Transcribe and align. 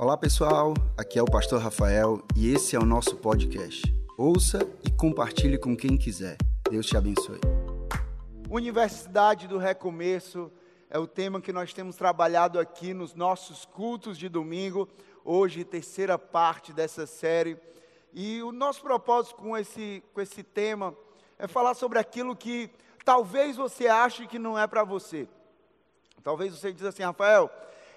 Olá 0.00 0.16
pessoal, 0.16 0.74
aqui 0.96 1.18
é 1.18 1.22
o 1.22 1.24
Pastor 1.24 1.60
Rafael 1.60 2.22
e 2.36 2.54
esse 2.54 2.76
é 2.76 2.78
o 2.78 2.84
nosso 2.84 3.16
podcast. 3.16 3.82
Ouça 4.16 4.60
e 4.86 4.92
compartilhe 4.92 5.58
com 5.58 5.76
quem 5.76 5.98
quiser. 5.98 6.36
Deus 6.70 6.86
te 6.86 6.96
abençoe. 6.96 7.40
Universidade 8.48 9.48
do 9.48 9.58
Recomeço 9.58 10.52
é 10.88 11.00
o 11.00 11.06
tema 11.08 11.40
que 11.40 11.52
nós 11.52 11.72
temos 11.72 11.96
trabalhado 11.96 12.60
aqui 12.60 12.94
nos 12.94 13.12
nossos 13.12 13.64
cultos 13.64 14.16
de 14.16 14.28
domingo, 14.28 14.88
hoje, 15.24 15.64
terceira 15.64 16.16
parte 16.16 16.72
dessa 16.72 17.04
série. 17.04 17.58
E 18.14 18.40
o 18.44 18.52
nosso 18.52 18.80
propósito 18.82 19.34
com 19.34 19.58
esse, 19.58 20.00
com 20.14 20.20
esse 20.20 20.44
tema 20.44 20.94
é 21.36 21.48
falar 21.48 21.74
sobre 21.74 21.98
aquilo 21.98 22.36
que 22.36 22.70
talvez 23.04 23.56
você 23.56 23.88
ache 23.88 24.28
que 24.28 24.38
não 24.38 24.56
é 24.56 24.64
para 24.68 24.84
você. 24.84 25.28
Talvez 26.22 26.56
você 26.56 26.72
diz 26.72 26.84
assim, 26.84 27.02
Rafael, 27.02 27.50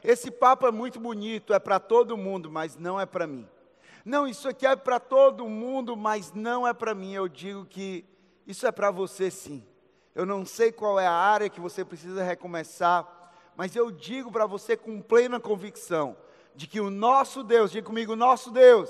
esse 0.03 0.31
papo 0.31 0.65
é 0.65 0.71
muito 0.71 0.99
bonito, 0.99 1.53
é 1.53 1.59
para 1.59 1.79
todo 1.79 2.17
mundo, 2.17 2.49
mas 2.49 2.75
não 2.75 2.99
é 2.99 3.05
para 3.05 3.27
mim. 3.27 3.47
Não, 4.03 4.27
isso 4.27 4.47
aqui 4.49 4.65
é 4.65 4.75
para 4.75 4.99
todo 4.99 5.47
mundo, 5.47 5.95
mas 5.95 6.33
não 6.33 6.67
é 6.67 6.73
para 6.73 6.95
mim. 6.95 7.13
Eu 7.13 7.27
digo 7.27 7.65
que 7.65 8.03
isso 8.47 8.65
é 8.65 8.71
para 8.71 8.89
você 8.89 9.29
sim. 9.29 9.63
Eu 10.15 10.25
não 10.25 10.45
sei 10.45 10.71
qual 10.71 10.99
é 10.99 11.05
a 11.05 11.13
área 11.13 11.49
que 11.49 11.61
você 11.61 11.85
precisa 11.85 12.23
recomeçar, 12.23 13.07
mas 13.55 13.75
eu 13.75 13.91
digo 13.91 14.31
para 14.31 14.45
você 14.45 14.75
com 14.75 15.01
plena 15.01 15.39
convicção 15.39 16.17
de 16.55 16.67
que 16.67 16.81
o 16.81 16.89
nosso 16.89 17.43
Deus, 17.43 17.71
diga 17.71 17.85
comigo, 17.85 18.13
o 18.13 18.17
nosso 18.17 18.49
Deus, 18.51 18.89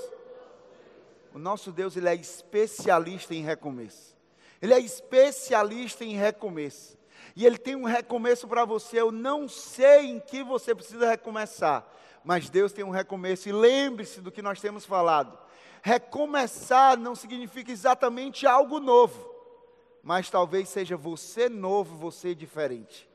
o 1.33 1.39
nosso 1.39 1.71
Deus, 1.71 1.95
ele 1.95 2.09
é 2.09 2.15
especialista 2.15 3.35
em 3.35 3.43
recomeço. 3.43 4.17
Ele 4.61 4.73
é 4.73 4.79
especialista 4.79 6.03
em 6.03 6.15
recomeço 6.15 7.00
e 7.35 7.45
Ele 7.45 7.57
tem 7.57 7.75
um 7.75 7.85
recomeço 7.85 8.47
para 8.47 8.65
você. 8.65 8.99
Eu 8.99 9.11
não 9.11 9.47
sei 9.47 10.07
em 10.07 10.19
que 10.19 10.43
você 10.43 10.75
precisa 10.75 11.09
recomeçar, 11.09 11.85
mas 12.23 12.49
Deus 12.49 12.73
tem 12.73 12.83
um 12.83 12.89
recomeço. 12.89 13.49
E 13.49 13.51
lembre-se 13.51 14.21
do 14.21 14.31
que 14.31 14.41
nós 14.41 14.59
temos 14.59 14.85
falado: 14.85 15.37
recomeçar 15.81 16.97
não 16.97 17.15
significa 17.15 17.71
exatamente 17.71 18.45
algo 18.45 18.79
novo, 18.79 19.33
mas 20.03 20.29
talvez 20.29 20.69
seja 20.69 20.97
você 20.97 21.49
novo, 21.49 21.95
você 21.95 22.35
diferente. 22.35 23.09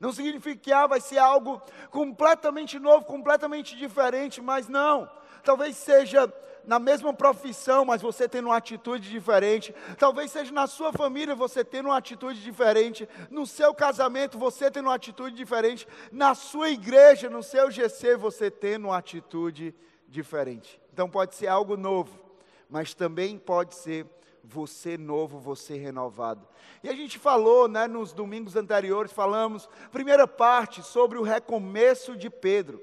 Não 0.00 0.12
significa 0.12 0.60
que 0.60 0.72
ah, 0.72 0.86
vai 0.86 1.00
ser 1.00 1.18
algo 1.18 1.60
completamente 1.90 2.78
novo, 2.78 3.04
completamente 3.04 3.76
diferente, 3.76 4.40
mas 4.40 4.68
não. 4.68 5.10
Talvez 5.42 5.76
seja 5.76 6.32
na 6.68 6.78
mesma 6.78 7.14
profissão, 7.14 7.82
mas 7.82 8.02
você 8.02 8.28
tendo 8.28 8.48
uma 8.48 8.56
atitude 8.58 9.08
diferente. 9.08 9.74
Talvez 9.98 10.30
seja 10.30 10.52
na 10.52 10.66
sua 10.66 10.92
família 10.92 11.34
você 11.34 11.64
tendo 11.64 11.86
uma 11.86 11.96
atitude 11.96 12.42
diferente. 12.42 13.08
No 13.30 13.46
seu 13.46 13.72
casamento 13.72 14.38
você 14.38 14.70
tendo 14.70 14.84
uma 14.84 14.94
atitude 14.94 15.34
diferente. 15.34 15.88
Na 16.12 16.34
sua 16.34 16.68
igreja, 16.68 17.30
no 17.30 17.42
seu 17.42 17.70
GC, 17.70 18.16
você 18.16 18.50
tendo 18.50 18.88
uma 18.88 18.98
atitude 18.98 19.74
diferente. 20.06 20.78
Então 20.92 21.08
pode 21.08 21.36
ser 21.36 21.46
algo 21.46 21.74
novo, 21.74 22.20
mas 22.68 22.92
também 22.92 23.38
pode 23.38 23.74
ser 23.74 24.04
você 24.44 24.98
novo, 24.98 25.38
você 25.38 25.74
renovado. 25.78 26.46
E 26.82 26.90
a 26.90 26.92
gente 26.92 27.18
falou, 27.18 27.66
né, 27.66 27.86
nos 27.86 28.12
domingos 28.12 28.56
anteriores, 28.56 29.10
falamos, 29.10 29.66
primeira 29.90 30.28
parte, 30.28 30.82
sobre 30.82 31.16
o 31.16 31.22
recomeço 31.22 32.14
de 32.14 32.28
Pedro. 32.28 32.82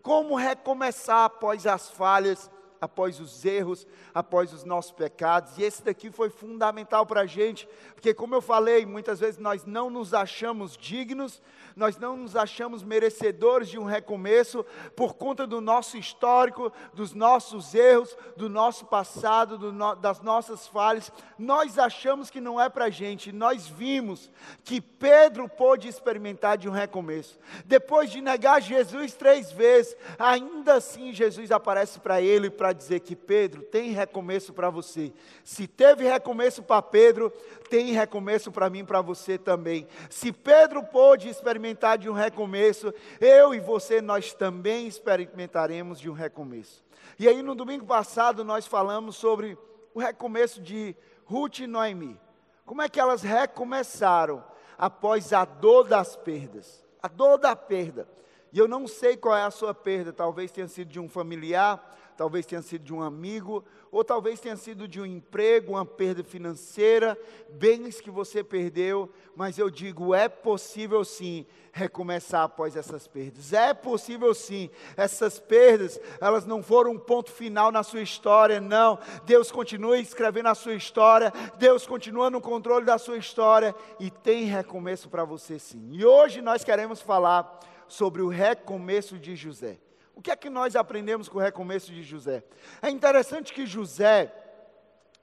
Como 0.00 0.36
recomeçar 0.36 1.24
após 1.24 1.66
as 1.66 1.90
falhas 1.90 2.50
após 2.80 3.20
os 3.20 3.44
erros, 3.44 3.86
após 4.14 4.52
os 4.52 4.64
nossos 4.64 4.92
pecados. 4.92 5.56
E 5.58 5.62
esse 5.62 5.82
daqui 5.82 6.10
foi 6.10 6.30
fundamental 6.30 7.06
para 7.06 7.22
a 7.22 7.26
gente, 7.26 7.68
porque, 7.94 8.12
como 8.12 8.34
eu 8.34 8.42
falei, 8.42 8.84
muitas 8.84 9.20
vezes 9.20 9.38
nós 9.38 9.64
não 9.64 9.90
nos 9.90 10.14
achamos 10.14 10.76
dignos, 10.76 11.42
nós 11.74 11.98
não 11.98 12.16
nos 12.16 12.34
achamos 12.34 12.82
merecedores 12.82 13.68
de 13.68 13.78
um 13.78 13.84
recomeço 13.84 14.64
por 14.94 15.14
conta 15.14 15.46
do 15.46 15.60
nosso 15.60 15.96
histórico, 15.96 16.72
dos 16.94 17.12
nossos 17.12 17.74
erros, 17.74 18.16
do 18.36 18.48
nosso 18.48 18.86
passado, 18.86 19.58
do 19.58 19.72
no, 19.72 19.94
das 19.94 20.20
nossas 20.20 20.66
falhas. 20.66 21.12
Nós 21.38 21.78
achamos 21.78 22.30
que 22.30 22.40
não 22.40 22.60
é 22.60 22.68
para 22.68 22.86
a 22.86 22.90
gente. 22.90 23.30
Nós 23.32 23.66
vimos 23.66 24.30
que 24.64 24.80
Pedro 24.80 25.48
pôde 25.48 25.88
experimentar 25.88 26.56
de 26.56 26.68
um 26.68 26.72
recomeço. 26.72 27.38
Depois 27.64 28.10
de 28.10 28.20
negar 28.20 28.60
Jesus 28.60 29.14
três 29.14 29.52
vezes, 29.52 29.96
ainda 30.18 30.74
assim 30.74 31.12
Jesus 31.12 31.50
aparece 31.50 32.00
para 32.00 32.20
ele 32.20 32.50
para 32.50 32.65
dizer 32.72 33.00
que 33.00 33.16
Pedro 33.16 33.62
tem 33.62 33.90
recomeço 33.90 34.52
para 34.52 34.70
você. 34.70 35.12
Se 35.44 35.66
teve 35.66 36.04
recomeço 36.04 36.62
para 36.62 36.82
Pedro, 36.82 37.30
tem 37.68 37.92
recomeço 37.92 38.50
para 38.52 38.70
mim, 38.70 38.84
para 38.84 39.00
você 39.00 39.38
também. 39.38 39.86
Se 40.08 40.32
Pedro 40.32 40.82
pôde 40.82 41.28
experimentar 41.28 41.98
de 41.98 42.08
um 42.08 42.12
recomeço, 42.12 42.92
eu 43.20 43.54
e 43.54 43.60
você 43.60 44.00
nós 44.00 44.32
também 44.32 44.86
experimentaremos 44.86 46.00
de 46.00 46.08
um 46.08 46.14
recomeço. 46.14 46.84
E 47.18 47.28
aí 47.28 47.42
no 47.42 47.54
domingo 47.54 47.86
passado 47.86 48.44
nós 48.44 48.66
falamos 48.66 49.16
sobre 49.16 49.56
o 49.94 50.00
recomeço 50.00 50.60
de 50.60 50.94
Ruth 51.24 51.60
e 51.60 51.66
Noemi. 51.66 52.20
Como 52.64 52.82
é 52.82 52.88
que 52.88 53.00
elas 53.00 53.22
recomeçaram 53.22 54.44
após 54.76 55.32
a 55.32 55.44
dor 55.44 55.88
das 55.88 56.16
perdas? 56.16 56.84
A 57.02 57.08
dor 57.08 57.38
da 57.38 57.54
perda. 57.54 58.08
E 58.52 58.58
eu 58.58 58.66
não 58.66 58.86
sei 58.86 59.16
qual 59.16 59.36
é 59.36 59.42
a 59.42 59.50
sua 59.50 59.74
perda, 59.74 60.12
talvez 60.12 60.50
tenha 60.50 60.66
sido 60.66 60.88
de 60.88 60.98
um 60.98 61.08
familiar, 61.08 61.94
talvez 62.16 62.46
tenha 62.46 62.62
sido 62.62 62.84
de 62.84 62.94
um 62.94 63.02
amigo, 63.02 63.64
ou 63.92 64.02
talvez 64.02 64.40
tenha 64.40 64.56
sido 64.56 64.88
de 64.88 65.00
um 65.00 65.06
emprego, 65.06 65.72
uma 65.72 65.84
perda 65.84 66.24
financeira, 66.24 67.18
bens 67.50 68.00
que 68.00 68.10
você 68.10 68.42
perdeu, 68.42 69.10
mas 69.34 69.58
eu 69.58 69.70
digo, 69.70 70.14
é 70.14 70.28
possível 70.28 71.04
sim 71.04 71.46
recomeçar 71.72 72.44
após 72.44 72.74
essas 72.74 73.06
perdas. 73.06 73.52
É 73.52 73.74
possível 73.74 74.34
sim. 74.34 74.70
Essas 74.96 75.38
perdas, 75.38 76.00
elas 76.20 76.46
não 76.46 76.62
foram 76.62 76.92
um 76.92 76.98
ponto 76.98 77.30
final 77.30 77.70
na 77.70 77.82
sua 77.82 78.00
história, 78.00 78.60
não. 78.60 78.98
Deus 79.24 79.52
continua 79.52 79.98
escrevendo 79.98 80.48
a 80.48 80.54
sua 80.54 80.74
história, 80.74 81.32
Deus 81.58 81.86
continua 81.86 82.30
no 82.30 82.40
controle 82.40 82.86
da 82.86 82.96
sua 82.96 83.18
história 83.18 83.74
e 84.00 84.10
tem 84.10 84.44
recomeço 84.44 85.10
para 85.10 85.24
você 85.24 85.58
sim. 85.58 85.88
E 85.92 86.04
hoje 86.04 86.40
nós 86.40 86.64
queremos 86.64 87.02
falar 87.02 87.60
sobre 87.86 88.22
o 88.22 88.28
recomeço 88.28 89.18
de 89.18 89.36
José. 89.36 89.78
O 90.16 90.20
que 90.20 90.32
é 90.32 90.36
que 90.36 90.50
nós 90.50 90.74
aprendemos 90.74 91.28
com 91.28 91.38
o 91.38 91.42
recomeço 91.42 91.92
de 91.92 92.02
José? 92.02 92.42
É 92.82 92.90
interessante 92.90 93.52
que 93.52 93.64
José, 93.64 94.34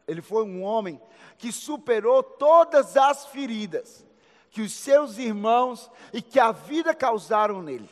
ele 0.07 0.21
foi 0.21 0.45
um 0.45 0.63
homem 0.63 1.01
que 1.37 1.51
superou 1.51 2.23
todas 2.23 2.95
as 2.95 3.25
feridas 3.25 4.05
que 4.53 4.61
os 4.61 4.71
seus 4.71 5.17
irmãos 5.17 5.89
e 6.13 6.21
que 6.21 6.39
a 6.39 6.51
vida 6.51 6.93
causaram 6.93 7.61
nele. 7.61 7.89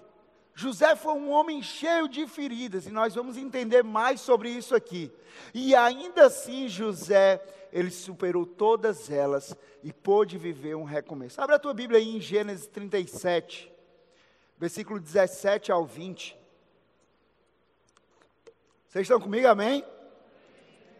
José 0.54 0.96
foi 0.96 1.14
um 1.14 1.32
homem 1.32 1.64
cheio 1.64 2.08
de 2.08 2.28
feridas, 2.28 2.86
e 2.86 2.92
nós 2.92 3.16
vamos 3.16 3.36
entender 3.36 3.84
mais 3.84 4.22
sobre 4.22 4.50
isso 4.50 4.76
aqui. 4.76 5.12
E 5.56 5.74
ainda 5.74 6.28
assim, 6.28 6.68
José, 6.68 7.44
ele 7.74 7.90
superou 7.90 8.46
todas 8.46 9.10
elas 9.10 9.58
e 9.82 9.92
pôde 9.92 10.38
viver 10.38 10.76
um 10.76 10.84
recomeço. 10.84 11.42
Abre 11.42 11.56
a 11.56 11.60
tua 11.60 11.74
Bíblia 11.74 12.00
aí 12.00 12.16
em 12.16 12.22
Gênesis 12.22 12.68
37, 12.68 13.72
versículo 14.60 15.00
17 15.00 15.72
ao 15.72 15.84
20. 15.84 16.38
Vocês 18.92 19.04
estão 19.04 19.22
comigo, 19.22 19.48
amém? 19.48 19.86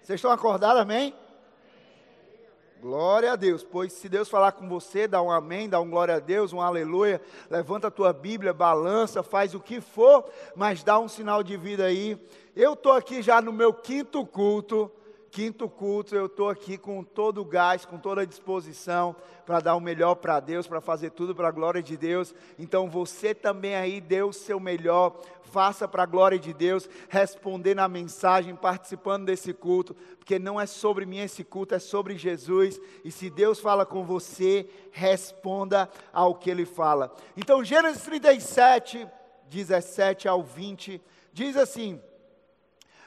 Vocês 0.02 0.18
estão 0.18 0.32
acordados, 0.32 0.82
amém? 0.82 1.14
Glória 2.80 3.34
a 3.34 3.36
Deus, 3.36 3.66
pois 3.66 3.92
se 3.92 4.08
Deus 4.08 4.30
falar 4.30 4.54
com 4.54 4.66
você, 4.70 5.10
dá 5.10 5.22
um 5.22 5.30
amém, 5.30 5.68
dá 5.68 5.78
um 5.82 5.90
glória 5.90 6.16
a 6.16 6.20
Deus, 6.20 6.54
um 6.54 6.62
aleluia, 6.62 7.22
levanta 7.50 7.90
a 7.90 7.92
tua 7.92 8.14
Bíblia, 8.14 8.54
balança, 8.54 9.22
faz 9.22 9.54
o 9.54 9.60
que 9.60 9.82
for, 9.82 10.24
mas 10.56 10.86
dá 10.86 10.98
um 11.00 11.10
sinal 11.10 11.44
de 11.44 11.58
vida 11.58 11.84
aí. 11.84 12.18
Eu 12.56 12.76
estou 12.76 12.94
aqui 12.94 13.22
já 13.22 13.42
no 13.42 13.52
meu 13.52 13.74
quinto 13.74 14.26
culto, 14.26 14.90
quinto 15.32 15.70
culto, 15.70 16.14
eu 16.14 16.26
estou 16.26 16.50
aqui 16.50 16.78
com 16.78 17.04
todo 17.06 17.42
o 17.42 17.46
gás, 17.46 17.86
com 17.86 17.98
toda 17.98 18.22
a 18.22 18.26
disposição 18.26 19.16
para 19.46 19.62
dar 19.62 19.76
o 19.76 19.80
melhor 19.80 20.16
para 20.16 20.42
Deus, 20.42 20.68
para 20.68 20.82
fazer 20.82 21.12
tudo 21.12 21.34
para 21.34 21.48
a 21.48 21.52
glória 21.52 21.82
de 21.82 21.96
Deus. 21.96 22.36
Então 22.60 22.90
você 22.90 23.34
também 23.34 23.74
aí 23.74 24.02
dê 24.02 24.22
o 24.22 24.34
seu 24.34 24.60
melhor, 24.60 25.18
faça 25.44 25.88
para 25.88 26.04
a 26.04 26.06
glória 26.06 26.38
de 26.38 26.54
Deus, 26.54 26.90
respondendo 27.08 27.80
a 27.80 27.88
mensagem, 27.88 28.56
participando 28.56 29.26
desse 29.26 29.54
culto, 29.54 29.96
porque 30.20 30.38
não 30.38 30.60
é 30.60 30.66
sobre 30.66 31.06
mim 31.06 31.20
esse 31.20 31.46
culto, 31.46 31.76
é 31.76 31.80
sobre 31.80 32.18
Jesus. 32.18 32.78
E 33.04 33.10
se 33.10 33.30
Deus 33.30 33.58
fala 33.60 33.86
com 33.86 34.04
você, 34.04 34.70
responda 34.92 35.90
ao 36.12 36.36
que 36.36 36.50
Ele 36.50 36.66
fala. 36.66 37.16
Então, 37.38 37.64
Gênesis 37.64 38.04
37, 38.04 39.08
17 39.50 40.28
ao 40.28 40.44
20, 40.44 41.02
diz 41.32 41.56
assim: 41.56 42.02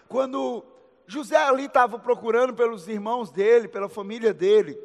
quando 0.09 0.65
José 1.07 1.37
ali 1.37 1.67
estava 1.67 1.99
procurando 1.99 2.55
pelos 2.55 2.89
irmãos 2.89 3.31
dele, 3.31 3.69
pela 3.69 3.89
família 3.89 4.33
dele. 4.33 4.79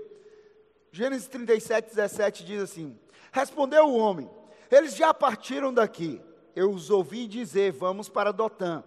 Gênesis 0.91 1.27
37, 1.27 1.95
17 1.95 2.45
diz 2.45 2.61
assim: 2.61 2.97
Respondeu 3.31 3.87
o 3.87 3.97
homem: 3.97 4.29
Eles 4.71 4.95
já 4.95 5.13
partiram 5.13 5.73
daqui. 5.73 6.21
Eu 6.55 6.71
os 6.71 6.89
ouvi 6.89 7.27
dizer: 7.27 7.71
Vamos 7.71 8.09
para 8.09 8.33
Dotã. 8.33 8.83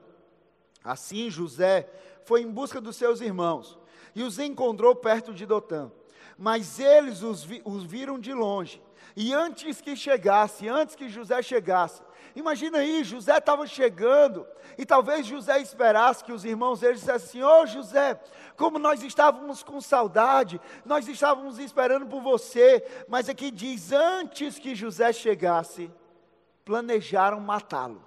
Assim 0.84 1.30
José 1.30 1.88
foi 2.24 2.42
em 2.42 2.50
busca 2.50 2.80
dos 2.80 2.96
seus 2.96 3.20
irmãos 3.20 3.78
e 4.14 4.22
os 4.22 4.38
encontrou 4.38 4.94
perto 4.94 5.32
de 5.32 5.46
Dotã. 5.46 5.90
Mas 6.36 6.78
eles 6.78 7.22
os, 7.22 7.44
vi, 7.44 7.62
os 7.64 7.84
viram 7.84 8.18
de 8.18 8.32
longe. 8.32 8.82
E 9.16 9.32
antes 9.32 9.80
que 9.80 9.94
chegasse, 9.94 10.68
antes 10.68 10.94
que 10.94 11.08
José 11.08 11.42
chegasse, 11.42 12.02
Imagina 12.34 12.78
aí, 12.78 13.04
José 13.04 13.36
estava 13.36 13.66
chegando, 13.66 14.46
e 14.78 14.86
talvez 14.86 15.26
José 15.26 15.60
esperasse 15.60 16.24
que 16.24 16.32
os 16.32 16.44
irmãos 16.44 16.80
dele 16.80 16.94
dissessem 16.94 17.42
assim: 17.42 17.42
Ô 17.42 17.62
oh, 17.62 17.66
José, 17.66 18.18
como 18.56 18.78
nós 18.78 19.02
estávamos 19.02 19.62
com 19.62 19.80
saudade, 19.80 20.60
nós 20.84 21.06
estávamos 21.08 21.58
esperando 21.58 22.06
por 22.06 22.22
você. 22.22 22.84
Mas 23.06 23.28
aqui 23.28 23.50
diz: 23.50 23.92
antes 23.92 24.58
que 24.58 24.74
José 24.74 25.12
chegasse, 25.12 25.90
planejaram 26.64 27.38
matá-lo. 27.40 28.02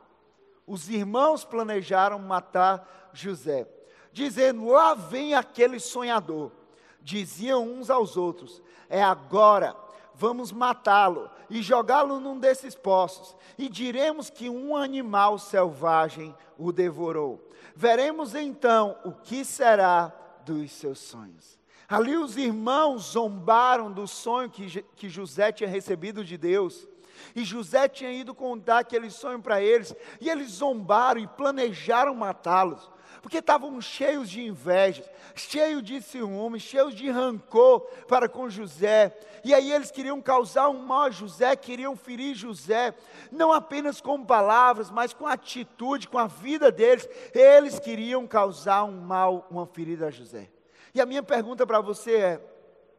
Os 0.65 0.89
irmãos 0.89 1.45
planejaram 1.45 2.17
matar 2.17 3.11
José, 3.13 3.67
dizendo: 4.11 4.69
lá 4.69 4.95
vem 4.95 5.35
aquele 5.35 5.79
sonhador. 5.79 6.51
Diziam 6.99 7.63
uns 7.63 7.91
aos 7.91 8.17
outros: 8.17 8.59
é 8.89 9.03
agora 9.03 9.84
vamos 10.17 10.51
matá-lo 10.51 11.29
e 11.49 11.61
jogá-lo 11.61 12.19
num 12.19 12.39
desses 12.39 12.75
poços, 12.75 13.35
e 13.57 13.69
diremos 13.69 14.29
que 14.29 14.49
um 14.49 14.75
animal 14.75 15.37
selvagem 15.37 16.35
o 16.57 16.71
devorou. 16.71 17.49
Veremos 17.75 18.33
então 18.33 18.97
o 19.03 19.11
que 19.11 19.43
será 19.43 20.13
dos 20.45 20.71
seus 20.71 20.99
sonhos. 20.99 21.59
Ali 21.87 22.17
os 22.17 22.35
irmãos 22.35 23.11
zombaram 23.11 23.91
do 23.91 24.07
sonho 24.07 24.49
que, 24.49 24.81
que 24.95 25.09
José 25.09 25.51
tinha 25.51 25.69
recebido 25.69 26.23
de 26.23 26.37
Deus. 26.37 26.87
E 27.35 27.43
José 27.43 27.87
tinha 27.87 28.11
ido 28.11 28.33
contar 28.33 28.79
aquele 28.79 29.09
sonho 29.09 29.41
para 29.41 29.61
eles, 29.61 29.95
e 30.19 30.29
eles 30.29 30.51
zombaram 30.51 31.21
e 31.21 31.27
planejaram 31.27 32.15
matá-los 32.15 32.89
porque 33.25 33.39
estavam 33.39 33.81
cheios 33.81 34.29
de 34.29 34.43
inveja, 34.43 35.03
cheios 35.33 35.81
de 35.81 35.99
ciúme, 35.99 36.59
cheios 36.59 36.93
de 36.93 37.09
rancor 37.09 37.81
para 38.07 38.29
com 38.29 38.47
José. 38.47 39.17
E 39.43 39.51
aí 39.51 39.71
eles 39.71 39.89
queriam 39.89 40.21
causar 40.21 40.69
um 40.69 40.77
mal 40.85 41.05
a 41.05 41.09
José, 41.09 41.55
queriam 41.55 41.95
ferir 41.95 42.35
José, 42.35 42.93
não 43.31 43.51
apenas 43.51 43.99
com 43.99 44.23
palavras, 44.23 44.91
mas 44.91 45.11
com 45.11 45.25
atitude, 45.25 46.07
com 46.07 46.19
a 46.19 46.27
vida 46.27 46.71
deles. 46.71 47.09
Eles 47.33 47.79
queriam 47.79 48.27
causar 48.27 48.83
um 48.83 49.01
mal, 49.01 49.47
uma 49.49 49.65
ferida 49.65 50.05
a 50.05 50.11
José. 50.11 50.47
E 50.93 51.01
a 51.01 51.05
minha 51.07 51.23
pergunta 51.23 51.65
para 51.65 51.81
você 51.81 52.17
é: 52.17 52.41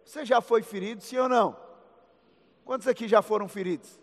você 0.05 0.25
já 0.25 0.41
foi 0.41 0.61
ferido, 0.61 1.05
sim 1.05 1.19
ou 1.19 1.29
não? 1.29 1.57
Quantos 2.65 2.89
aqui 2.89 3.07
já 3.07 3.23
foram 3.23 3.47
feridos? 3.47 3.97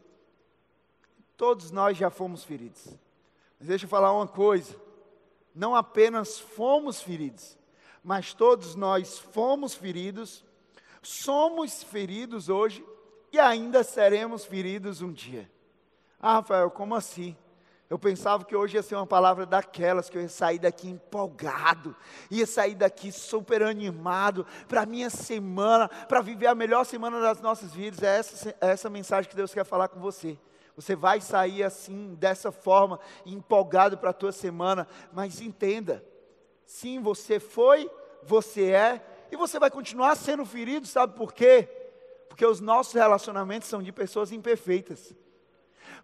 Todos 1.35 1.69
nós 1.69 1.97
já 1.97 2.09
fomos 2.09 2.45
feridos. 2.45 2.97
Mas 3.59 3.67
deixa 3.67 3.83
eu 3.83 3.89
falar 3.89 4.13
uma 4.13 4.25
coisa 4.25 4.82
não 5.53 5.75
apenas 5.75 6.39
fomos 6.39 7.01
feridos, 7.01 7.57
mas 8.03 8.33
todos 8.33 8.75
nós 8.75 9.19
fomos 9.19 9.73
feridos, 9.73 10.43
somos 11.01 11.83
feridos 11.83 12.49
hoje 12.49 12.85
e 13.31 13.39
ainda 13.39 13.83
seremos 13.83 14.45
feridos 14.45 15.01
um 15.01 15.11
dia. 15.11 15.49
Ah, 16.19 16.35
Rafael, 16.35 16.71
como 16.71 16.95
assim? 16.95 17.35
Eu 17.89 17.99
pensava 17.99 18.43
que 18.43 18.55
hoje 18.55 18.75
ia 18.75 18.81
ser 18.81 18.95
uma 18.95 19.05
palavra 19.05 19.45
daquelas, 19.45 20.09
que 20.09 20.17
eu 20.17 20.21
ia 20.23 20.29
sair 20.29 20.57
daqui 20.57 20.89
empolgado, 20.89 21.95
ia 22.31 22.47
sair 22.47 22.73
daqui 22.73 23.11
super 23.11 23.61
animado 23.61 24.47
para 24.67 24.81
a 24.81 24.85
minha 24.85 25.11
semana, 25.11 25.87
para 25.87 26.21
viver 26.21 26.47
a 26.47 26.55
melhor 26.55 26.85
semana 26.85 27.21
das 27.21 27.39
nossas 27.39 27.71
vidas. 27.73 28.01
É 28.01 28.17
essa, 28.17 28.49
é 28.49 28.71
essa 28.71 28.89
mensagem 28.89 29.29
que 29.29 29.35
Deus 29.35 29.53
quer 29.53 29.63
falar 29.63 29.89
com 29.89 29.99
você. 29.99 30.39
Você 30.75 30.95
vai 30.95 31.21
sair 31.21 31.63
assim, 31.63 32.15
dessa 32.15 32.51
forma, 32.51 32.99
empolgado 33.25 33.97
para 33.97 34.09
a 34.09 34.13
tua 34.13 34.31
semana, 34.31 34.87
mas 35.11 35.39
entenda, 35.39 36.03
sim, 36.65 36.99
você 36.99 37.39
foi, 37.39 37.89
você 38.23 38.71
é, 38.71 39.05
e 39.31 39.35
você 39.35 39.59
vai 39.59 39.69
continuar 39.69 40.15
sendo 40.15 40.45
ferido, 40.45 40.87
sabe 40.87 41.15
por 41.15 41.33
quê? 41.33 41.69
Porque 42.27 42.45
os 42.45 42.59
nossos 42.59 42.93
relacionamentos 42.93 43.67
são 43.67 43.83
de 43.83 43.91
pessoas 43.91 44.31
imperfeitas. 44.31 45.13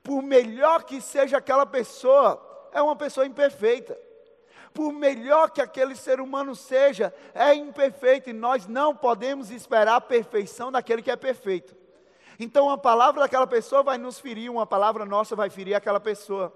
Por 0.04 0.22
melhor 0.22 0.84
que 0.84 1.02
seja 1.02 1.38
aquela 1.38 1.66
pessoa, 1.66 2.70
é 2.72 2.82
uma 2.82 2.96
pessoa 2.96 3.26
imperfeita. 3.26 4.00
Por 4.74 4.94
melhor 4.94 5.50
que 5.50 5.62
aquele 5.62 5.96
ser 5.96 6.22
humano 6.22 6.56
seja, 6.56 7.14
é 7.34 7.54
imperfeito 7.56 8.30
e 8.30 8.34
nós 8.34 8.68
não 8.68 8.96
podemos 8.96 9.50
esperar 9.50 9.96
a 9.96 10.02
perfeição 10.02 10.72
daquele 10.72 11.02
que 11.02 11.12
é 11.12 11.16
perfeito. 11.16 11.76
Então, 12.40 12.70
a 12.70 12.78
palavra 12.78 13.22
daquela 13.22 13.46
pessoa 13.46 13.84
vai 13.84 13.98
nos 13.98 14.20
ferir, 14.20 14.50
uma 14.50 14.66
palavra 14.66 15.06
nossa 15.06 15.36
vai 15.36 15.50
ferir 15.50 15.76
aquela 15.76 16.00
pessoa. 16.00 16.54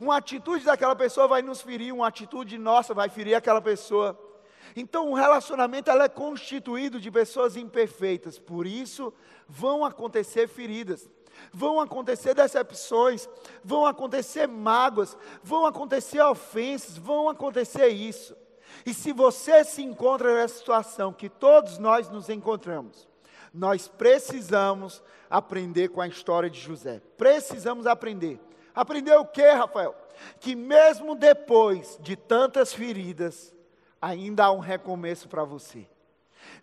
Uma 0.00 0.16
atitude 0.16 0.64
daquela 0.64 0.94
pessoa 0.94 1.26
vai 1.26 1.42
nos 1.42 1.60
ferir, 1.60 1.92
uma 1.92 2.06
atitude 2.06 2.56
nossa 2.56 2.94
vai 2.94 3.08
ferir 3.08 3.34
aquela 3.34 3.60
pessoa. 3.60 4.18
Então, 4.76 5.10
o 5.10 5.14
relacionamento 5.14 5.90
é 5.90 6.08
constituído 6.08 7.00
de 7.00 7.10
pessoas 7.10 7.56
imperfeitas, 7.56 8.38
por 8.38 8.66
isso 8.66 9.12
vão 9.48 9.84
acontecer 9.84 10.48
feridas, 10.48 11.08
vão 11.52 11.80
acontecer 11.80 12.34
decepções, 12.34 13.28
vão 13.62 13.86
acontecer 13.86 14.46
mágoas, 14.48 15.16
vão 15.42 15.66
acontecer 15.66 16.20
ofensas, 16.22 16.96
vão 16.96 17.28
acontecer 17.28 17.88
isso. 17.88 18.36
E 18.86 18.92
se 18.94 19.12
você 19.12 19.64
se 19.64 19.82
encontra 19.82 20.34
nessa 20.34 20.58
situação 20.58 21.12
que 21.12 21.28
todos 21.28 21.78
nós 21.78 22.08
nos 22.08 22.28
encontramos, 22.28 23.08
nós 23.54 23.86
precisamos 23.86 25.00
aprender 25.30 25.88
com 25.88 26.00
a 26.00 26.08
história 26.08 26.50
de 26.50 26.60
José. 26.60 27.00
Precisamos 27.16 27.86
aprender. 27.86 28.40
Aprender 28.74 29.14
o 29.14 29.24
que, 29.24 29.48
Rafael? 29.48 29.94
Que 30.40 30.56
mesmo 30.56 31.14
depois 31.14 31.96
de 32.02 32.16
tantas 32.16 32.74
feridas, 32.74 33.54
ainda 34.02 34.46
há 34.46 34.52
um 34.52 34.58
recomeço 34.58 35.28
para 35.28 35.44
você. 35.44 35.86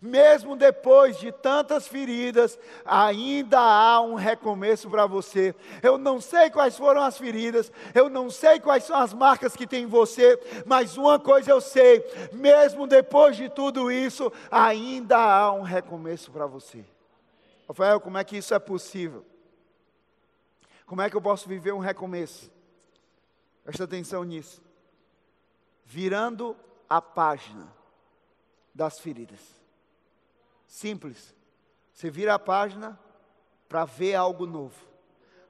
Mesmo 0.00 0.56
depois 0.56 1.18
de 1.18 1.30
tantas 1.30 1.86
feridas, 1.86 2.58
ainda 2.84 3.58
há 3.58 4.00
um 4.00 4.14
recomeço 4.14 4.90
para 4.90 5.06
você. 5.06 5.54
Eu 5.82 5.96
não 5.96 6.20
sei 6.20 6.50
quais 6.50 6.76
foram 6.76 7.02
as 7.02 7.16
feridas, 7.16 7.70
eu 7.94 8.08
não 8.08 8.30
sei 8.30 8.58
quais 8.58 8.84
são 8.84 8.96
as 8.96 9.14
marcas 9.14 9.54
que 9.54 9.66
tem 9.66 9.84
em 9.84 9.86
você, 9.86 10.38
mas 10.66 10.96
uma 10.96 11.18
coisa 11.18 11.50
eu 11.50 11.60
sei: 11.60 12.04
mesmo 12.32 12.86
depois 12.86 13.36
de 13.36 13.48
tudo 13.48 13.90
isso, 13.90 14.32
ainda 14.50 15.18
há 15.18 15.52
um 15.52 15.62
recomeço 15.62 16.30
para 16.30 16.46
você. 16.46 16.84
Rafael, 17.68 18.00
como 18.00 18.18
é 18.18 18.24
que 18.24 18.36
isso 18.36 18.52
é 18.54 18.58
possível? 18.58 19.24
Como 20.84 21.00
é 21.00 21.08
que 21.08 21.16
eu 21.16 21.22
posso 21.22 21.48
viver 21.48 21.72
um 21.72 21.78
recomeço? 21.78 22.50
Presta 23.64 23.84
atenção 23.84 24.24
nisso. 24.24 24.60
Virando 25.86 26.56
a 26.88 27.00
página 27.00 27.72
das 28.74 29.00
feridas. 29.00 29.61
Simples. 30.72 31.34
Você 31.92 32.10
vira 32.10 32.32
a 32.32 32.38
página 32.38 32.98
para 33.68 33.84
ver 33.84 34.14
algo 34.14 34.46
novo. 34.46 34.74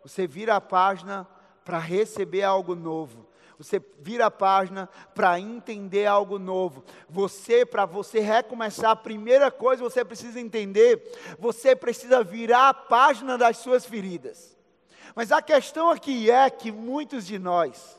Você 0.02 0.26
vira 0.26 0.56
a 0.56 0.60
página 0.60 1.28
para 1.64 1.78
receber 1.78 2.42
algo 2.42 2.74
novo. 2.74 3.28
Você 3.56 3.80
vira 4.00 4.26
a 4.26 4.30
página 4.32 4.88
para 5.14 5.38
entender 5.38 6.06
algo 6.06 6.41
novo. 6.41 6.82
Você, 7.08 7.64
para 7.64 7.86
você 7.86 8.19
recomeçar, 8.19 8.91
a 8.91 8.96
primeira 8.96 9.48
coisa 9.48 9.84
que 9.84 9.88
você 9.88 10.05
precisa 10.05 10.41
entender, 10.41 11.36
você 11.38 11.76
precisa 11.76 12.24
virar 12.24 12.70
a 12.70 12.74
página 12.74 13.38
das 13.38 13.58
suas 13.58 13.86
feridas. 13.86 14.56
Mas 15.14 15.31
a 15.31 15.41
questão 15.41 15.88
aqui 15.88 16.32
é 16.32 16.50
que 16.50 16.72
muitos 16.72 17.24
de 17.24 17.38
nós, 17.38 17.96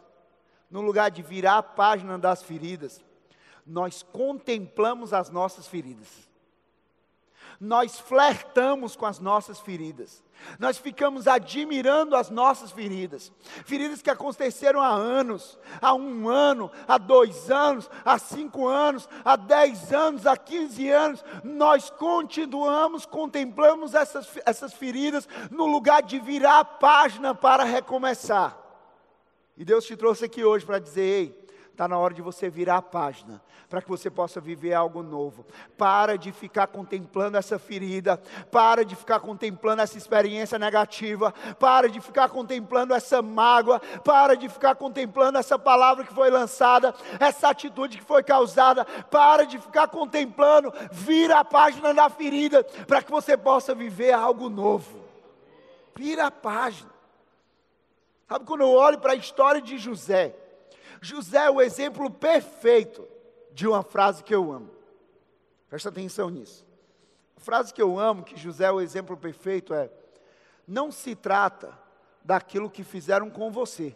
no 0.69 0.81
lugar 0.81 1.09
de 1.09 1.21
virar 1.21 1.59
a 1.59 1.63
página 1.63 2.19
das 2.19 2.43
feridas, 2.43 3.01
nós 3.65 4.03
contemplamos 4.03 5.13
as 5.13 5.29
nossas 5.29 5.65
feridas 5.65 6.32
nós 7.59 7.99
flertamos 7.99 8.95
com 8.95 9.05
as 9.05 9.19
nossas 9.19 9.59
feridas. 9.59 10.23
Nós 10.59 10.77
ficamos 10.77 11.27
admirando 11.27 12.15
as 12.15 12.29
nossas 12.29 12.71
feridas, 12.71 13.31
feridas 13.65 14.01
que 14.01 14.09
aconteceram 14.09 14.81
há 14.81 14.89
anos, 14.89 15.57
há 15.81 15.93
um 15.93 16.27
ano, 16.27 16.69
há 16.87 16.97
dois 16.97 17.49
anos, 17.49 17.89
há 18.03 18.17
cinco 18.17 18.67
anos, 18.67 19.07
há 19.23 19.35
dez 19.35 19.93
anos, 19.93 20.27
há 20.27 20.35
quinze 20.35 20.89
anos. 20.89 21.23
Nós 21.43 21.89
continuamos, 21.89 23.05
contemplamos 23.05 23.93
essas, 23.93 24.27
essas 24.45 24.73
feridas 24.73 25.27
no 25.49 25.65
lugar 25.65 26.03
de 26.03 26.19
virar 26.19 26.59
a 26.59 26.65
página 26.65 27.33
para 27.33 27.63
recomeçar. 27.63 28.57
E 29.55 29.63
Deus 29.63 29.85
te 29.85 29.95
trouxe 29.95 30.25
aqui 30.25 30.43
hoje 30.43 30.65
para 30.65 30.79
dizer: 30.79 31.01
ei, 31.01 31.42
Está 31.73 31.87
na 31.87 31.97
hora 31.97 32.13
de 32.13 32.21
você 32.21 32.51
virar 32.51 32.77
a 32.77 32.81
página, 32.83 33.41
para 33.67 33.81
que 33.81 33.89
você 33.89 34.07
possa 34.07 34.39
viver 34.39 34.75
algo 34.75 35.01
novo. 35.01 35.43
Para 35.75 36.19
de 36.19 36.31
ficar 36.31 36.67
contemplando 36.67 37.35
essa 37.35 37.57
ferida, 37.57 38.21
para 38.51 38.85
de 38.85 38.95
ficar 38.95 39.19
contemplando 39.19 39.81
essa 39.81 39.97
experiência 39.97 40.59
negativa, 40.59 41.33
para 41.57 41.89
de 41.89 41.99
ficar 41.99 42.29
contemplando 42.29 42.93
essa 42.93 43.23
mágoa, 43.23 43.79
para 44.05 44.35
de 44.35 44.47
ficar 44.49 44.75
contemplando 44.75 45.39
essa 45.39 45.57
palavra 45.57 46.05
que 46.05 46.13
foi 46.13 46.29
lançada, 46.29 46.93
essa 47.19 47.49
atitude 47.49 47.97
que 47.97 48.05
foi 48.05 48.21
causada, 48.21 48.85
para 48.85 49.43
de 49.43 49.57
ficar 49.57 49.87
contemplando, 49.87 50.71
vira 50.91 51.39
a 51.39 51.43
página 51.43 51.91
da 51.91 52.07
ferida, 52.07 52.63
para 52.85 53.01
que 53.01 53.09
você 53.09 53.35
possa 53.35 53.73
viver 53.73 54.13
algo 54.13 54.47
novo. 54.47 55.03
Vira 55.95 56.27
a 56.27 56.31
página. 56.31 56.91
Sabe 58.29 58.45
quando 58.45 58.61
eu 58.61 58.69
olho 58.69 58.99
para 58.99 59.13
a 59.13 59.15
história 59.15 59.59
de 59.59 59.79
José, 59.79 60.35
José 61.03 61.45
é 61.45 61.51
o 61.51 61.61
exemplo 61.61 62.09
perfeito 62.09 63.05
de 63.51 63.67
uma 63.67 63.83
frase 63.83 64.23
que 64.23 64.33
eu 64.33 64.51
amo. 64.51 64.71
Presta 65.69 65.89
atenção 65.89 66.29
nisso. 66.29 66.65
A 67.35 67.41
frase 67.41 67.73
que 67.73 67.81
eu 67.81 67.99
amo, 67.99 68.23
que 68.23 68.37
José 68.37 68.65
é 68.65 68.71
o 68.71 68.79
exemplo 68.79 69.17
perfeito, 69.17 69.73
é: 69.73 69.91
Não 70.65 70.91
se 70.91 71.13
trata 71.13 71.77
daquilo 72.23 72.69
que 72.69 72.85
fizeram 72.85 73.29
com 73.29 73.51
você, 73.51 73.93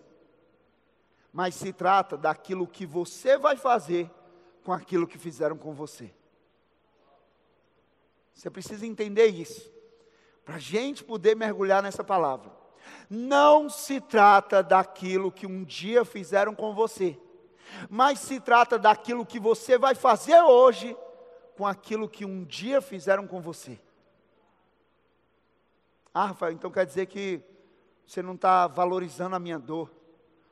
mas 1.31 1.55
se 1.55 1.71
trata 1.71 2.17
daquilo 2.17 2.67
que 2.67 2.85
você 2.85 3.37
vai 3.37 3.55
fazer 3.55 4.11
com 4.65 4.73
aquilo 4.73 5.07
que 5.07 5.17
fizeram 5.17 5.57
com 5.57 5.73
você. 5.73 6.13
Você 8.33 8.49
precisa 8.49 8.85
entender 8.85 9.27
isso, 9.27 9.71
para 10.43 10.55
a 10.55 10.59
gente 10.59 11.05
poder 11.05 11.37
mergulhar 11.37 11.81
nessa 11.81 12.03
palavra. 12.03 12.56
Não 13.09 13.69
se 13.69 14.01
trata 14.01 14.61
daquilo 14.61 15.31
que 15.31 15.47
um 15.47 15.63
dia 15.63 16.03
fizeram 16.03 16.53
com 16.53 16.73
você, 16.73 17.19
mas 17.89 18.19
se 18.19 18.39
trata 18.39 18.77
daquilo 18.77 19.25
que 19.25 19.39
você 19.39 19.77
vai 19.77 19.95
fazer 19.95 20.41
hoje 20.41 20.95
com 21.55 21.65
aquilo 21.65 22.07
que 22.07 22.25
um 22.25 22.43
dia 22.43 22.81
fizeram 22.81 23.27
com 23.27 23.41
você. 23.41 23.79
Ah, 26.13 26.27
Rafael, 26.27 26.53
então 26.53 26.71
quer 26.71 26.85
dizer 26.85 27.05
que 27.07 27.41
você 28.05 28.21
não 28.21 28.35
está 28.35 28.67
valorizando 28.67 29.35
a 29.35 29.39
minha 29.39 29.59
dor, 29.59 29.91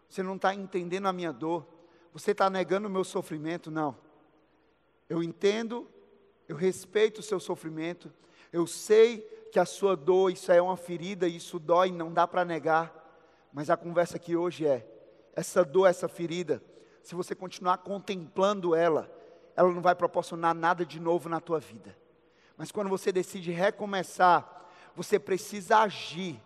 você 0.10 0.22
não 0.22 0.36
está 0.36 0.54
entendendo 0.54 1.08
a 1.08 1.14
minha 1.14 1.32
dor, 1.32 1.66
você 2.14 2.32
está 2.32 2.50
negando 2.50 2.88
o 2.88 2.92
meu 2.92 3.04
sofrimento? 3.04 3.72
Não. 3.72 3.98
Eu 5.10 5.22
entendo, 5.24 5.88
eu 6.48 6.56
respeito 6.56 7.20
o 7.20 7.24
seu 7.24 7.40
sofrimento, 7.40 8.14
eu 8.52 8.66
sei 8.66 9.28
que 9.56 9.60
a 9.60 9.66
sua 9.66 9.96
dor, 9.96 10.34
isso 10.34 10.52
é 10.52 10.62
uma 10.62 10.76
ferida, 10.76 11.30
isso 11.30 11.58
dói, 11.58 11.90
não 11.90 12.12
dá 12.12 12.28
para 12.28 12.44
negar, 12.44 12.94
mas 13.54 13.70
a 13.70 13.78
conversa 13.78 14.18
aqui 14.18 14.36
hoje 14.36 14.68
é: 14.68 14.86
essa 15.34 15.64
dor, 15.64 15.86
essa 15.86 16.10
ferida, 16.10 16.62
se 17.02 17.16
você 17.16 17.34
continuar 17.34 17.78
contemplando 17.78 18.76
ela, 18.76 19.10
ela 19.56 19.72
não 19.72 19.82
vai 19.82 19.96
proporcionar 19.96 20.54
nada 20.54 20.86
de 20.86 21.00
novo 21.00 21.30
na 21.30 21.40
tua 21.40 21.58
vida. 21.58 21.98
Mas 22.58 22.70
quando 22.70 22.90
você 22.90 23.14
decide 23.14 23.50
recomeçar, 23.50 24.68
você 24.94 25.18
precisa 25.18 25.78
agir 25.78 26.38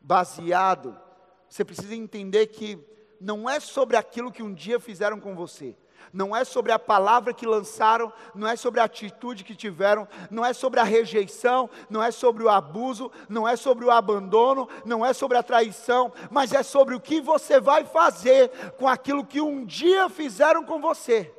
baseado, 0.00 0.98
você 1.46 1.66
precisa 1.66 1.94
entender 1.94 2.46
que 2.46 2.82
não 3.20 3.46
é 3.46 3.60
sobre 3.60 3.98
aquilo 3.98 4.32
que 4.32 4.42
um 4.42 4.54
dia 4.54 4.80
fizeram 4.80 5.20
com 5.20 5.34
você, 5.34 5.76
não 6.12 6.34
é 6.34 6.44
sobre 6.44 6.72
a 6.72 6.78
palavra 6.78 7.32
que 7.32 7.46
lançaram, 7.46 8.12
não 8.34 8.46
é 8.46 8.56
sobre 8.56 8.80
a 8.80 8.84
atitude 8.84 9.44
que 9.44 9.54
tiveram, 9.54 10.06
não 10.30 10.44
é 10.44 10.52
sobre 10.52 10.80
a 10.80 10.84
rejeição, 10.84 11.68
não 11.88 12.02
é 12.02 12.10
sobre 12.10 12.42
o 12.42 12.48
abuso, 12.48 13.10
não 13.28 13.46
é 13.46 13.56
sobre 13.56 13.84
o 13.84 13.90
abandono, 13.90 14.68
não 14.84 15.04
é 15.04 15.12
sobre 15.12 15.36
a 15.36 15.42
traição, 15.42 16.12
mas 16.30 16.52
é 16.52 16.62
sobre 16.62 16.94
o 16.94 17.00
que 17.00 17.20
você 17.20 17.60
vai 17.60 17.84
fazer 17.84 18.50
com 18.78 18.88
aquilo 18.88 19.24
que 19.24 19.40
um 19.40 19.64
dia 19.64 20.08
fizeram 20.08 20.64
com 20.64 20.80
você. 20.80 21.32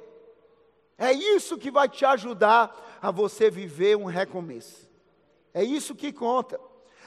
É 0.98 1.12
isso 1.12 1.58
que 1.58 1.70
vai 1.72 1.90
te 1.90 2.06
ajudar 2.06 2.74
a 3.02 3.12
você 3.12 3.50
viver 3.50 3.98
um 3.98 4.06
recomeço. 4.06 4.90
É 5.54 5.64
isso 5.64 5.96
que 5.96 6.12
conta. 6.12 6.60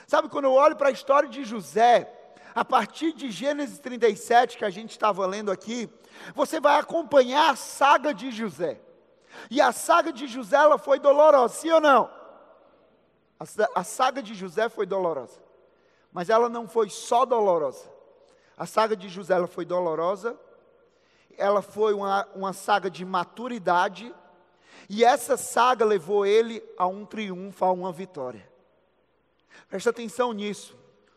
Sabe, 0.07 0.29
quando 0.29 0.47
eu 0.47 0.53
olho 0.53 0.77
para 0.77 0.88
a 0.88 0.93
história 0.93 1.29
de 1.29 1.45
José, 1.45 2.11
a 2.59 2.65
partir 2.65 3.12
de 3.12 3.31
Gênesis 3.31 3.79
37, 3.79 4.59
que 4.59 4.65
a 4.65 4.71
gente 4.71 4.91
estava 4.91 5.25
lendo 5.27 5.53
aqui, 5.53 5.88
você 6.35 6.59
vai 6.59 6.81
acompanhar 6.81 7.50
a 7.50 7.57
saga 7.57 8.12
de 8.12 8.33
José. 8.33 8.81
E 9.49 9.61
a 9.61 9.71
saga 9.71 10.12
de 10.12 10.27
José, 10.27 10.57
ela 10.57 10.77
foi 10.77 10.99
dolorosa, 10.99 11.55
sim 11.55 11.71
ou 11.71 11.81
não? 11.81 12.11
A, 13.38 13.45
a 13.77 13.85
saga 13.85 14.21
de 14.21 14.35
José 14.35 14.69
foi 14.69 14.87
dolorosa. 14.87 15.41
Mas 16.12 16.29
ela 16.29 16.49
não 16.49 16.67
foi 16.67 16.91
só 16.91 17.25
dolorosa. 17.25 17.88
A 18.57 18.67
saga 18.67 18.97
de 18.97 19.09
José, 19.09 19.35
ela 19.35 19.47
foi 19.47 19.65
dolorosa, 19.65 20.37
ela 21.37 21.62
foi 21.62 21.95
uma, 21.95 22.27
uma 22.35 22.53
saga 22.53 22.91
de 22.91 23.05
maturidade, 23.05 24.12
e 24.91 25.05
essa 25.05 25.37
saga 25.37 25.85
levou 25.85 26.27
ele 26.27 26.61
a 26.77 26.88
um 26.88 27.07
triunfo, 27.07 27.65
a 27.65 27.71
uma 27.71 27.93
vitória. 27.93 28.50
Presta 29.69 29.91
atenção 29.91 30.33
nisso. 30.33 30.77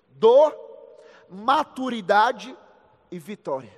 Dor, 0.10 0.71
maturidade 1.32 2.56
e 3.10 3.18
vitória. 3.18 3.72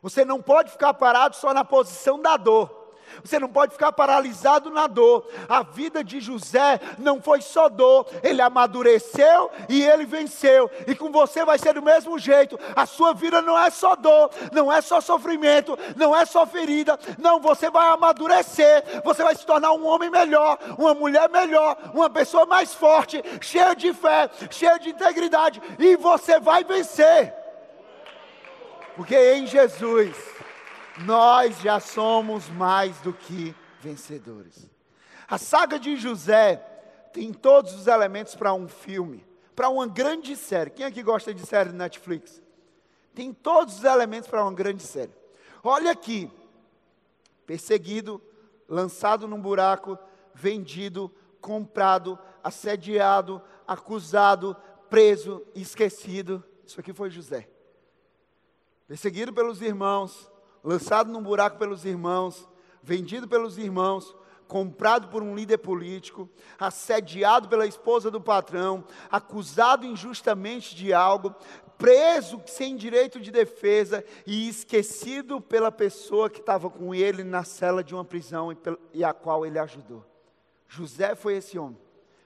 Você 0.00 0.24
não 0.24 0.40
pode 0.40 0.70
ficar 0.70 0.94
parado 0.94 1.34
só 1.34 1.52
na 1.52 1.64
posição 1.64 2.20
da 2.20 2.36
dor. 2.36 2.75
Você 3.22 3.38
não 3.38 3.48
pode 3.48 3.72
ficar 3.72 3.92
paralisado 3.92 4.70
na 4.70 4.86
dor. 4.86 5.26
A 5.48 5.62
vida 5.62 6.02
de 6.02 6.20
José 6.20 6.80
não 6.98 7.20
foi 7.20 7.40
só 7.40 7.68
dor, 7.68 8.06
ele 8.22 8.42
amadureceu 8.42 9.50
e 9.68 9.82
ele 9.82 10.04
venceu. 10.04 10.70
E 10.86 10.94
com 10.94 11.10
você 11.10 11.44
vai 11.44 11.58
ser 11.58 11.74
do 11.74 11.82
mesmo 11.82 12.18
jeito. 12.18 12.58
A 12.74 12.86
sua 12.86 13.12
vida 13.12 13.40
não 13.42 13.58
é 13.58 13.70
só 13.70 13.96
dor, 13.96 14.30
não 14.52 14.72
é 14.72 14.80
só 14.80 15.00
sofrimento, 15.00 15.78
não 15.96 16.16
é 16.16 16.24
só 16.24 16.46
ferida. 16.46 16.98
Não, 17.18 17.40
você 17.40 17.70
vai 17.70 17.88
amadurecer, 17.88 19.02
você 19.04 19.22
vai 19.22 19.34
se 19.34 19.46
tornar 19.46 19.72
um 19.72 19.86
homem 19.86 20.10
melhor, 20.10 20.58
uma 20.78 20.94
mulher 20.94 21.28
melhor, 21.30 21.76
uma 21.94 22.10
pessoa 22.10 22.46
mais 22.46 22.74
forte, 22.74 23.22
cheia 23.40 23.74
de 23.74 23.92
fé, 23.92 24.30
cheia 24.50 24.78
de 24.78 24.90
integridade, 24.90 25.60
e 25.78 25.96
você 25.96 26.38
vai 26.38 26.64
vencer. 26.64 27.34
Porque 28.96 29.34
em 29.34 29.46
Jesus 29.46 30.35
nós 31.04 31.60
já 31.60 31.78
somos 31.80 32.48
mais 32.48 32.98
do 33.00 33.12
que 33.12 33.54
vencedores. 33.80 34.68
A 35.28 35.38
saga 35.38 35.78
de 35.78 35.96
José 35.96 36.56
tem 37.12 37.32
todos 37.32 37.74
os 37.74 37.86
elementos 37.86 38.34
para 38.34 38.54
um 38.54 38.68
filme, 38.68 39.26
para 39.54 39.68
uma 39.68 39.86
grande 39.86 40.36
série. 40.36 40.70
Quem 40.70 40.86
aqui 40.86 41.02
gosta 41.02 41.34
de 41.34 41.44
série 41.44 41.70
de 41.70 41.76
Netflix? 41.76 42.42
Tem 43.14 43.32
todos 43.32 43.78
os 43.78 43.84
elementos 43.84 44.28
para 44.28 44.42
uma 44.42 44.52
grande 44.52 44.82
série. 44.82 45.12
Olha 45.62 45.90
aqui: 45.90 46.30
perseguido, 47.46 48.22
lançado 48.68 49.26
num 49.26 49.40
buraco, 49.40 49.98
vendido, 50.34 51.10
comprado, 51.40 52.18
assediado, 52.42 53.42
acusado, 53.66 54.56
preso, 54.88 55.44
esquecido. 55.54 56.44
Isso 56.66 56.78
aqui 56.78 56.92
foi 56.92 57.10
José. 57.10 57.48
Perseguido 58.86 59.32
pelos 59.32 59.62
irmãos, 59.62 60.30
lançado 60.66 61.12
num 61.12 61.22
buraco 61.22 61.58
pelos 61.58 61.84
irmãos, 61.84 62.48
vendido 62.82 63.28
pelos 63.28 63.56
irmãos, 63.56 64.16
comprado 64.48 65.06
por 65.06 65.22
um 65.22 65.32
líder 65.32 65.58
político, 65.58 66.28
assediado 66.58 67.48
pela 67.48 67.66
esposa 67.66 68.10
do 68.10 68.20
patrão, 68.20 68.84
acusado 69.08 69.86
injustamente 69.86 70.74
de 70.74 70.92
algo, 70.92 71.32
preso 71.78 72.42
sem 72.46 72.76
direito 72.76 73.20
de 73.20 73.30
defesa 73.30 74.04
e 74.26 74.48
esquecido 74.48 75.40
pela 75.40 75.70
pessoa 75.70 76.28
que 76.28 76.40
estava 76.40 76.68
com 76.68 76.92
ele 76.92 77.22
na 77.22 77.44
cela 77.44 77.84
de 77.84 77.94
uma 77.94 78.04
prisão 78.04 78.48
e, 78.92 79.04
a 79.04 79.14
qual 79.14 79.46
ele 79.46 79.60
ajudou. 79.60 80.04
José 80.66 81.14
foi 81.14 81.36
esse 81.36 81.56
homem. 81.56 81.78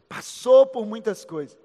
Passou 0.09 0.67
por 0.67 0.87
muitas 0.87 1.27
coisas, 1.27 1.59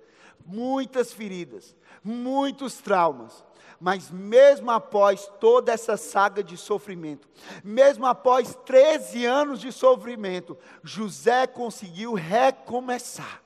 muitas 0.46 1.14
feridas, 1.14 1.74
muitos 2.04 2.80
traumas, 2.80 3.45
mas 3.80 4.10
mesmo 4.10 4.72
após 4.72 5.28
toda 5.40 5.72
essa 5.72 5.98
saga 5.98 6.44
de 6.44 6.58
sofrimento, 6.58 7.28
mesmo 7.64 8.06
após 8.06 8.56
13 8.66 9.26
anos 9.26 9.60
de 9.60 9.72
sofrimento, 9.72 10.58
José 10.84 11.48
conseguiu 11.48 12.14
recomeçar. 12.14 13.42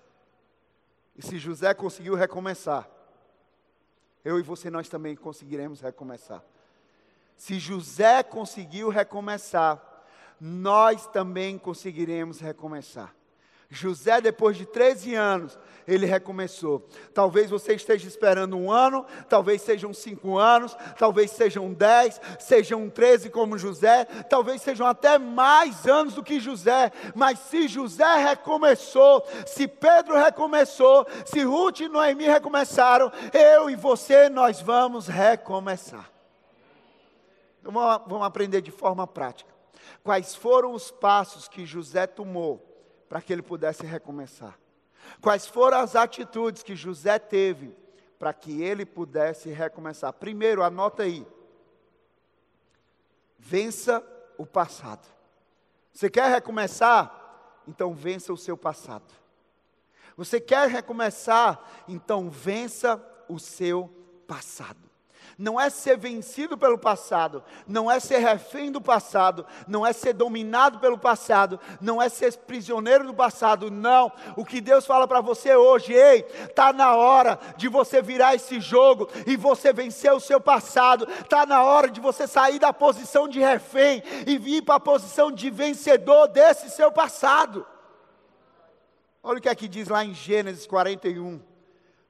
E 1.17 1.21
se 1.21 1.37
José 1.37 1.73
conseguiu 1.73 2.15
recomeçar, 2.15 2.89
eu 4.23 4.39
e 4.39 4.41
você 4.41 4.69
nós 4.69 4.87
também 4.87 5.15
conseguiremos 5.15 5.81
recomeçar. 5.81 6.43
Se 7.35 7.57
José 7.57 8.21
conseguiu 8.23 8.89
recomeçar, 8.89 9.81
nós 10.39 11.07
também 11.07 11.57
conseguiremos 11.57 12.39
recomeçar. 12.39 13.13
José, 13.71 14.19
depois 14.19 14.57
de 14.57 14.65
13 14.65 15.13
anos, 15.13 15.57
ele 15.87 16.05
recomeçou. 16.05 16.87
Talvez 17.13 17.51
você 17.51 17.75
esteja 17.75 18.07
esperando 18.07 18.57
um 18.57 18.71
ano, 18.71 19.05
talvez 19.27 19.61
sejam 19.61 19.93
cinco 19.93 20.39
anos, 20.39 20.75
talvez 20.97 21.31
sejam 21.31 21.71
dez, 21.71 22.19
sejam 22.39 22.89
treze 22.89 23.29
como 23.29 23.59
José, 23.59 24.05
talvez 24.27 24.63
sejam 24.63 24.87
até 24.87 25.19
mais 25.19 25.85
anos 25.87 26.15
do 26.15 26.23
que 26.23 26.39
José. 26.39 26.91
Mas 27.13 27.37
se 27.39 27.67
José 27.67 28.15
recomeçou, 28.15 29.23
se 29.45 29.67
Pedro 29.67 30.17
recomeçou, 30.17 31.05
se 31.25 31.43
Ruth 31.43 31.81
e 31.81 31.89
Noemi 31.89 32.25
recomeçaram, 32.25 33.11
eu 33.31 33.69
e 33.69 33.75
você, 33.75 34.29
nós 34.29 34.61
vamos 34.61 35.07
recomeçar. 35.07 36.11
Então, 37.61 37.71
vamos 37.71 38.25
aprender 38.25 38.61
de 38.61 38.71
forma 38.71 39.05
prática. 39.05 39.53
Quais 40.03 40.33
foram 40.33 40.73
os 40.73 40.89
passos 40.89 41.47
que 41.47 41.65
José 41.65 42.07
tomou 42.07 42.68
para 43.09 43.21
que 43.21 43.33
ele 43.33 43.41
pudesse 43.41 43.85
recomeçar? 43.85 44.57
Quais 45.19 45.47
foram 45.47 45.79
as 45.79 45.95
atitudes 45.95 46.61
que 46.61 46.75
José 46.75 47.17
teve 47.17 47.75
para 48.19 48.31
que 48.31 48.61
ele 48.61 48.85
pudesse 48.85 49.49
recomeçar? 49.49 50.13
Primeiro, 50.13 50.63
anota 50.63 51.03
aí. 51.03 51.25
Vença 53.37 54.03
o 54.37 54.45
passado. 54.45 55.07
Você 55.91 56.09
quer 56.09 56.29
recomeçar? 56.29 57.15
Então 57.67 57.93
vença 57.93 58.31
o 58.31 58.37
seu 58.37 58.55
passado. 58.55 59.11
Você 60.15 60.39
quer 60.39 60.69
recomeçar? 60.69 61.83
Então 61.87 62.29
vença 62.29 63.01
o 63.27 63.39
seu 63.39 63.89
passado. 64.27 64.88
Não 65.39 65.59
é 65.59 65.69
ser 65.69 65.97
vencido 65.97 66.57
pelo 66.57 66.77
passado, 66.77 67.41
não 67.65 67.89
é 67.89 67.97
ser 67.97 68.17
refém 68.17 68.69
do 68.69 68.81
passado, 68.81 69.45
não 69.65 69.87
é 69.87 69.93
ser 69.93 70.11
dominado 70.11 70.79
pelo 70.79 70.97
passado, 70.97 71.57
não 71.79 72.01
é 72.01 72.09
ser 72.09 72.35
prisioneiro 72.39 73.05
do 73.05 73.13
passado, 73.13 73.71
não. 73.71 74.11
O 74.35 74.43
que 74.43 74.59
Deus 74.59 74.85
fala 74.85 75.07
para 75.07 75.21
você 75.21 75.55
hoje, 75.55 75.93
ei, 75.93 76.27
está 76.41 76.73
na 76.73 76.93
hora 76.93 77.39
de 77.55 77.69
você 77.69 78.01
virar 78.01 78.35
esse 78.35 78.59
jogo 78.59 79.07
e 79.25 79.37
você 79.37 79.71
vencer 79.71 80.11
o 80.11 80.19
seu 80.19 80.41
passado, 80.41 81.07
está 81.09 81.45
na 81.45 81.63
hora 81.63 81.89
de 81.89 82.01
você 82.01 82.27
sair 82.27 82.59
da 82.59 82.73
posição 82.73 83.25
de 83.25 83.39
refém 83.39 84.03
e 84.27 84.37
vir 84.37 84.61
para 84.61 84.75
a 84.75 84.79
posição 84.79 85.31
de 85.31 85.49
vencedor 85.49 86.27
desse 86.27 86.69
seu 86.69 86.91
passado. 86.91 87.65
Olha 89.23 89.37
o 89.37 89.41
que 89.41 89.47
aqui 89.47 89.65
é 89.65 89.69
diz 89.69 89.87
lá 89.87 90.03
em 90.03 90.13
Gênesis 90.13 90.67
41, 90.67 91.41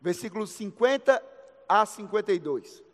versículos 0.02 0.50
50 0.50 1.22
a 1.68 1.86
52. 1.86 2.89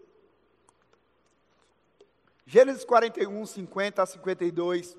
Gênesis 2.45 2.85
41, 2.85 3.45
50 3.45 4.03
a 4.03 4.05
52. 4.05 4.97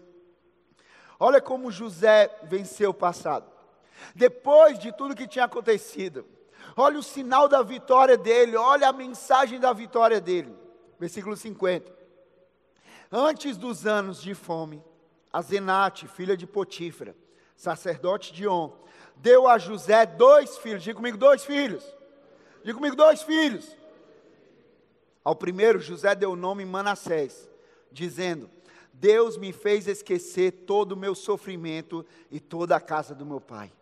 Olha 1.18 1.40
como 1.40 1.70
José 1.70 2.30
venceu 2.44 2.90
o 2.90 2.94
passado. 2.94 3.50
Depois 4.14 4.78
de 4.78 4.92
tudo 4.92 5.14
que 5.14 5.28
tinha 5.28 5.44
acontecido, 5.44 6.26
olha 6.76 6.98
o 6.98 7.02
sinal 7.02 7.48
da 7.48 7.62
vitória 7.62 8.16
dele, 8.16 8.56
olha 8.56 8.88
a 8.88 8.92
mensagem 8.92 9.58
da 9.60 9.72
vitória 9.72 10.20
dele. 10.20 10.54
Versículo 10.98 11.36
50. 11.36 11.94
Antes 13.10 13.56
dos 13.56 13.86
anos 13.86 14.20
de 14.20 14.34
fome, 14.34 14.82
a 15.32 15.40
Zenate, 15.40 16.08
filha 16.08 16.36
de 16.36 16.46
Potífera, 16.46 17.16
sacerdote 17.54 18.32
de 18.32 18.46
On, 18.48 18.72
deu 19.16 19.46
a 19.48 19.56
José 19.56 20.04
dois 20.04 20.58
filhos. 20.58 20.82
Diga 20.82 20.96
comigo, 20.96 21.16
dois 21.16 21.44
filhos. 21.44 21.84
Diga 22.62 22.74
comigo, 22.74 22.96
dois 22.96 23.22
filhos. 23.22 23.76
Ao 25.26 25.34
primeiro, 25.34 25.80
José 25.80 26.14
deu 26.14 26.30
o 26.30 26.36
nome 26.36 26.64
Manassés, 26.64 27.50
dizendo: 27.90 28.48
Deus 28.92 29.36
me 29.36 29.52
fez 29.52 29.88
esquecer 29.88 30.52
todo 30.52 30.92
o 30.92 30.96
meu 30.96 31.16
sofrimento 31.16 32.06
e 32.30 32.38
toda 32.38 32.76
a 32.76 32.80
casa 32.80 33.12
do 33.12 33.26
meu 33.26 33.40
pai. 33.40 33.72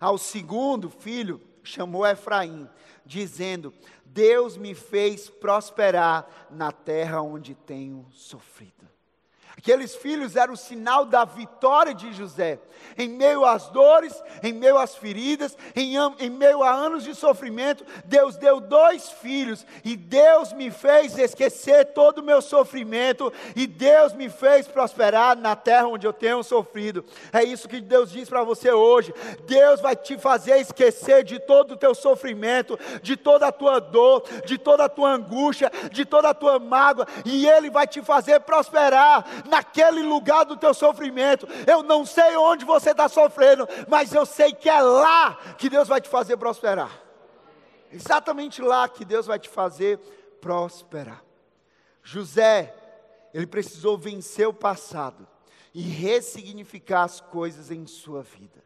Ao 0.00 0.16
segundo 0.16 0.88
filho, 0.88 1.38
chamou 1.62 2.06
Efraim, 2.06 2.66
dizendo: 3.04 3.74
Deus 4.06 4.56
me 4.56 4.74
fez 4.74 5.28
prosperar 5.28 6.48
na 6.50 6.72
terra 6.72 7.20
onde 7.20 7.54
tenho 7.54 8.06
sofrido. 8.10 8.88
Aqueles 9.58 9.96
filhos 9.96 10.36
eram 10.36 10.52
o 10.52 10.56
sinal 10.56 11.06
da 11.06 11.24
vitória 11.24 11.94
de 11.94 12.12
José. 12.12 12.58
Em 12.96 13.08
meio 13.08 13.44
às 13.44 13.68
dores, 13.70 14.22
em 14.42 14.52
meio 14.52 14.76
às 14.76 14.94
feridas, 14.94 15.56
em, 15.74 15.96
em, 16.18 16.30
meio 16.30 16.62
a 16.62 16.70
anos 16.70 17.02
de 17.02 17.14
sofrimento, 17.14 17.84
Deus 18.04 18.36
deu 18.36 18.60
dois 18.60 19.10
filhos. 19.10 19.66
E 19.82 19.96
Deus 19.96 20.52
me 20.52 20.70
fez 20.70 21.18
esquecer 21.18 21.86
todo 21.86 22.18
o 22.18 22.22
meu 22.22 22.42
sofrimento. 22.42 23.32
E 23.56 23.66
Deus 23.66 24.12
me 24.12 24.28
fez 24.28 24.68
prosperar 24.68 25.34
na 25.36 25.56
terra 25.56 25.88
onde 25.88 26.06
eu 26.06 26.12
tenho 26.12 26.42
sofrido. 26.42 27.02
É 27.32 27.42
isso 27.42 27.66
que 27.66 27.80
Deus 27.80 28.12
diz 28.12 28.28
para 28.28 28.44
você 28.44 28.70
hoje. 28.70 29.12
Deus 29.46 29.80
vai 29.80 29.96
te 29.96 30.18
fazer 30.18 30.58
esquecer 30.58 31.24
de 31.24 31.38
todo 31.38 31.72
o 31.72 31.76
teu 31.78 31.94
sofrimento, 31.94 32.78
de 33.02 33.16
toda 33.16 33.48
a 33.48 33.52
tua 33.52 33.80
dor, 33.80 34.22
de 34.44 34.58
toda 34.58 34.84
a 34.84 34.88
tua 34.88 35.10
angústia, 35.12 35.72
de 35.90 36.04
toda 36.04 36.28
a 36.28 36.34
tua 36.34 36.58
mágoa. 36.58 37.06
E 37.24 37.48
Ele 37.48 37.70
vai 37.70 37.86
te 37.86 38.02
fazer 38.02 38.40
prosperar 38.40 39.24
naquele 39.46 40.02
lugar 40.02 40.44
do 40.44 40.56
teu 40.56 40.74
sofrimento. 40.74 41.46
Eu 41.66 41.82
não 41.82 42.04
sei 42.04 42.36
onde 42.36 42.64
você 42.64 42.90
está 42.90 43.08
sofrendo, 43.08 43.66
mas 43.88 44.12
eu 44.12 44.26
sei 44.26 44.52
que 44.52 44.68
é 44.68 44.80
lá 44.80 45.34
que 45.56 45.68
Deus 45.68 45.88
vai 45.88 46.00
te 46.00 46.08
fazer 46.08 46.36
prosperar. 46.36 46.90
Exatamente 47.92 48.60
lá 48.60 48.88
que 48.88 49.04
Deus 49.04 49.26
vai 49.26 49.38
te 49.38 49.48
fazer 49.48 49.98
prosperar. 50.40 51.22
José, 52.02 52.74
ele 53.32 53.46
precisou 53.46 53.98
vencer 53.98 54.46
o 54.46 54.52
passado 54.52 55.26
e 55.74 55.82
ressignificar 55.82 57.02
as 57.02 57.20
coisas 57.20 57.70
em 57.70 57.86
sua 57.86 58.22
vida. 58.22 58.64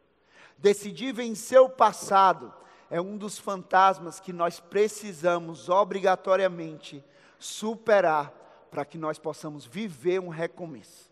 Decidir 0.57 1.13
vencer 1.13 1.61
o 1.61 1.69
passado 1.69 2.53
é 2.91 3.01
um 3.01 3.17
dos 3.17 3.39
fantasmas 3.39 4.21
que 4.21 4.33
nós 4.33 4.61
precisamos 4.61 5.69
obrigatoriamente 5.69 7.05
superar 7.39 8.33
para 8.71 8.85
que 8.85 8.97
nós 8.97 9.19
possamos 9.19 9.67
viver 9.67 10.21
um 10.21 10.29
recomeço 10.29 11.11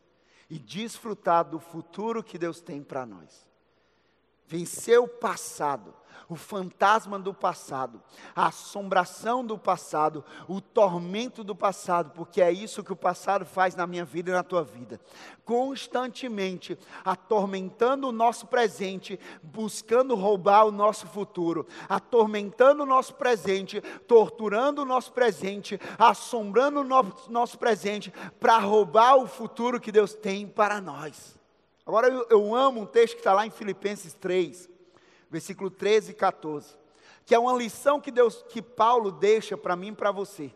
e 0.49 0.59
desfrutar 0.59 1.45
do 1.45 1.59
futuro 1.59 2.23
que 2.23 2.38
Deus 2.38 2.61
tem 2.61 2.83
para 2.83 3.05
nós. 3.05 3.47
Vencer 4.47 4.99
o 4.99 5.09
passado 5.09 5.94
o 6.29 6.37
fantasma 6.37 7.19
do 7.19 7.33
passado, 7.33 8.03
a 8.37 8.49
assombração 8.49 9.45
do 9.45 9.57
passado, 9.57 10.23
o 10.47 10.61
tormento 10.61 11.43
do 11.43 11.57
passado, 11.57 12.11
porque 12.11 12.43
é 12.43 12.53
isso 12.53 12.85
que 12.85 12.93
o 12.93 12.97
passado 12.97 13.47
faz 13.47 13.75
na 13.75 13.87
minha 13.87 14.05
vida 14.05 14.31
e 14.31 14.35
na 14.35 14.43
tua 14.43 14.62
vida. 14.62 15.01
Constantemente 15.45 16.79
atormentando 17.03 18.09
o 18.09 18.12
nosso 18.12 18.47
presente, 18.47 19.19
buscando 19.43 20.14
roubar 20.14 20.67
o 20.67 20.71
nosso 20.71 21.07
futuro, 21.07 21.67
atormentando 21.88 22.83
o 22.83 22.87
nosso 22.87 23.14
presente, 23.14 23.81
torturando 24.07 24.83
o 24.83 24.85
nosso 24.85 25.12
presente, 25.12 25.81
assombrando 25.99 26.81
o 26.81 26.85
nosso, 26.85 27.33
nosso 27.33 27.59
presente, 27.59 28.12
para 28.38 28.59
roubar 28.59 29.17
o 29.17 29.27
futuro 29.27 29.81
que 29.81 29.91
Deus 29.91 30.12
tem 30.12 30.47
para 30.47 30.79
nós. 30.79 31.38
Agora 31.87 32.09
eu, 32.09 32.27
eu 32.29 32.55
amo 32.55 32.83
um 32.83 32.87
texto 32.87 33.14
que 33.14 33.21
está 33.21 33.33
lá 33.33 33.47
em 33.47 33.51
Filipenses 33.51 34.12
3 34.12 34.67
versículo 35.31 35.71
13 35.71 36.12
e 36.12 36.14
14, 36.14 36.77
que 37.25 37.35
é 37.35 37.38
uma 37.38 37.53
lição 37.53 38.01
que 38.01 38.11
Deus, 38.11 38.45
que 38.49 38.62
Paulo 38.62 39.11
deixa 39.11 39.57
para 39.57 39.77
mim 39.77 39.88
e 39.88 39.95
para 39.97 40.11
você. 40.11 40.53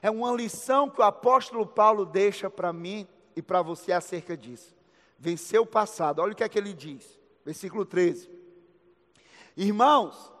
É 0.00 0.10
uma 0.10 0.32
lição 0.32 0.90
que 0.90 1.00
o 1.00 1.04
apóstolo 1.04 1.66
Paulo 1.66 2.04
deixa 2.04 2.50
para 2.50 2.72
mim 2.72 3.06
e 3.36 3.42
para 3.42 3.62
você 3.62 3.92
acerca 3.92 4.36
disso. 4.36 4.74
Vencer 5.18 5.60
o 5.60 5.66
passado. 5.66 6.20
Olha 6.20 6.32
o 6.32 6.36
que 6.36 6.42
é 6.42 6.48
que 6.48 6.58
ele 6.58 6.72
diz. 6.72 7.18
Versículo 7.44 7.84
13. 7.84 8.28
Irmãos, 9.56 10.32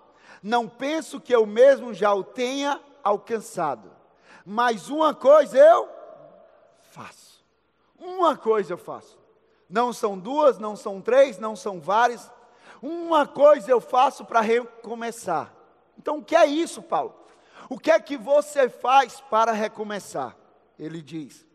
não 0.42 0.68
penso 0.68 1.20
que 1.20 1.34
eu 1.34 1.46
mesmo 1.46 1.94
já 1.94 2.12
o 2.12 2.24
tenha 2.24 2.80
alcançado, 3.04 3.90
mas 4.44 4.88
uma 4.88 5.14
coisa 5.14 5.58
eu 5.58 5.88
faço. 6.90 7.44
Uma 7.98 8.36
coisa 8.36 8.72
eu 8.72 8.78
faço. 8.78 9.18
Não 9.68 9.92
são 9.92 10.18
duas, 10.18 10.58
não 10.58 10.74
são 10.74 11.00
três, 11.00 11.38
não 11.38 11.54
são 11.54 11.80
várias, 11.80 12.30
uma 12.82 13.26
coisa 13.26 13.70
eu 13.70 13.80
faço 13.80 14.24
para 14.24 14.40
recomeçar. 14.40 15.54
Então, 15.96 16.18
o 16.18 16.24
que 16.24 16.34
é 16.34 16.44
isso, 16.44 16.82
Paulo? 16.82 17.14
O 17.70 17.78
que 17.78 17.92
é 17.92 18.00
que 18.00 18.16
você 18.16 18.68
faz 18.68 19.20
para 19.20 19.52
recomeçar? 19.52 20.36
Ele 20.76 21.00
diz: 21.00 21.46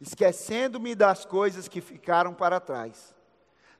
esquecendo-me 0.00 0.94
das 0.94 1.26
coisas 1.26 1.68
que 1.68 1.82
ficaram 1.82 2.32
para 2.32 2.58
trás 2.58 3.14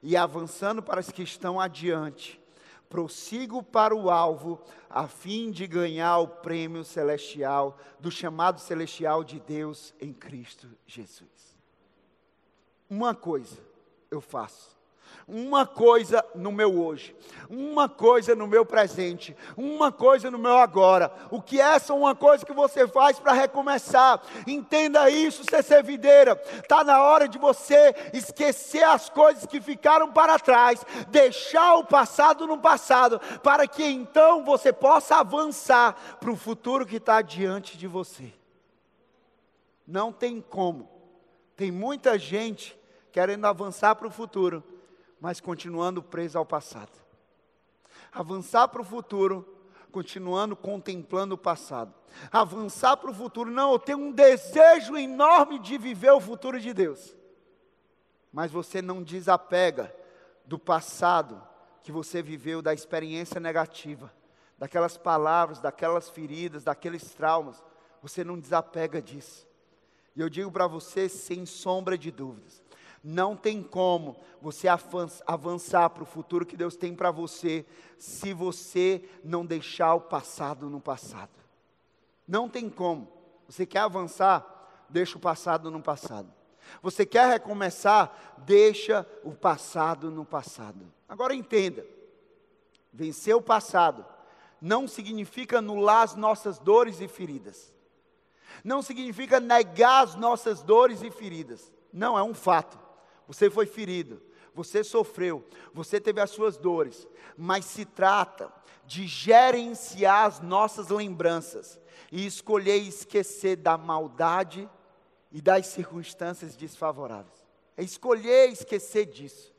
e 0.03 0.15
avançando 0.15 0.83
para 0.83 0.99
as 0.99 1.11
que 1.11 1.23
estão 1.23 1.59
adiante, 1.59 2.39
prossigo 2.87 3.63
para 3.63 3.95
o 3.95 4.11
alvo, 4.11 4.61
a 4.87 5.07
fim 5.07 5.49
de 5.49 5.65
ganhar 5.65 6.19
o 6.19 6.27
prêmio 6.27 6.83
celestial, 6.83 7.77
do 7.99 8.11
chamado 8.11 8.59
celestial 8.59 9.23
de 9.23 9.39
Deus 9.39 9.91
em 9.99 10.13
Cristo 10.13 10.69
Jesus. 10.85 11.57
Uma 12.87 13.15
coisa 13.15 13.57
eu 14.11 14.21
faço 14.21 14.80
uma 15.27 15.65
coisa 15.65 16.25
no 16.35 16.51
meu 16.51 16.79
hoje, 16.79 17.15
uma 17.49 17.87
coisa 17.87 18.35
no 18.35 18.47
meu 18.47 18.65
presente, 18.65 19.35
uma 19.55 19.91
coisa 19.91 20.29
no 20.29 20.37
meu 20.37 20.57
agora. 20.57 21.11
O 21.29 21.41
que 21.41 21.59
é 21.59 21.63
essa 21.63 21.93
uma 21.93 22.13
coisa 22.13 22.45
que 22.45 22.53
você 22.53 22.87
faz 22.87 23.19
para 23.19 23.31
recomeçar? 23.31 24.21
Entenda 24.45 25.09
isso, 25.09 25.43
CC 25.43 25.81
Videira. 25.81 26.41
Está 26.61 26.83
na 26.83 27.01
hora 27.01 27.27
de 27.27 27.37
você 27.37 27.95
esquecer 28.13 28.83
as 28.83 29.09
coisas 29.09 29.45
que 29.45 29.61
ficaram 29.61 30.11
para 30.11 30.37
trás, 30.37 30.85
deixar 31.09 31.75
o 31.75 31.85
passado 31.85 32.45
no 32.45 32.57
passado, 32.57 33.19
para 33.41 33.67
que 33.67 33.83
então 33.83 34.43
você 34.43 34.73
possa 34.73 35.17
avançar 35.17 36.17
para 36.19 36.31
o 36.31 36.35
futuro 36.35 36.85
que 36.85 36.97
está 36.97 37.21
diante 37.21 37.77
de 37.77 37.87
você. 37.87 38.33
Não 39.87 40.11
tem 40.11 40.41
como. 40.41 40.89
Tem 41.55 41.71
muita 41.71 42.17
gente 42.17 42.79
querendo 43.11 43.45
avançar 43.45 43.95
para 43.95 44.07
o 44.07 44.11
futuro, 44.11 44.63
mas 45.21 45.39
continuando 45.39 46.01
preso 46.01 46.39
ao 46.39 46.45
passado. 46.45 46.91
Avançar 48.11 48.67
para 48.67 48.81
o 48.81 48.85
futuro, 48.85 49.47
continuando 49.91 50.55
contemplando 50.55 51.35
o 51.35 51.37
passado. 51.37 51.93
Avançar 52.31 52.97
para 52.97 53.11
o 53.11 53.13
futuro, 53.13 53.51
não, 53.51 53.71
eu 53.71 53.79
tenho 53.79 53.99
um 53.99 54.11
desejo 54.11 54.97
enorme 54.97 55.59
de 55.59 55.77
viver 55.77 56.11
o 56.11 56.19
futuro 56.19 56.59
de 56.59 56.73
Deus. 56.73 57.15
Mas 58.33 58.51
você 58.51 58.81
não 58.81 59.03
desapega 59.03 59.95
do 60.43 60.57
passado 60.57 61.41
que 61.83 61.91
você 61.91 62.21
viveu, 62.21 62.61
da 62.61 62.73
experiência 62.73 63.39
negativa, 63.39 64.11
daquelas 64.57 64.97
palavras, 64.97 65.59
daquelas 65.59 66.09
feridas, 66.09 66.63
daqueles 66.63 67.13
traumas. 67.13 67.63
Você 68.01 68.23
não 68.23 68.39
desapega 68.39 69.01
disso. 69.01 69.47
E 70.15 70.21
eu 70.21 70.29
digo 70.29 70.51
para 70.51 70.67
você, 70.67 71.07
sem 71.07 71.45
sombra 71.45 71.97
de 71.97 72.11
dúvidas, 72.11 72.60
não 73.03 73.35
tem 73.35 73.63
como 73.63 74.15
você 74.41 74.67
avançar 75.25 75.89
para 75.89 76.03
o 76.03 76.05
futuro 76.05 76.45
que 76.45 76.57
Deus 76.57 76.75
tem 76.75 76.95
para 76.95 77.11
você 77.11 77.65
se 77.97 78.33
você 78.33 79.03
não 79.23 79.45
deixar 79.45 79.95
o 79.95 80.01
passado 80.01 80.69
no 80.69 80.79
passado. 80.79 81.31
Não 82.27 82.47
tem 82.47 82.69
como 82.69 83.11
Você 83.47 83.65
quer 83.65 83.79
avançar? 83.79 84.47
Deixa 84.89 85.17
o 85.17 85.21
passado 85.21 85.69
no 85.69 85.81
passado. 85.81 86.31
Você 86.81 87.05
quer 87.05 87.27
recomeçar? 87.27 88.35
Deixa 88.37 89.05
o 89.23 89.31
passado 89.31 90.09
no 90.09 90.23
passado. 90.23 90.91
Agora 91.09 91.35
entenda: 91.35 91.85
vencer 92.93 93.35
o 93.35 93.41
passado 93.41 94.05
não 94.61 94.87
significa 94.87 95.57
anular 95.57 96.03
as 96.03 96.15
nossas 96.15 96.59
dores 96.59 97.01
e 97.01 97.07
feridas. 97.07 97.73
Não 98.63 98.81
significa 98.81 99.39
negar 99.39 100.03
as 100.03 100.15
nossas 100.15 100.61
dores 100.61 101.01
e 101.01 101.09
feridas. 101.09 101.71
Não, 101.91 102.17
é 102.17 102.23
um 102.23 102.33
fato. 102.33 102.79
Você 103.27 103.49
foi 103.49 103.65
ferido, 103.65 104.21
você 104.53 104.83
sofreu, 104.83 105.45
você 105.73 105.99
teve 105.99 106.19
as 106.19 106.29
suas 106.31 106.57
dores, 106.57 107.07
mas 107.37 107.65
se 107.65 107.85
trata 107.85 108.51
de 108.85 109.07
gerenciar 109.07 110.25
as 110.25 110.39
nossas 110.41 110.89
lembranças 110.89 111.79
e 112.11 112.25
escolher 112.25 112.77
esquecer 112.77 113.55
da 113.55 113.77
maldade 113.77 114.69
e 115.31 115.41
das 115.41 115.67
circunstâncias 115.67 116.55
desfavoráveis. 116.55 117.45
É 117.77 117.83
escolher 117.83 118.49
esquecer 118.49 119.05
disso. 119.05 119.53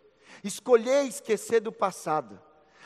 Escolher 0.44 1.05
esquecer 1.07 1.61
do 1.61 1.72
passado. 1.72 2.40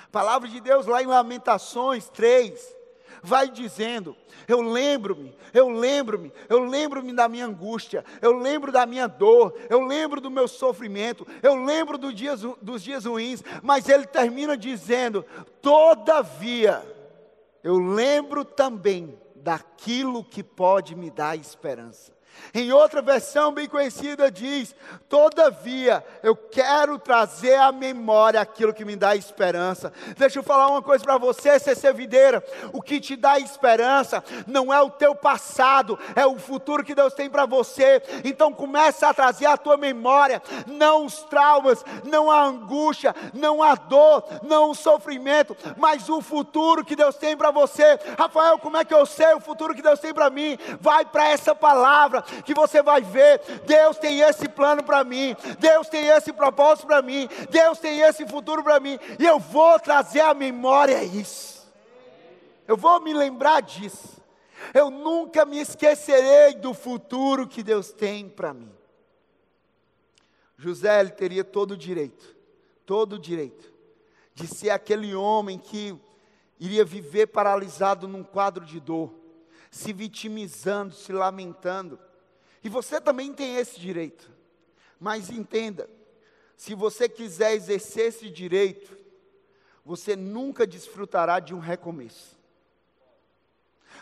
A 0.05 0.09
palavra 0.09 0.49
de 0.49 0.61
Deus 0.61 0.87
lá 0.87 1.03
em 1.03 1.07
Lamentações 1.07 2.09
3 2.09 2.77
vai 3.23 3.51
dizendo: 3.51 4.17
Eu 4.49 4.61
lembro-me, 4.61 5.35
eu 5.53 5.69
lembro-me, 5.69 6.33
eu 6.49 6.61
lembro-me 6.61 7.13
da 7.13 7.29
minha 7.29 7.47
angústia, 7.47 8.05
eu 8.23 8.33
lembro 8.39 8.73
da 8.73 8.87
minha 8.87 9.07
dor, 9.07 9.55
eu 9.69 9.81
lembro 9.87 10.21
do 10.21 10.31
meu 10.31 10.49
sofrimento, 10.49 11.27
eu 11.43 11.55
lembro 11.65 11.99
do 11.99 12.13
dias, 12.13 12.43
dos 12.63 12.83
dias 12.83 13.05
ruins, 13.05 13.43
mas 13.63 13.89
ele 13.89 14.07
termina 14.07 14.57
dizendo: 14.57 15.25
Todavia, 15.61 16.83
eu 17.63 17.79
lembro 17.79 18.45
também 18.45 19.19
daquilo 19.35 20.25
que 20.25 20.43
pode 20.43 20.95
me 20.95 21.11
dar 21.11 21.37
esperança. 21.37 22.16
Em 22.55 22.73
outra 22.73 23.03
versão 23.03 23.53
bem 23.53 23.69
conhecida 23.69 24.31
diz: 24.31 24.75
Todavia, 25.09 26.05
eu 26.23 26.35
quero 26.35 26.99
trazer 26.99 27.57
à 27.57 27.71
memória 27.71 28.41
aquilo 28.41 28.73
que 28.73 28.85
me 28.85 28.97
dá 28.97 29.15
esperança. 29.15 29.93
Deixa 30.17 30.39
eu 30.39 30.43
falar 30.43 30.69
uma 30.69 30.83
coisa 30.83 31.05
para 31.05 31.19
você, 31.19 31.59
CC 31.59 31.93
Videira: 31.93 32.43
o 32.73 32.81
que 32.81 33.01
te 33.01 33.17
dá 33.17 33.39
esperança 33.39 34.23
não 34.47 34.73
é 34.73 34.81
o 34.81 34.91
teu 34.91 35.15
passado, 35.15 35.99
é 36.15 36.27
o 36.27 36.39
futuro 36.39 36.85
que 36.85 36.95
Deus 36.95 37.15
tem 37.15 37.29
para 37.29 37.47
você. 37.47 38.03
Então 38.25 38.53
começa 38.53 39.09
a 39.09 39.15
trazer 39.15 39.47
à 39.47 39.57
tua 39.57 39.77
memória, 39.77 40.43
não 40.67 41.05
os 41.05 41.23
traumas, 41.25 41.85
não 42.05 42.31
a 42.31 42.43
angústia, 42.43 43.15
não 43.35 43.63
a 43.63 43.75
dor, 43.75 44.25
não 44.43 44.71
o 44.71 44.75
sofrimento, 44.75 45.57
mas 45.77 46.09
o 46.09 46.21
futuro 46.21 46.85
que 46.85 46.97
Deus 46.97 47.17
tem 47.17 47.37
para 47.37 47.51
você. 47.51 47.99
Rafael, 48.19 48.59
como 48.59 48.77
é 48.77 48.85
que 48.85 48.95
eu 48.95 49.05
sei 49.07 49.35
o 49.35 49.41
futuro 49.41 49.75
que 49.75 49.83
Deus 49.83 50.01
tem 50.01 50.15
para 50.15 50.31
mim? 50.31 50.59
Vai 50.81 51.05
para 51.05 51.29
essa 51.29 51.55
palavra 51.55 52.25
que 52.45 52.55
você 52.55 52.83
vai 52.83 53.03
ver: 53.03 53.41
Deus 53.67 53.99
tem 53.99 54.21
esse 54.21 54.49
plano 54.49 54.83
para 54.83 55.05
mim, 55.05 55.37
Deus 55.59 55.89
tem 55.89 56.09
esse 56.09 56.33
propósito 56.33 56.87
para 56.87 57.03
mim, 57.03 57.29
Deus 57.51 57.79
tem 57.79 58.01
esse 58.01 58.27
futuro 58.27 58.63
para 58.63 58.81
mim, 58.81 58.99
e 59.19 59.25
eu 59.25 59.39
vou 59.39 59.79
trazer 59.79 60.21
à 60.21 60.35
memória 60.35 61.03
isso. 61.03 61.67
Eu 62.67 62.77
vou 62.77 63.01
me 63.01 63.13
lembrar 63.13 63.63
disso. 63.63 64.17
Eu 64.75 64.91
nunca 64.91 65.45
me 65.45 65.59
esquecerei 65.61 66.55
do 66.55 66.75
futuro 66.75 67.47
que 67.47 67.63
Deus 67.63 67.93
tem 67.93 68.29
para 68.29 68.53
mim. 68.53 68.73
José 70.59 71.01
ele 71.01 71.11
teria 71.11 71.45
todo 71.45 71.73
o 71.73 71.77
direito, 71.77 72.35
todo 72.85 73.15
o 73.15 73.19
direito, 73.19 73.73
de 74.35 74.47
ser 74.47 74.71
aquele 74.71 75.15
homem 75.15 75.59
que 75.59 75.95
iria 76.59 76.85
viver 76.85 77.27
paralisado 77.27 78.09
num 78.09 78.25
quadro 78.25 78.65
de 78.65 78.81
dor, 78.81 79.13
se 79.71 79.93
vitimizando, 79.93 80.95
se 80.95 81.13
lamentando. 81.13 81.99
E 82.67 82.69
você 82.69 83.01
também 83.01 83.33
tem 83.33 83.59
esse 83.59 83.79
direito. 83.79 84.29
Mas 84.99 85.31
entenda, 85.31 85.89
se 86.57 86.75
você 86.75 87.09
quiser 87.09 87.55
exercer 87.55 88.07
esse 88.07 88.29
direito, 88.29 88.99
você 89.85 90.17
nunca 90.17 90.67
desfrutará 90.67 91.39
de 91.39 91.55
um 91.55 91.61
recomeço. 91.61 92.37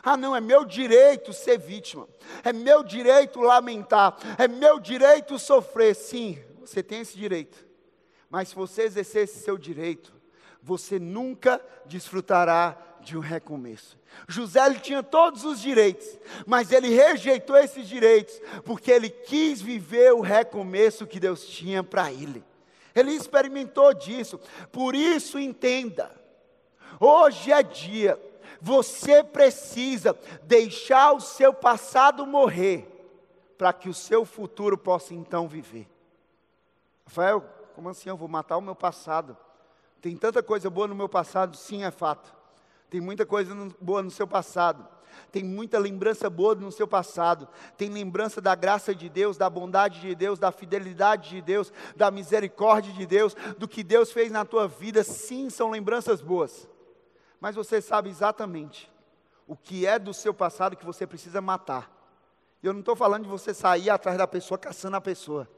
Ah, 0.02 0.16
não, 0.16 0.34
é 0.34 0.40
meu 0.40 0.64
direito 0.64 1.30
ser 1.30 1.58
vítima, 1.58 2.08
é 2.42 2.54
meu 2.54 2.82
direito 2.82 3.38
lamentar, 3.38 4.16
é 4.38 4.48
meu 4.48 4.80
direito 4.80 5.38
sofrer. 5.38 5.94
Sim, 5.94 6.42
você 6.60 6.82
tem 6.82 7.02
esse 7.02 7.18
direito, 7.18 7.66
mas 8.30 8.48
se 8.48 8.54
você 8.54 8.84
exercer 8.84 9.24
esse 9.24 9.40
seu 9.40 9.58
direito, 9.58 10.10
você 10.62 10.98
nunca 10.98 11.60
desfrutará 11.84 12.82
de 13.04 13.16
um 13.16 13.20
recomeço. 13.20 13.98
José 14.26 14.64
ele 14.66 14.80
tinha 14.80 15.02
todos 15.02 15.44
os 15.44 15.60
direitos, 15.60 16.06
mas 16.46 16.72
ele 16.72 16.88
rejeitou 16.88 17.56
esses 17.56 17.86
direitos 17.86 18.40
porque 18.64 18.90
ele 18.90 19.10
quis 19.10 19.60
viver 19.60 20.12
o 20.12 20.20
recomeço 20.20 21.06
que 21.06 21.20
Deus 21.20 21.46
tinha 21.46 21.82
para 21.82 22.12
ele. 22.12 22.42
Ele 22.94 23.12
experimentou 23.12 23.92
disso. 23.92 24.40
Por 24.70 24.94
isso 24.94 25.38
entenda. 25.38 26.10
Hoje 26.98 27.52
é 27.52 27.62
dia. 27.62 28.20
Você 28.60 29.22
precisa 29.22 30.16
deixar 30.44 31.12
o 31.12 31.20
seu 31.20 31.52
passado 31.52 32.26
morrer 32.26 32.88
para 33.58 33.72
que 33.72 33.88
o 33.88 33.94
seu 33.94 34.24
futuro 34.24 34.78
possa 34.78 35.12
então 35.12 35.46
viver. 35.46 35.88
Rafael, 37.04 37.42
como 37.74 37.88
assim 37.88 38.08
eu 38.08 38.16
vou 38.16 38.28
matar 38.28 38.56
o 38.56 38.62
meu 38.62 38.74
passado? 38.74 39.36
Tem 40.00 40.16
tanta 40.16 40.42
coisa 40.42 40.70
boa 40.70 40.86
no 40.86 40.94
meu 40.94 41.08
passado, 41.08 41.56
sim, 41.56 41.84
é 41.84 41.90
fato. 41.90 42.34
Tem 42.90 43.00
muita 43.00 43.26
coisa 43.26 43.54
boa 43.80 44.02
no 44.02 44.10
seu 44.10 44.26
passado. 44.26 44.86
Tem 45.30 45.42
muita 45.42 45.78
lembrança 45.78 46.28
boa 46.28 46.54
no 46.54 46.72
seu 46.72 46.86
passado. 46.86 47.48
Tem 47.76 47.88
lembrança 47.88 48.40
da 48.40 48.54
graça 48.54 48.94
de 48.94 49.08
Deus, 49.08 49.36
da 49.36 49.48
bondade 49.48 50.00
de 50.00 50.14
Deus, 50.14 50.38
da 50.38 50.50
fidelidade 50.52 51.30
de 51.30 51.42
Deus, 51.42 51.72
da 51.96 52.10
misericórdia 52.10 52.92
de 52.92 53.06
Deus, 53.06 53.34
do 53.58 53.66
que 53.66 53.82
Deus 53.82 54.12
fez 54.12 54.30
na 54.30 54.44
tua 54.44 54.66
vida. 54.68 55.02
Sim, 55.02 55.50
são 55.50 55.70
lembranças 55.70 56.20
boas. 56.20 56.68
Mas 57.40 57.54
você 57.54 57.80
sabe 57.80 58.10
exatamente 58.10 58.90
o 59.46 59.56
que 59.56 59.86
é 59.86 59.98
do 59.98 60.14
seu 60.14 60.32
passado 60.32 60.76
que 60.76 60.86
você 60.86 61.06
precisa 61.06 61.40
matar. 61.40 61.90
Eu 62.62 62.72
não 62.72 62.80
estou 62.80 62.96
falando 62.96 63.24
de 63.24 63.28
você 63.28 63.52
sair 63.52 63.90
atrás 63.90 64.16
da 64.16 64.26
pessoa, 64.26 64.56
caçando 64.56 64.96
a 64.96 65.00
pessoa. 65.00 65.48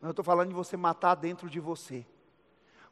Mas 0.00 0.08
eu 0.08 0.10
estou 0.10 0.24
falando 0.24 0.48
de 0.48 0.54
você 0.54 0.76
matar 0.76 1.14
dentro 1.14 1.48
de 1.48 1.60
você 1.60 2.06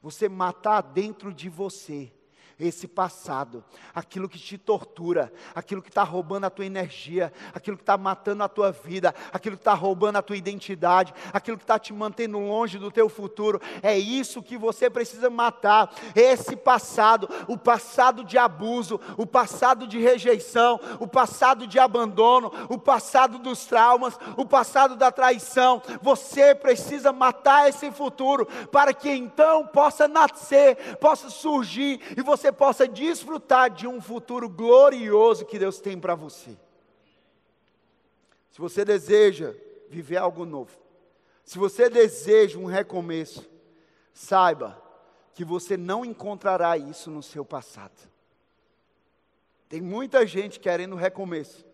você 0.04 0.28
matar 0.28 0.82
dentro 0.82 1.32
de 1.32 1.48
você 1.48 2.12
esse 2.58 2.86
passado, 2.86 3.64
aquilo 3.94 4.28
que 4.28 4.38
te 4.38 4.56
tortura, 4.56 5.32
aquilo 5.54 5.82
que 5.82 5.88
está 5.88 6.02
roubando 6.02 6.44
a 6.44 6.50
tua 6.50 6.64
energia, 6.64 7.32
aquilo 7.52 7.76
que 7.76 7.82
está 7.82 7.96
matando 7.96 8.42
a 8.42 8.48
tua 8.48 8.70
vida, 8.70 9.14
aquilo 9.32 9.56
que 9.56 9.60
está 9.60 9.74
roubando 9.74 10.16
a 10.16 10.22
tua 10.22 10.36
identidade, 10.36 11.12
aquilo 11.32 11.56
que 11.56 11.64
está 11.64 11.78
te 11.78 11.92
mantendo 11.92 12.38
longe 12.38 12.78
do 12.78 12.90
teu 12.90 13.08
futuro. 13.08 13.60
É 13.82 13.98
isso 13.98 14.42
que 14.42 14.56
você 14.56 14.88
precisa 14.88 15.28
matar. 15.28 15.92
Esse 16.14 16.54
passado, 16.54 17.28
o 17.48 17.58
passado 17.58 18.24
de 18.24 18.38
abuso, 18.38 19.00
o 19.16 19.26
passado 19.26 19.86
de 19.86 19.98
rejeição, 19.98 20.78
o 21.00 21.06
passado 21.06 21.66
de 21.66 21.78
abandono, 21.78 22.52
o 22.68 22.78
passado 22.78 23.38
dos 23.38 23.64
traumas, 23.66 24.18
o 24.36 24.44
passado 24.44 24.96
da 24.96 25.10
traição. 25.10 25.82
Você 26.02 26.54
precisa 26.54 27.12
matar 27.12 27.68
esse 27.68 27.90
futuro 27.90 28.46
para 28.70 28.94
que 28.94 29.10
então 29.10 29.66
possa 29.66 30.06
nascer, 30.06 30.96
possa 30.98 31.28
surgir 31.28 32.00
e 32.16 32.22
você 32.22 32.43
você 32.44 32.52
possa 32.52 32.86
desfrutar 32.86 33.70
de 33.70 33.86
um 33.86 34.02
futuro 34.02 34.50
glorioso 34.50 35.46
que 35.46 35.58
Deus 35.58 35.80
tem 35.80 35.98
para 35.98 36.14
você. 36.14 36.54
Se 38.50 38.60
você 38.60 38.84
deseja 38.84 39.54
viver 39.88 40.18
algo 40.18 40.44
novo, 40.44 40.76
se 41.42 41.56
você 41.56 41.88
deseja 41.88 42.58
um 42.58 42.66
recomeço, 42.66 43.48
saiba 44.12 44.80
que 45.32 45.42
você 45.42 45.74
não 45.74 46.04
encontrará 46.04 46.76
isso 46.76 47.10
no 47.10 47.22
seu 47.22 47.46
passado. 47.46 47.98
Tem 49.66 49.80
muita 49.80 50.26
gente 50.26 50.60
querendo 50.60 50.96
recomeço, 50.96 51.64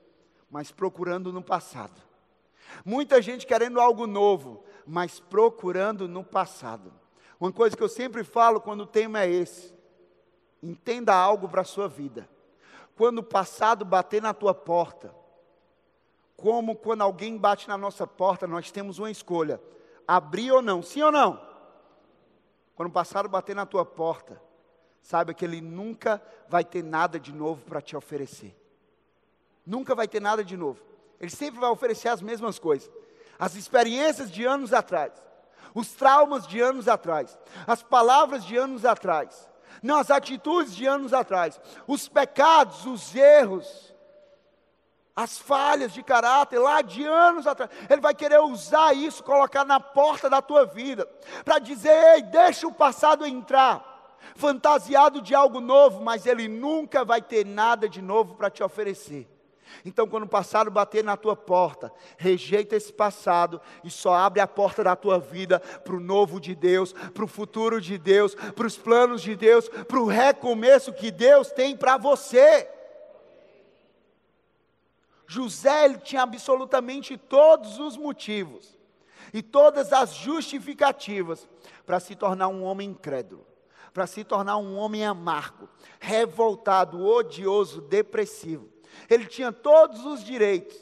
mas 0.49 0.71
procurando 0.71 1.33
no 1.33 1.43
passado. 1.43 2.01
Muita 2.85 3.21
gente 3.21 3.45
querendo 3.45 3.81
algo 3.81 4.07
novo, 4.07 4.65
mas 4.87 5.19
procurando 5.19 6.07
no 6.07 6.23
passado. 6.23 6.93
Uma 7.41 7.51
coisa 7.51 7.77
que 7.77 7.83
eu 7.83 7.89
sempre 7.89 8.23
falo 8.23 8.61
quando 8.61 8.83
o 8.83 8.87
tema 8.87 9.23
é 9.23 9.31
esse: 9.31 9.80
Entenda 10.63 11.15
algo 11.15 11.49
para 11.49 11.63
a 11.63 11.65
sua 11.65 11.89
vida. 11.89 12.29
Quando 12.97 13.19
o 13.19 13.23
passado 13.23 13.85
bater 13.85 14.21
na 14.21 14.35
tua 14.35 14.55
porta, 14.55 15.15
como 16.37 16.77
quando 16.77 17.03
alguém 17.03 17.37
bate 17.37 17.69
na 17.69 17.77
nossa 17.77 18.07
porta, 18.07 18.47
nós 18.47 18.71
temos 18.71 18.99
uma 18.99 19.11
escolha: 19.11 19.61
abrir 20.07 20.51
ou 20.53 20.63
não, 20.63 20.83
sim 20.83 21.03
ou 21.03 21.13
não? 21.13 21.41
Quando 22.75 22.89
o 22.89 22.93
passado 22.93 23.29
bater 23.29 23.55
na 23.55 23.67
tua 23.67 23.85
porta, 23.85 24.41
saiba 25.03 25.35
que 25.35 25.45
ele 25.45 25.61
nunca 25.61 26.23
vai 26.49 26.65
ter 26.65 26.83
nada 26.83 27.21
de 27.21 27.33
novo 27.33 27.63
para 27.65 27.81
te 27.81 27.97
oferecer. 27.97 28.57
Nunca 29.67 29.95
vai 29.95 30.09
ter 30.09 30.21
nada 30.21 30.43
de 30.43 30.57
novo. 30.57 30.83
Ele 31.21 31.31
sempre 31.31 31.61
vai 31.61 31.69
oferecer 31.69 32.09
as 32.09 32.23
mesmas 32.23 32.59
coisas. 32.59 32.91
As 33.39 33.55
experiências 33.55 34.31
de 34.31 34.45
anos 34.45 34.73
atrás, 34.73 35.13
os 35.75 35.93
traumas 35.93 36.47
de 36.47 36.61
anos 36.61 36.89
atrás, 36.89 37.39
as 37.67 37.83
palavras 37.83 38.45
de 38.45 38.57
anos 38.57 38.85
atrás, 38.85 39.50
não 39.83 39.99
as 39.99 40.11
atitudes 40.11 40.75
de 40.75 40.87
anos 40.87 41.13
atrás, 41.13 41.61
os 41.87 42.09
pecados, 42.09 42.87
os 42.87 43.15
erros, 43.15 43.95
as 45.15 45.39
falhas 45.39 45.93
de 45.93 46.03
caráter 46.03 46.59
lá 46.59 46.83
de 46.83 47.05
anos 47.05 47.47
atrás. 47.47 47.71
Ele 47.89 48.01
vai 48.01 48.15
querer 48.15 48.41
usar 48.41 48.95
isso, 48.95 49.23
colocar 49.23 49.65
na 49.65 49.81
porta 49.81 50.31
da 50.31 50.41
tua 50.41 50.65
vida, 50.65 51.07
para 51.45 51.59
dizer: 51.59 52.15
ei, 52.15 52.23
deixa 52.23 52.67
o 52.67 52.73
passado 52.73 53.27
entrar, 53.27 54.17
fantasiado 54.35 55.21
de 55.21 55.35
algo 55.35 55.61
novo, 55.61 56.03
mas 56.03 56.27
ele 56.27 56.49
nunca 56.49 57.05
vai 57.05 57.21
ter 57.21 57.45
nada 57.45 57.89
de 57.89 58.01
novo 58.01 58.35
para 58.35 58.51
te 58.51 58.63
oferecer. 58.63 59.29
Então, 59.85 60.07
quando 60.07 60.25
o 60.25 60.29
passado 60.29 60.71
bater 60.71 61.03
na 61.03 61.17
tua 61.17 61.35
porta, 61.37 61.93
rejeita 62.17 62.77
esse 62.77 62.93
passado 62.93 63.61
e 63.83 63.91
só 63.91 64.15
abre 64.15 64.41
a 64.41 64.47
porta 64.47 64.85
da 64.85 64.97
tua 64.97 65.19
vida 65.19 65.61
para 65.61 65.95
o 65.95 66.01
novo 66.01 66.41
de 66.41 66.55
Deus, 66.55 66.93
para 66.93 67.25
o 67.25 67.29
futuro 67.29 67.81
de 67.81 67.97
Deus, 67.99 68.35
para 68.35 68.67
os 68.67 68.77
planos 68.77 69.23
de 69.23 69.35
Deus, 69.35 69.69
para 69.69 69.99
o 69.99 70.07
recomeço 70.07 70.93
que 70.93 71.11
Deus 71.11 71.51
tem 71.51 71.77
para 71.77 71.97
você. 71.97 72.69
José 75.27 75.85
ele 75.85 75.99
tinha 75.99 76.23
absolutamente 76.23 77.17
todos 77.17 77.79
os 77.79 77.97
motivos 77.97 78.77
e 79.33 79.41
todas 79.41 79.93
as 79.93 80.15
justificativas 80.15 81.49
para 81.87 82.01
se 82.01 82.17
tornar 82.17 82.49
um 82.49 82.65
homem 82.65 82.91
incrédulo, 82.91 83.47
para 83.95 84.07
se 84.07 84.25
tornar 84.25 84.57
um 84.57 84.77
homem 84.77 85.05
amargo, 85.05 85.69
revoltado, 86.01 87.05
odioso, 87.05 87.81
depressivo. 87.81 88.69
Ele 89.09 89.27
tinha 89.27 89.53
todos 89.53 90.05
os 90.05 90.25
direitos 90.25 90.77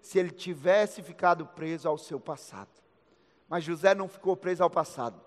se 0.00 0.18
ele 0.18 0.30
tivesse 0.30 1.02
ficado 1.02 1.46
preso 1.46 1.88
ao 1.88 1.96
seu 1.96 2.20
passado. 2.20 2.70
Mas 3.48 3.64
José 3.64 3.94
não 3.94 4.08
ficou 4.08 4.36
preso 4.36 4.62
ao 4.62 4.70
passado. 4.70 5.20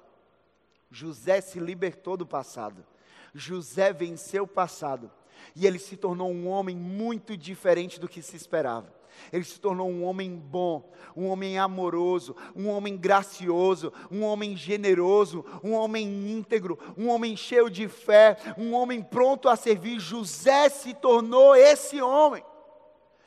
José 0.89 1.41
se 1.41 1.59
libertou 1.59 2.15
do 2.15 2.25
passado. 2.25 2.85
José 3.33 3.91
venceu 3.91 4.43
o 4.43 4.47
passado 4.47 5.11
e 5.55 5.65
ele 5.65 5.79
se 5.79 5.97
tornou 5.97 6.31
um 6.31 6.47
homem 6.47 6.75
muito 6.75 7.35
diferente 7.35 7.99
do 7.99 8.07
que 8.07 8.21
se 8.21 8.35
esperava. 8.35 8.96
Ele 9.31 9.43
se 9.43 9.59
tornou 9.59 9.89
um 9.89 10.03
homem 10.03 10.35
bom, 10.35 10.91
um 11.15 11.27
homem 11.27 11.57
amoroso, 11.57 12.35
um 12.55 12.69
homem 12.69 12.97
gracioso, 12.97 13.91
um 14.11 14.23
homem 14.23 14.55
generoso, 14.55 15.45
um 15.63 15.73
homem 15.73 16.07
íntegro, 16.31 16.77
um 16.97 17.09
homem 17.09 17.35
cheio 17.35 17.69
de 17.69 17.87
fé, 17.87 18.37
um 18.57 18.73
homem 18.73 19.01
pronto 19.01 19.49
a 19.49 19.55
servir. 19.55 19.99
José 19.99 20.69
se 20.69 20.93
tornou 20.93 21.55
esse 21.55 22.01
homem. 22.01 22.43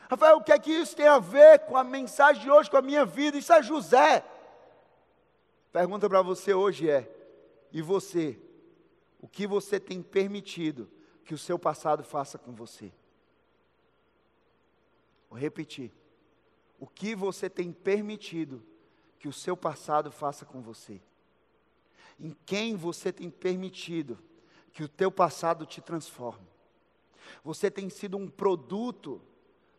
Rafael, 0.09 0.39
o 0.39 0.43
que 0.43 0.53
é 0.53 0.59
que 0.59 0.73
isso 0.73 0.97
tem 0.97 1.07
a 1.07 1.19
ver 1.19 1.61
com 1.61 1.77
a 1.77 1.85
mensagem 1.85 2.43
de 2.43 2.51
hoje, 2.51 2.71
com 2.71 2.77
a 2.77 2.83
minha 2.83 3.05
vida? 3.05 3.39
Isso 3.39 3.53
é 3.53 3.63
José. 3.63 4.25
Pergunta 5.73 6.09
para 6.09 6.21
você 6.21 6.53
hoje 6.53 6.91
é: 6.91 7.09
e 7.73 7.81
você? 7.81 8.39
O 9.21 9.29
que 9.29 9.47
você 9.47 9.79
tem 9.79 10.03
permitido 10.03 10.91
que 11.25 11.35
o 11.35 11.39
seu 11.39 11.57
passado 11.59 12.03
faça 12.03 12.39
com 12.39 12.53
você. 12.53 12.93
Vou 15.31 15.39
repetir. 15.39 15.93
O 16.79 16.87
que 16.87 17.15
você 17.15 17.49
tem 17.49 17.73
permitido 17.73 18.63
que 19.19 19.29
o 19.29 19.33
seu 19.33 19.57
passado 19.57 20.11
faça 20.11 20.45
com 20.45 20.61
você? 20.61 21.01
Em 22.19 22.37
quem 22.45 22.75
você 22.75 23.13
tem 23.13 23.31
permitido 23.31 24.19
que 24.73 24.83
o 24.83 24.89
teu 24.89 25.11
passado 25.11 25.65
te 25.65 25.81
transforme? 25.81 26.47
Você 27.45 27.71
tem 27.71 27.89
sido 27.89 28.17
um 28.17 28.29
produto 28.29 29.23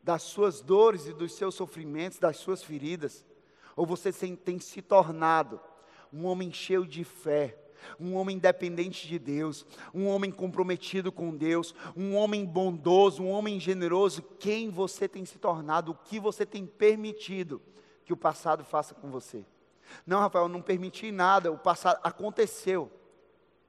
das 0.02 0.24
suas 0.24 0.62
dores 0.62 1.06
e 1.06 1.14
dos 1.14 1.34
seus 1.34 1.54
sofrimentos, 1.54 2.18
das 2.18 2.38
suas 2.38 2.64
feridas? 2.64 3.26
Ou 3.76 3.86
você 3.86 4.12
tem 4.12 4.60
se 4.60 4.82
tornado 4.82 5.60
um 6.14 6.26
homem 6.26 6.52
cheio 6.52 6.86
de 6.86 7.04
fé, 7.04 7.61
um 8.00 8.16
homem 8.16 8.38
dependente 8.38 9.08
de 9.08 9.18
Deus, 9.20 9.66
um 9.94 10.08
homem 10.08 10.32
comprometido 10.32 11.12
com 11.12 11.36
Deus, 11.36 11.76
um 11.96 12.16
homem 12.16 12.46
bondoso, 12.46 13.24
um 13.24 13.30
homem 13.30 13.60
generoso, 13.60 14.22
quem 14.40 14.70
você 14.70 15.08
tem 15.08 15.26
se 15.26 15.38
tornado, 15.38 15.92
o 15.92 15.96
que 15.96 16.20
você 16.20 16.46
tem 16.46 16.66
permitido 16.66 17.62
que 18.06 18.14
o 18.14 18.18
passado 18.18 18.64
faça 18.64 18.94
com 18.94 19.10
você. 19.10 19.46
Não, 20.06 20.20
Rafael, 20.20 20.48
não 20.48 20.62
permiti 20.62 21.12
nada, 21.12 21.52
o 21.52 21.58
passado 21.58 22.00
aconteceu. 22.04 22.92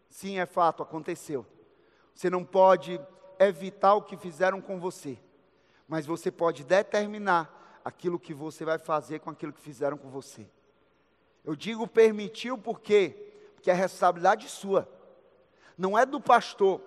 Sim, 0.09 0.39
é 0.39 0.47
fato, 0.47 0.83
aconteceu. 0.83 1.47
Você 2.15 2.29
não 2.29 2.45
pode 2.45 3.01
evitar 3.39 3.95
o 3.95 4.03
que 4.03 4.17
fizeram 4.17 4.61
com 4.61 4.79
você, 4.79 5.19
mas 5.89 6.07
você 6.07 6.31
pode 6.31 6.65
determinar 6.65 7.81
aquilo 7.85 8.19
que 8.19 8.33
você 8.33 8.65
vai 8.65 8.79
fazer 8.79 9.21
com 9.21 9.31
aquilo 9.31 9.53
que 9.53 9.61
fizeram 9.61 9.97
com 9.97 10.09
você. 10.09 10.49
Eu 11.45 11.57
digo 11.57 11.87
permitiu 11.87 12.57
porque 12.57 13.32
que 13.63 13.71
é 13.71 13.75
responsabilidade 13.75 14.49
sua. 14.49 14.89
Não 15.79 15.99
é 15.99 16.05
do 16.05 16.21
pastor, 16.21 16.81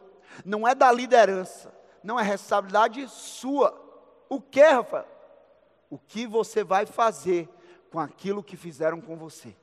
não 0.43 0.67
é 0.67 0.75
da 0.75 0.91
liderança, 0.91 1.73
não 2.03 2.19
é 2.19 2.23
responsabilidade 2.23 3.07
sua. 3.07 3.81
O 4.29 4.41
que, 4.41 4.61
Rafael? 4.61 5.07
O 5.89 5.97
que 5.97 6.27
você 6.27 6.63
vai 6.63 6.85
fazer 6.85 7.49
com 7.89 7.99
aquilo 7.99 8.43
que 8.43 8.57
fizeram 8.57 8.99
com 8.99 9.15
você? 9.15 9.55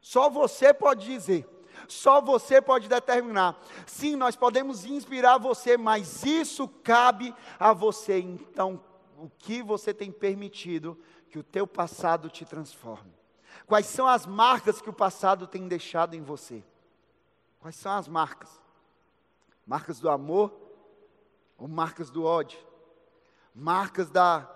Só 0.00 0.28
você 0.28 0.74
pode 0.74 1.06
dizer. 1.06 1.48
Só 1.88 2.20
você 2.20 2.60
pode 2.60 2.88
determinar. 2.88 3.58
Sim, 3.86 4.14
nós 4.16 4.36
podemos 4.36 4.84
inspirar 4.84 5.38
você, 5.38 5.76
mas 5.76 6.24
isso 6.24 6.68
cabe 6.68 7.34
a 7.58 7.72
você. 7.72 8.18
Então, 8.18 8.82
o 9.16 9.30
que 9.30 9.62
você 9.62 9.94
tem 9.94 10.12
permitido 10.12 10.98
que 11.30 11.38
o 11.38 11.42
teu 11.42 11.66
passado 11.66 12.28
te 12.28 12.44
transforme? 12.44 13.21
Quais 13.72 13.86
são 13.86 14.06
as 14.06 14.26
marcas 14.26 14.82
que 14.82 14.90
o 14.90 14.92
passado 14.92 15.46
tem 15.46 15.66
deixado 15.66 16.12
em 16.12 16.20
você? 16.20 16.62
Quais 17.58 17.74
são 17.74 17.92
as 17.92 18.06
marcas? 18.06 18.60
Marcas 19.66 19.98
do 19.98 20.10
amor 20.10 20.52
ou 21.56 21.66
marcas 21.66 22.10
do 22.10 22.22
ódio? 22.22 22.58
Marcas 23.54 24.10
da, 24.10 24.46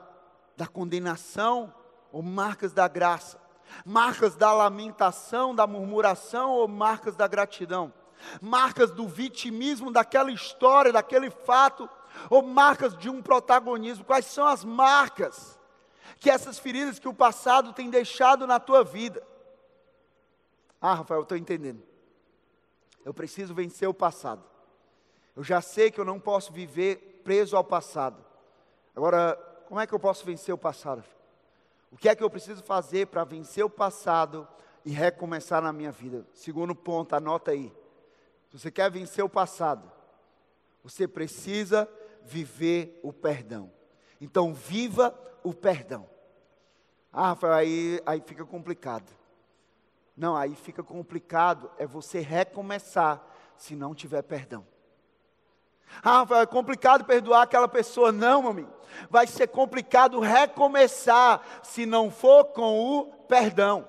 da 0.55 0.67
condenação 0.67 1.73
ou 2.13 2.23
marcas 2.23 2.75
da 2.75 2.87
graça? 2.89 3.41
Marcas 3.87 4.37
da 4.37 4.53
lamentação, 4.53 5.55
da 5.55 5.67
murmuração 5.67 6.51
ou 6.51 6.69
marcas 6.69 7.17
da 7.17 7.27
gratidão? 7.27 7.95
Marcas 8.39 8.91
do 8.91 9.09
vitimismo 9.09 9.91
daquela 9.91 10.31
história, 10.31 10.93
daquele 10.93 11.31
fato, 11.31 11.89
ou 12.29 12.43
marcas 12.43 12.95
de 12.95 13.09
um 13.09 13.23
protagonismo? 13.23 14.05
Quais 14.05 14.27
são 14.27 14.47
as 14.47 14.63
marcas? 14.63 15.56
Que 16.19 16.31
essas 16.31 16.59
feridas 16.59 16.99
que 16.99 17.09
o 17.09 17.15
passado 17.15 17.73
tem 17.73 17.91
deixado 17.91 18.47
na 18.47 18.59
tua 18.59 18.83
vida. 18.83 19.23
Ah, 20.81 20.95
Rafael, 20.95 21.21
eu 21.21 21.25
estou 21.25 21.37
entendendo. 21.37 21.83
Eu 23.05 23.15
preciso 23.15 23.55
vencer 23.55 23.89
o 23.89 23.95
passado. 23.95 24.45
Eu 25.35 25.45
já 25.45 25.61
sei 25.61 25.91
que 25.91 26.01
eu 26.01 26.05
não 26.05 26.19
posso 26.19 26.53
viver 26.53 27.21
preso 27.23 27.57
ao 27.57 27.65
passado. 27.65 28.25
Agora, 28.95 29.37
como 29.69 29.81
é 29.81 29.87
que 29.87 29.93
eu 29.93 30.01
posso 30.01 30.25
vencer 30.25 30.55
o 30.55 30.59
passado? 30.59 31.05
O 31.91 31.97
que 31.97 32.09
é 32.09 32.17
que 32.17 32.23
eu 32.23 32.31
preciso 32.31 32.63
fazer 32.63 33.07
para 33.07 33.25
vencer 33.25 33.65
o 33.65 33.71
passado 33.71 34.47
e 34.85 34.91
recomeçar 34.91 35.63
na 35.63 35.73
minha 35.73 35.93
vida? 35.93 36.27
Segundo 36.33 36.75
ponto, 36.75 37.15
anota 37.15 37.51
aí. 37.51 37.73
Se 38.51 38.59
você 38.59 38.71
quer 38.71 38.91
vencer 38.91 39.25
o 39.25 39.29
passado, 39.29 39.91
você 40.83 41.07
precisa 41.07 41.89
viver 42.23 42.99
o 43.03 43.13
perdão. 43.13 43.71
Então, 44.21 44.55
viva 44.55 45.11
o 45.47 45.55
perdão. 45.55 46.09
Ah, 47.13 47.29
Rafael, 47.29 47.55
aí, 47.55 48.03
aí 48.05 48.21
fica 48.21 48.45
complicado. 48.45 49.09
Não, 50.17 50.35
aí 50.35 50.57
fica 50.57 50.83
complicado 50.83 51.71
é 51.79 51.87
você 51.87 52.19
recomeçar 52.19 53.23
se 53.57 53.77
não 53.77 53.95
tiver 53.95 54.23
perdão. 54.23 54.67
Ah, 56.03 56.19
Rafael, 56.19 56.43
é 56.43 56.47
complicado 56.47 57.05
perdoar 57.05 57.43
aquela 57.43 57.69
pessoa. 57.69 58.11
Não, 58.11 58.43
meu 58.43 58.51
amigo. 58.51 58.73
Vai 59.09 59.29
ser 59.29 59.47
complicado 59.47 60.19
recomeçar 60.19 61.41
se 61.63 61.87
não 61.87 62.11
for 62.11 62.47
com 62.47 62.99
o 62.99 63.05
perdão. 63.29 63.87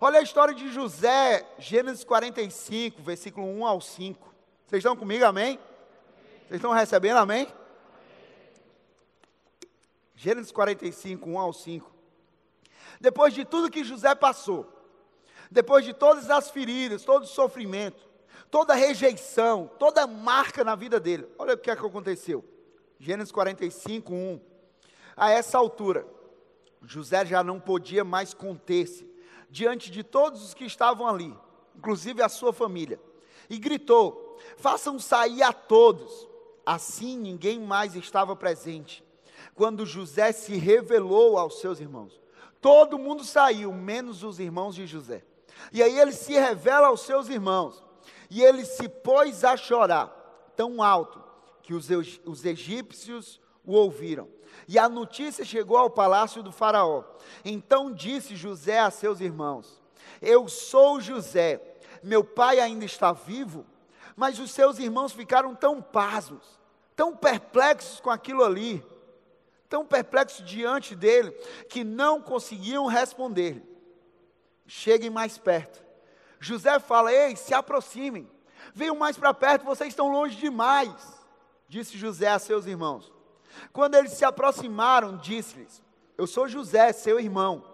Olha 0.00 0.20
a 0.20 0.22
história 0.22 0.54
de 0.54 0.70
José, 0.72 1.44
Gênesis 1.58 2.04
45, 2.04 3.02
versículo 3.02 3.46
1 3.46 3.66
ao 3.66 3.80
5. 3.80 4.32
Vocês 4.64 4.78
estão 4.78 4.94
comigo, 4.94 5.24
amém? 5.24 5.58
Vocês 6.46 6.58
estão 6.58 6.70
recebendo, 6.70 7.16
amém? 7.16 7.48
Gênesis 10.22 10.52
45, 10.52 11.30
1 11.30 11.38
ao 11.38 11.50
5. 11.50 11.90
Depois 13.00 13.32
de 13.32 13.42
tudo 13.42 13.70
que 13.70 13.82
José 13.82 14.14
passou, 14.14 14.70
depois 15.50 15.82
de 15.82 15.94
todas 15.94 16.28
as 16.28 16.50
feridas, 16.50 17.04
todo 17.04 17.22
o 17.22 17.26
sofrimento, 17.26 18.06
toda 18.50 18.74
a 18.74 18.76
rejeição, 18.76 19.70
toda 19.78 20.02
a 20.02 20.06
marca 20.06 20.62
na 20.62 20.74
vida 20.74 21.00
dele, 21.00 21.26
olha 21.38 21.54
o 21.54 21.56
que, 21.56 21.70
é 21.70 21.74
que 21.74 21.86
aconteceu. 21.86 22.44
Gênesis 22.98 23.32
45, 23.32 24.12
1. 24.12 24.40
A 25.16 25.30
essa 25.30 25.56
altura, 25.56 26.06
José 26.82 27.24
já 27.24 27.42
não 27.42 27.58
podia 27.58 28.04
mais 28.04 28.34
conter-se 28.34 29.10
diante 29.48 29.90
de 29.90 30.04
todos 30.04 30.44
os 30.44 30.52
que 30.52 30.66
estavam 30.66 31.08
ali, 31.08 31.34
inclusive 31.74 32.20
a 32.20 32.28
sua 32.28 32.52
família, 32.52 33.00
e 33.48 33.58
gritou: 33.58 34.38
Façam 34.58 34.98
sair 34.98 35.42
a 35.42 35.50
todos. 35.54 36.28
Assim 36.66 37.16
ninguém 37.16 37.58
mais 37.58 37.94
estava 37.94 38.36
presente 38.36 39.02
quando 39.54 39.86
José 39.86 40.32
se 40.32 40.56
revelou 40.56 41.38
aos 41.38 41.60
seus 41.60 41.80
irmãos. 41.80 42.20
Todo 42.60 42.98
mundo 42.98 43.24
saiu, 43.24 43.72
menos 43.72 44.22
os 44.22 44.38
irmãos 44.38 44.74
de 44.74 44.86
José. 44.86 45.24
E 45.72 45.82
aí 45.82 45.98
ele 45.98 46.12
se 46.12 46.32
revela 46.32 46.88
aos 46.88 47.02
seus 47.02 47.28
irmãos. 47.28 47.82
E 48.28 48.42
ele 48.42 48.64
se 48.64 48.88
pôs 48.88 49.44
a 49.44 49.56
chorar, 49.56 50.08
tão 50.56 50.82
alto, 50.82 51.22
que 51.62 51.74
os, 51.74 51.88
os 52.24 52.44
egípcios 52.44 53.40
o 53.64 53.72
ouviram. 53.72 54.28
E 54.68 54.78
a 54.78 54.88
notícia 54.88 55.44
chegou 55.44 55.76
ao 55.76 55.90
palácio 55.90 56.42
do 56.42 56.52
Faraó. 56.52 57.04
Então 57.44 57.92
disse 57.92 58.36
José 58.36 58.78
a 58.78 58.90
seus 58.90 59.20
irmãos: 59.20 59.82
Eu 60.20 60.48
sou 60.48 61.00
José, 61.00 61.60
meu 62.02 62.22
pai 62.22 62.60
ainda 62.60 62.84
está 62.84 63.12
vivo. 63.12 63.66
Mas 64.16 64.38
os 64.38 64.50
seus 64.50 64.78
irmãos 64.78 65.12
ficaram 65.12 65.54
tão 65.54 65.80
pasmos, 65.80 66.44
tão 66.94 67.16
perplexos 67.16 68.00
com 68.00 68.10
aquilo 68.10 68.44
ali, 68.44 68.84
tão 69.70 69.86
perplexos 69.86 70.44
diante 70.44 70.96
dele, 70.96 71.30
que 71.68 71.84
não 71.84 72.20
conseguiam 72.20 72.86
responder. 72.86 73.62
Cheguem 74.66 75.08
mais 75.08 75.38
perto. 75.38 75.82
José 76.40 76.78
fala: 76.80 77.12
Ei, 77.12 77.36
se 77.36 77.54
aproximem, 77.54 78.28
venham 78.74 78.96
mais 78.96 79.16
para 79.16 79.32
perto, 79.32 79.64
vocês 79.64 79.90
estão 79.90 80.10
longe 80.10 80.36
demais, 80.36 80.92
disse 81.68 81.96
José 81.96 82.28
a 82.28 82.38
seus 82.38 82.66
irmãos. 82.66 83.12
Quando 83.72 83.94
eles 83.94 84.12
se 84.12 84.24
aproximaram, 84.24 85.16
disse-lhes: 85.16 85.82
Eu 86.18 86.26
sou 86.26 86.48
José, 86.48 86.92
seu 86.92 87.20
irmão, 87.20 87.64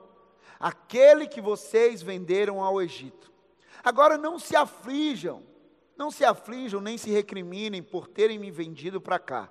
aquele 0.60 1.26
que 1.26 1.40
vocês 1.40 2.02
venderam 2.02 2.62
ao 2.62 2.80
Egito. 2.80 3.32
Agora 3.82 4.18
não 4.18 4.38
se 4.38 4.54
aflijam, 4.54 5.42
não 5.96 6.10
se 6.10 6.24
aflijam 6.24 6.80
nem 6.80 6.98
se 6.98 7.10
recriminem 7.10 7.82
por 7.82 8.06
terem 8.06 8.38
me 8.38 8.50
vendido 8.50 9.00
para 9.00 9.18
cá, 9.18 9.48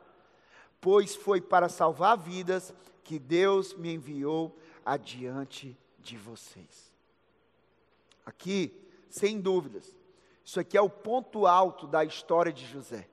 pois 0.86 1.15
foi 1.15 1.41
para 1.41 1.67
salvar 1.67 2.15
vidas 2.15 2.71
que 3.04 3.17
Deus 3.17 3.74
me 3.74 3.91
enviou 3.91 4.56
adiante 4.86 5.76
de 5.98 6.15
vocês. 6.15 6.93
Aqui, 8.24 8.88
sem 9.10 9.41
dúvidas, 9.41 9.95
isso 10.45 10.60
aqui 10.60 10.78
é 10.78 10.82
o 10.82 10.88
ponto 10.88 11.48
alto 11.48 11.88
da 11.88 12.06
história 12.06 12.54
de 12.54 12.67
José. 12.67 13.10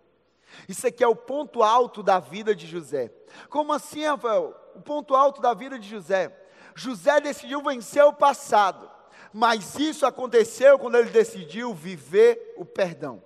Isso 0.69 0.87
aqui 0.87 1.03
é 1.03 1.09
o 1.09 1.17
ponto 1.17 1.63
alto 1.63 2.03
da 2.03 2.21
vida 2.21 2.55
de 2.55 2.67
José. 2.67 3.11
Como 3.49 3.73
assim, 3.73 4.05
Rafael? 4.05 4.55
O 4.75 4.83
ponto 4.83 5.15
alto 5.15 5.41
da 5.41 5.55
vida 5.55 5.79
de 5.79 5.89
José. 5.89 6.31
José 6.75 7.23
decidiu 7.23 7.63
vencer 7.63 8.05
o 8.05 8.13
passado, 8.13 8.91
mas 9.33 9.79
isso 9.79 10.05
aconteceu 10.05 10.79
quando 10.79 10.97
ele 10.97 11.09
decidiu 11.09 11.73
viver 11.73 12.53
o 12.59 12.67
perdão. 12.67 13.25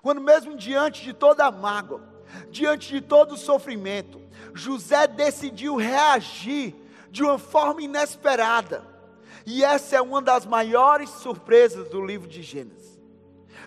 Quando, 0.00 0.22
mesmo 0.22 0.56
diante 0.56 1.02
de 1.02 1.12
toda 1.12 1.44
a 1.44 1.50
mágoa, 1.50 2.11
diante 2.50 2.92
de 2.92 3.00
todo 3.00 3.32
o 3.32 3.38
sofrimento, 3.38 4.20
José 4.54 5.06
decidiu 5.06 5.76
reagir 5.76 6.74
de 7.10 7.22
uma 7.22 7.38
forma 7.38 7.82
inesperada. 7.82 8.84
E 9.44 9.64
essa 9.64 9.96
é 9.96 10.00
uma 10.00 10.22
das 10.22 10.46
maiores 10.46 11.10
surpresas 11.10 11.88
do 11.88 12.04
livro 12.04 12.28
de 12.28 12.42
Gênesis. 12.42 13.00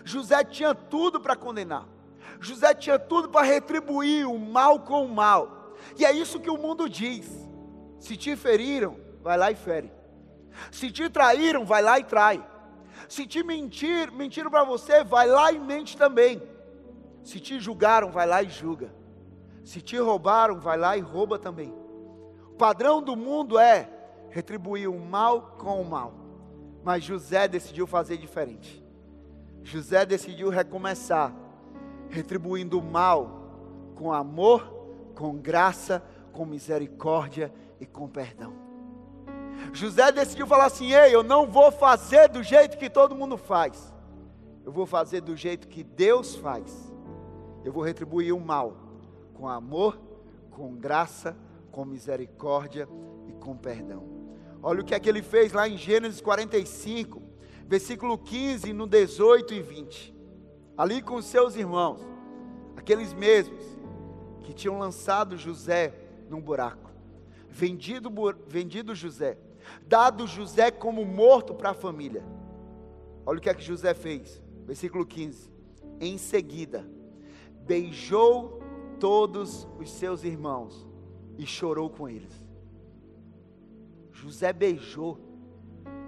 José 0.04 0.42
tinha 0.44 0.74
tudo 0.74 1.20
para 1.20 1.36
condenar. 1.36 1.86
José 2.40 2.74
tinha 2.74 2.98
tudo 2.98 3.28
para 3.28 3.46
retribuir 3.46 4.28
o 4.28 4.38
mal 4.38 4.80
com 4.80 5.04
o 5.04 5.08
mal. 5.08 5.74
E 5.98 6.04
é 6.04 6.12
isso 6.12 6.40
que 6.40 6.50
o 6.50 6.58
mundo 6.58 6.88
diz. 6.88 7.28
Se 7.98 8.16
te 8.16 8.36
feriram, 8.36 8.96
vai 9.22 9.36
lá 9.36 9.50
e 9.50 9.54
fere. 9.54 9.92
Se 10.70 10.90
te 10.90 11.08
traíram, 11.08 11.64
vai 11.64 11.82
lá 11.82 11.98
e 11.98 12.04
trai. 12.04 12.44
Se 13.08 13.26
te 13.26 13.42
mentir, 13.42 14.10
mentiram 14.12 14.50
para 14.50 14.64
você, 14.64 15.04
vai 15.04 15.26
lá 15.26 15.52
e 15.52 15.58
mente 15.58 15.96
também. 15.96 16.42
Se 17.26 17.40
te 17.40 17.58
julgaram, 17.58 18.12
vai 18.12 18.24
lá 18.24 18.40
e 18.40 18.48
julga. 18.48 18.94
Se 19.64 19.80
te 19.80 19.98
roubaram, 19.98 20.60
vai 20.60 20.78
lá 20.78 20.96
e 20.96 21.00
rouba 21.00 21.40
também. 21.40 21.74
O 22.52 22.54
padrão 22.54 23.02
do 23.02 23.16
mundo 23.16 23.58
é 23.58 23.90
retribuir 24.30 24.88
o 24.88 24.96
mal 24.96 25.56
com 25.58 25.82
o 25.82 25.84
mal. 25.84 26.14
Mas 26.84 27.02
José 27.02 27.48
decidiu 27.48 27.84
fazer 27.84 28.16
diferente. 28.16 28.80
José 29.64 30.06
decidiu 30.06 30.50
recomeçar 30.50 31.34
retribuindo 32.08 32.78
o 32.78 32.82
mal 32.82 33.90
com 33.96 34.12
amor, 34.12 34.62
com 35.16 35.36
graça, 35.36 36.04
com 36.32 36.46
misericórdia 36.46 37.52
e 37.80 37.86
com 37.86 38.08
perdão. 38.08 38.54
José 39.72 40.12
decidiu 40.12 40.46
falar 40.46 40.66
assim: 40.66 40.92
Ei, 40.92 41.12
eu 41.12 41.24
não 41.24 41.44
vou 41.44 41.72
fazer 41.72 42.28
do 42.28 42.40
jeito 42.40 42.78
que 42.78 42.88
todo 42.88 43.16
mundo 43.16 43.36
faz, 43.36 43.92
eu 44.64 44.70
vou 44.70 44.86
fazer 44.86 45.22
do 45.22 45.36
jeito 45.36 45.66
que 45.66 45.82
Deus 45.82 46.36
faz. 46.36 46.85
Eu 47.66 47.72
vou 47.72 47.82
retribuir 47.82 48.32
o 48.32 48.40
mal 48.40 48.74
com 49.34 49.46
amor, 49.46 50.00
com 50.50 50.74
graça, 50.74 51.36
com 51.70 51.84
misericórdia 51.84 52.88
e 53.28 53.32
com 53.34 53.54
perdão. 53.54 54.02
Olha 54.62 54.80
o 54.80 54.84
que 54.84 54.94
é 54.94 55.00
que 55.00 55.08
ele 55.08 55.20
fez 55.20 55.52
lá 55.52 55.68
em 55.68 55.76
Gênesis 55.76 56.22
45, 56.22 57.20
versículo 57.66 58.16
15, 58.16 58.72
no 58.72 58.86
18 58.86 59.52
e 59.52 59.60
20 59.60 60.16
ali 60.76 61.00
com 61.00 61.20
seus 61.22 61.56
irmãos, 61.56 62.00
aqueles 62.76 63.14
mesmos 63.14 63.64
que 64.42 64.52
tinham 64.52 64.78
lançado 64.78 65.36
José 65.36 65.94
num 66.28 66.40
buraco, 66.40 66.90
vendido, 67.48 68.12
vendido 68.46 68.94
José, 68.94 69.38
dado 69.86 70.26
José 70.26 70.70
como 70.70 71.04
morto 71.04 71.54
para 71.54 71.70
a 71.70 71.74
família. 71.74 72.22
Olha 73.24 73.38
o 73.38 73.40
que 73.40 73.48
é 73.48 73.54
que 73.54 73.62
José 73.62 73.94
fez, 73.94 74.42
versículo 74.66 75.06
15. 75.06 75.50
Em 75.98 76.18
seguida, 76.18 76.86
beijou 77.66 78.60
todos 79.00 79.66
os 79.78 79.90
seus 79.90 80.24
irmãos 80.24 80.86
e 81.36 81.44
chorou 81.44 81.90
com 81.90 82.08
eles. 82.08 82.32
José 84.12 84.52
beijou, 84.52 85.18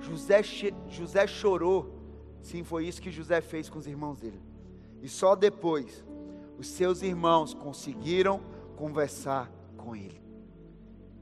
José, 0.00 0.42
José 0.88 1.26
chorou. 1.26 1.94
Sim, 2.40 2.64
foi 2.64 2.86
isso 2.86 3.02
que 3.02 3.10
José 3.10 3.40
fez 3.40 3.68
com 3.68 3.78
os 3.78 3.86
irmãos 3.86 4.20
dele. 4.20 4.40
E 5.02 5.08
só 5.08 5.34
depois 5.34 6.04
os 6.56 6.68
seus 6.68 7.02
irmãos 7.02 7.52
conseguiram 7.52 8.40
conversar 8.76 9.50
com 9.76 9.94
ele. 9.94 10.22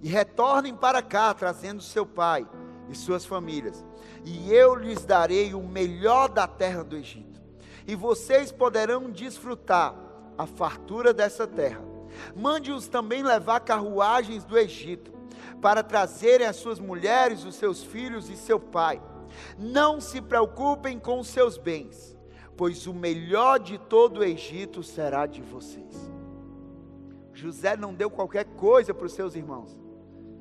E 0.02 0.08
retornem 0.08 0.74
para 0.74 1.02
cá, 1.02 1.32
trazendo 1.34 1.82
seu 1.82 2.06
pai 2.06 2.46
e 2.88 2.94
suas 2.94 3.24
famílias. 3.24 3.84
E 4.24 4.52
eu 4.52 4.74
lhes 4.74 5.04
darei 5.04 5.54
o 5.54 5.62
melhor 5.62 6.28
da 6.28 6.46
terra 6.46 6.84
do 6.84 6.96
Egito. 6.96 7.40
E 7.86 7.94
vocês 7.94 8.52
poderão 8.52 9.10
desfrutar 9.10 10.05
a 10.36 10.46
fartura 10.46 11.12
dessa 11.12 11.46
terra. 11.46 11.82
Mande-os 12.34 12.88
também 12.88 13.22
levar 13.22 13.60
carruagens 13.60 14.44
do 14.44 14.58
Egito, 14.58 15.12
para 15.60 15.82
trazerem 15.82 16.46
as 16.46 16.56
suas 16.56 16.78
mulheres, 16.78 17.44
os 17.44 17.54
seus 17.54 17.82
filhos 17.82 18.28
e 18.28 18.36
seu 18.36 18.58
pai. 18.58 19.00
Não 19.58 20.00
se 20.00 20.20
preocupem 20.20 20.98
com 20.98 21.20
os 21.20 21.28
seus 21.28 21.58
bens 21.58 22.16
pois 22.56 22.86
o 22.86 22.94
melhor 22.94 23.58
de 23.60 23.78
todo 23.78 24.20
o 24.20 24.24
Egito 24.24 24.82
será 24.82 25.26
de 25.26 25.42
vocês. 25.42 26.10
José 27.34 27.76
não 27.76 27.92
deu 27.92 28.10
qualquer 28.10 28.44
coisa 28.44 28.94
para 28.94 29.06
os 29.06 29.12
seus 29.12 29.34
irmãos, 29.34 29.78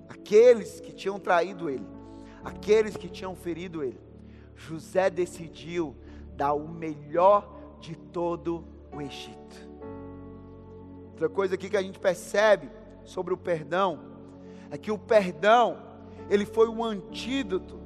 aqueles 0.08 0.80
que 0.80 0.94
tinham 0.94 1.20
traído 1.20 1.70
ele, 1.70 1.86
aqueles 2.44 2.96
que 2.96 3.10
tinham 3.10 3.36
ferido 3.36 3.84
ele. 3.84 4.00
José 4.56 5.10
decidiu 5.10 5.94
dar 6.38 6.54
o 6.54 6.68
melhor 6.68 7.54
de 7.82 7.96
todo 7.96 8.64
o 8.94 9.02
Egito. 9.02 9.65
Outra 11.16 11.30
coisa 11.30 11.56
aqui 11.56 11.70
que 11.70 11.78
a 11.78 11.82
gente 11.82 11.98
percebe 11.98 12.70
sobre 13.06 13.34
o 13.34 13.38
perdão 13.38 14.02
é 14.70 14.78
que 14.78 14.92
o 14.92 14.98
perdão 14.98 15.78
ele 16.30 16.46
foi 16.46 16.68
um 16.68 16.84
antídoto 16.84 17.80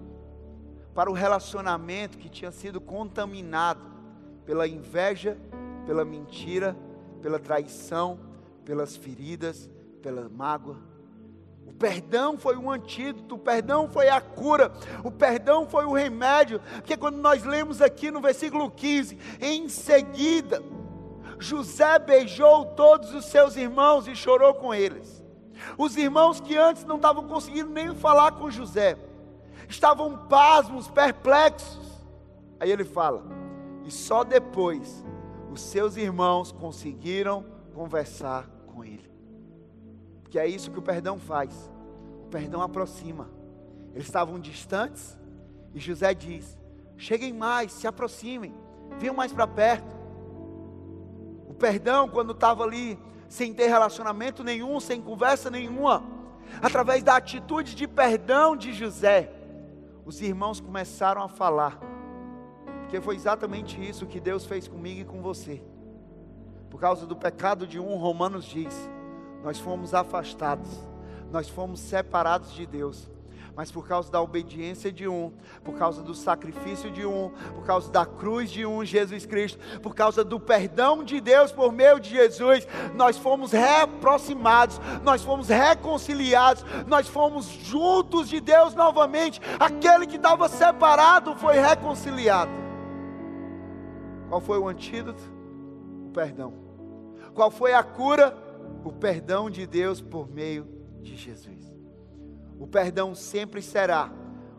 para 0.96 1.12
o 1.12 1.14
relacionamento 1.14 2.18
que 2.18 2.28
tinha 2.28 2.50
sido 2.50 2.82
contaminado 2.82 3.86
pela 4.48 4.68
inveja, 4.68 5.38
pela 5.86 6.04
mentira, 6.04 6.76
pela 7.22 7.38
traição, 7.38 8.20
pelas 8.66 8.96
feridas, 8.96 9.70
pela 10.02 10.28
mágoa. 10.28 10.80
O 11.68 11.72
perdão 11.72 12.36
foi 12.36 12.58
um 12.58 12.72
antídoto, 12.72 13.36
o 13.36 13.40
perdão 13.40 13.88
foi 13.88 14.10
a 14.10 14.20
cura, 14.20 14.74
o 15.04 15.12
perdão 15.12 15.70
foi 15.70 15.86
o 15.86 15.94
remédio, 15.94 16.60
porque 16.78 16.98
quando 16.98 17.18
nós 17.18 17.44
lemos 17.44 17.80
aqui 17.80 18.10
no 18.10 18.22
versículo 18.22 18.72
15, 18.72 19.20
em 19.40 19.70
seguida, 19.70 20.64
José 21.40 21.98
beijou 21.98 22.66
todos 22.66 23.14
os 23.14 23.26
seus 23.26 23.56
irmãos 23.56 24.08
e 24.08 24.16
chorou 24.16 24.54
com 24.54 24.74
eles. 24.74 25.24
Os 25.78 25.96
irmãos 25.98 26.40
que 26.40 26.58
antes 26.58 26.84
não 26.84 26.98
estavam 26.98 27.28
conseguindo 27.28 27.70
nem 27.70 27.96
falar 27.96 28.34
com 28.34 28.52
José, 28.52 28.98
estavam 29.68 30.28
pasmos, 30.28 30.90
perplexos. 30.90 31.88
Aí 32.60 32.70
ele 32.70 32.84
fala: 32.84 33.24
e 33.86 33.92
só 33.92 34.24
depois 34.24 35.04
os 35.52 35.62
seus 35.62 35.98
irmãos 35.98 36.52
conseguiram 36.52 37.46
conversar 37.74 38.48
com 38.68 38.84
ele. 38.84 39.10
Porque 40.22 40.38
é 40.38 40.46
isso 40.46 40.70
que 40.70 40.80
o 40.80 40.82
perdão 40.82 41.18
faz. 41.18 41.72
O 42.24 42.28
perdão 42.28 42.62
aproxima. 42.62 43.30
Eles 43.94 44.06
estavam 44.06 44.40
distantes 44.40 45.18
e 45.74 45.80
José 45.80 46.14
diz: 46.14 46.58
Cheguem 46.98 47.34
mais, 47.34 47.72
se 47.72 47.88
aproximem, 47.88 48.54
venham 49.00 49.16
mais 49.16 49.32
para 49.32 49.48
perto. 49.48 49.99
Perdão, 51.60 52.08
quando 52.08 52.32
estava 52.32 52.64
ali, 52.64 52.98
sem 53.28 53.54
ter 53.54 53.68
relacionamento 53.68 54.44
nenhum, 54.44 54.80
sem 54.80 55.02
conversa 55.02 55.50
nenhuma, 55.50 56.04
através 56.62 57.04
da 57.04 57.18
atitude 57.18 57.76
de 57.76 57.88
perdão 57.88 58.56
de 58.56 58.74
José, 58.74 59.32
os 60.06 60.22
irmãos 60.22 60.60
começaram 60.60 61.22
a 61.22 61.28
falar. 61.28 61.80
Porque 62.82 63.02
foi 63.02 63.16
exatamente 63.16 63.80
isso 63.88 64.08
que 64.08 64.20
Deus 64.20 64.46
fez 64.46 64.68
comigo 64.68 65.02
e 65.02 65.06
com 65.06 65.22
você. 65.22 65.62
Por 66.70 66.80
causa 66.80 67.06
do 67.06 67.16
pecado 67.16 67.68
de 67.68 67.80
um, 67.80 67.98
Romanos 67.98 68.46
diz: 68.46 68.90
nós 69.44 69.60
fomos 69.60 69.94
afastados, 69.94 70.70
nós 71.32 71.48
fomos 71.50 71.80
separados 71.80 72.54
de 72.54 72.66
Deus 72.66 73.10
mas 73.60 73.70
por 73.70 73.86
causa 73.86 74.10
da 74.10 74.22
obediência 74.22 74.90
de 74.90 75.06
um, 75.06 75.34
por 75.66 75.78
causa 75.78 76.02
do 76.02 76.16
sacrifício 76.16 76.90
de 76.90 77.06
um, 77.06 77.30
por 77.54 77.66
causa 77.66 77.92
da 77.92 78.06
cruz 78.06 78.50
de 78.50 78.66
um, 78.66 78.86
Jesus 78.86 79.26
Cristo, 79.26 79.60
por 79.82 79.94
causa 79.94 80.24
do 80.24 80.40
perdão 80.40 81.04
de 81.04 81.20
Deus 81.20 81.52
por 81.52 81.70
meio 81.70 82.00
de 82.00 82.10
Jesus, 82.10 82.66
nós 82.96 83.18
fomos 83.18 83.52
reaproximados, 83.52 84.80
nós 85.04 85.26
fomos 85.26 85.50
reconciliados, 85.50 86.64
nós 86.88 87.10
fomos 87.10 87.48
juntos 87.48 88.30
de 88.30 88.40
Deus 88.40 88.74
novamente. 88.76 89.42
Aquele 89.60 90.08
que 90.08 90.16
estava 90.16 90.48
separado 90.48 91.36
foi 91.36 91.60
reconciliado. 91.60 92.52
Qual 94.30 94.40
foi 94.40 94.58
o 94.58 94.70
antídoto? 94.70 95.22
O 96.08 96.12
perdão. 96.14 96.54
Qual 97.34 97.52
foi 97.52 97.74
a 97.74 97.84
cura? 97.84 98.34
O 98.86 98.94
perdão 98.94 99.50
de 99.50 99.68
Deus 99.68 100.00
por 100.00 100.30
meio 100.30 100.66
de 101.02 101.18
Jesus. 101.18 101.59
O 102.60 102.68
perdão 102.68 103.16
sempre 103.16 103.62
será 103.62 104.12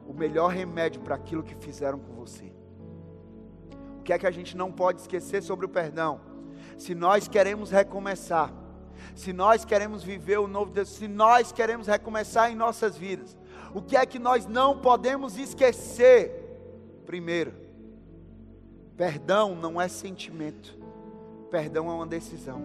o 0.07 0.15
melhor 0.15 0.49
remédio 0.49 1.03
para 1.03 1.15
aquilo 1.15 1.43
que 1.43 1.55
fizeram 1.55 1.99
com 1.99 2.15
você. 2.15 2.51
O 3.99 4.03
que 4.03 4.13
é 4.13 4.19
que 4.19 4.27
a 4.27 4.31
gente 4.31 4.57
não 4.57 4.73
pode 4.73 5.03
esquecer 5.03 5.43
sobre 5.43 5.67
o 5.67 5.69
perdão? 5.69 6.21
Se 6.79 6.95
nós 6.95 7.29
queremos 7.29 7.71
recomeçar, 7.71 8.53
se 9.15 9.35
nós 9.35 9.65
queremos 9.67 10.03
viver 10.03 10.39
o 10.39 10.49
novo 10.49 10.73
Deus, 10.73 10.89
se 10.89 11.07
nós 11.07 11.53
queremos 11.53 11.87
recomeçar 11.87 12.51
em 12.51 12.55
nossas 12.55 12.97
vidas, 12.97 13.37
o 13.75 13.83
que 13.83 13.97
é 13.97 14.07
que 14.07 14.19
nós 14.19 14.47
não 14.47 14.81
podemos 14.81 15.37
esquecer? 15.37 16.33
Primeiro, 17.05 17.53
perdão 18.97 19.55
não 19.55 19.79
é 19.79 19.89
sentimento, 19.89 20.77
perdão 21.51 21.91
é 21.91 21.93
uma 21.93 22.07
decisão. 22.07 22.63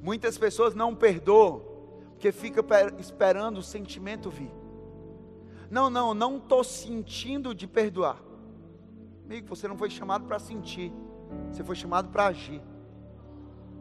Muitas 0.00 0.38
pessoas 0.38 0.72
não 0.72 0.94
perdoam 0.94 1.75
porque 2.16 2.32
fica 2.32 2.64
esperando 2.98 3.58
o 3.58 3.62
sentimento 3.62 4.30
vir. 4.30 4.50
Não, 5.70 5.90
não, 5.90 6.14
não 6.14 6.38
estou 6.38 6.64
sentindo 6.64 7.54
de 7.54 7.66
perdoar. 7.66 8.22
Amigo, 9.26 9.46
você 9.46 9.68
não 9.68 9.76
foi 9.76 9.90
chamado 9.90 10.24
para 10.24 10.38
sentir, 10.38 10.90
você 11.52 11.62
foi 11.62 11.76
chamado 11.76 12.08
para 12.08 12.28
agir. 12.28 12.62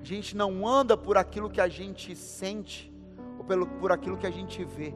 A 0.01 0.03
gente 0.03 0.35
não 0.35 0.67
anda 0.67 0.97
por 0.97 1.17
aquilo 1.17 1.49
que 1.49 1.61
a 1.61 1.69
gente 1.69 2.13
sente, 2.13 2.93
ou 3.37 3.45
pelo, 3.45 3.67
por 3.67 3.93
aquilo 3.93 4.17
que 4.17 4.27
a 4.27 4.31
gente 4.31 4.65
vê. 4.65 4.93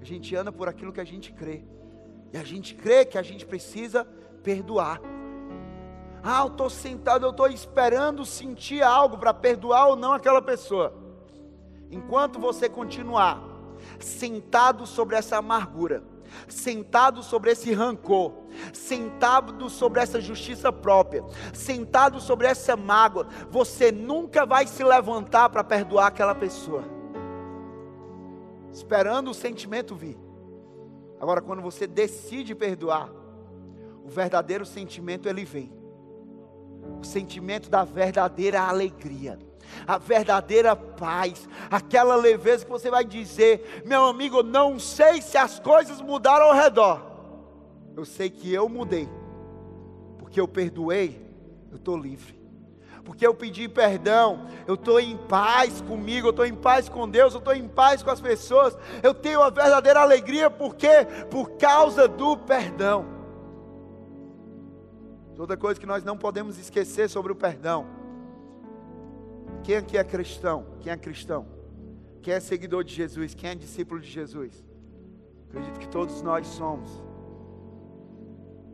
A 0.00 0.04
gente 0.04 0.34
anda 0.34 0.50
por 0.50 0.66
aquilo 0.66 0.94
que 0.94 1.00
a 1.00 1.04
gente 1.04 1.30
crê. 1.30 1.62
E 2.32 2.38
a 2.38 2.42
gente 2.42 2.74
crê 2.74 3.04
que 3.04 3.18
a 3.18 3.22
gente 3.22 3.44
precisa 3.44 4.06
perdoar. 4.42 4.98
Ah, 6.22 6.40
eu 6.40 6.46
estou 6.46 6.70
sentado, 6.70 7.26
eu 7.26 7.30
estou 7.32 7.48
esperando 7.48 8.24
sentir 8.24 8.82
algo 8.82 9.18
para 9.18 9.34
perdoar 9.34 9.88
ou 9.88 9.96
não 9.96 10.14
aquela 10.14 10.40
pessoa. 10.40 11.01
Enquanto 11.92 12.38
você 12.40 12.70
continuar 12.70 13.46
sentado 14.00 14.86
sobre 14.86 15.14
essa 15.14 15.36
amargura, 15.36 16.02
sentado 16.48 17.22
sobre 17.22 17.50
esse 17.50 17.70
rancor, 17.74 18.32
sentado 18.72 19.68
sobre 19.68 20.00
essa 20.00 20.18
justiça 20.18 20.72
própria, 20.72 21.22
sentado 21.52 22.18
sobre 22.18 22.46
essa 22.46 22.74
mágoa, 22.74 23.26
você 23.50 23.92
nunca 23.92 24.46
vai 24.46 24.66
se 24.66 24.82
levantar 24.82 25.50
para 25.50 25.62
perdoar 25.62 26.06
aquela 26.06 26.34
pessoa, 26.34 26.82
esperando 28.72 29.30
o 29.30 29.34
sentimento 29.34 29.94
vir. 29.94 30.18
Agora, 31.20 31.42
quando 31.42 31.60
você 31.60 31.86
decide 31.86 32.54
perdoar, 32.54 33.10
o 34.02 34.08
verdadeiro 34.08 34.64
sentimento 34.64 35.28
ele 35.28 35.44
vem, 35.44 35.70
o 37.00 37.04
sentimento 37.04 37.68
da 37.68 37.84
verdadeira 37.84 38.62
alegria 38.62 39.38
a 39.86 39.98
verdadeira 39.98 40.74
paz, 40.74 41.48
aquela 41.70 42.16
leveza 42.16 42.64
que 42.64 42.70
você 42.70 42.90
vai 42.90 43.04
dizer: 43.04 43.82
meu 43.84 44.04
amigo, 44.06 44.42
não 44.42 44.78
sei 44.78 45.20
se 45.20 45.36
as 45.36 45.58
coisas 45.58 46.00
mudaram 46.00 46.46
ao 46.46 46.54
redor, 46.54 47.00
eu 47.96 48.04
sei 48.04 48.30
que 48.30 48.52
eu 48.52 48.68
mudei, 48.68 49.08
porque 50.18 50.40
eu 50.40 50.48
perdoei, 50.48 51.20
eu 51.70 51.76
estou 51.76 51.96
livre. 51.96 52.40
Porque 53.04 53.26
eu 53.26 53.34
pedi 53.34 53.68
perdão, 53.68 54.46
eu 54.64 54.74
estou 54.74 55.00
em 55.00 55.16
paz 55.16 55.80
comigo, 55.80 56.28
eu 56.28 56.30
estou 56.30 56.46
em 56.46 56.54
paz 56.54 56.88
com 56.88 57.08
Deus, 57.08 57.34
eu 57.34 57.40
estou 57.40 57.52
em 57.52 57.66
paz 57.66 58.00
com 58.00 58.10
as 58.10 58.20
pessoas, 58.20 58.78
eu 59.02 59.12
tenho 59.12 59.42
a 59.42 59.50
verdadeira 59.50 60.00
alegria, 60.00 60.48
por 60.48 60.76
quê? 60.76 61.04
Por 61.28 61.50
causa 61.56 62.06
do 62.06 62.36
perdão. 62.36 63.04
Outra 65.36 65.56
coisa 65.56 65.80
que 65.80 65.86
nós 65.86 66.04
não 66.04 66.16
podemos 66.16 66.56
esquecer 66.58 67.10
sobre 67.10 67.32
o 67.32 67.34
perdão 67.34 68.01
quem 69.62 69.76
aqui 69.76 69.96
é 69.96 70.04
cristão? 70.04 70.66
Quem 70.80 70.92
é 70.92 70.96
cristão? 70.96 71.46
Quem 72.20 72.34
é 72.34 72.40
seguidor 72.40 72.84
de 72.84 72.94
Jesus? 72.94 73.34
Quem 73.34 73.50
é 73.50 73.54
discípulo 73.54 74.00
de 74.00 74.10
Jesus? 74.10 74.64
Acredito 75.48 75.78
que 75.78 75.88
todos 75.88 76.22
nós 76.22 76.46
somos. 76.46 76.90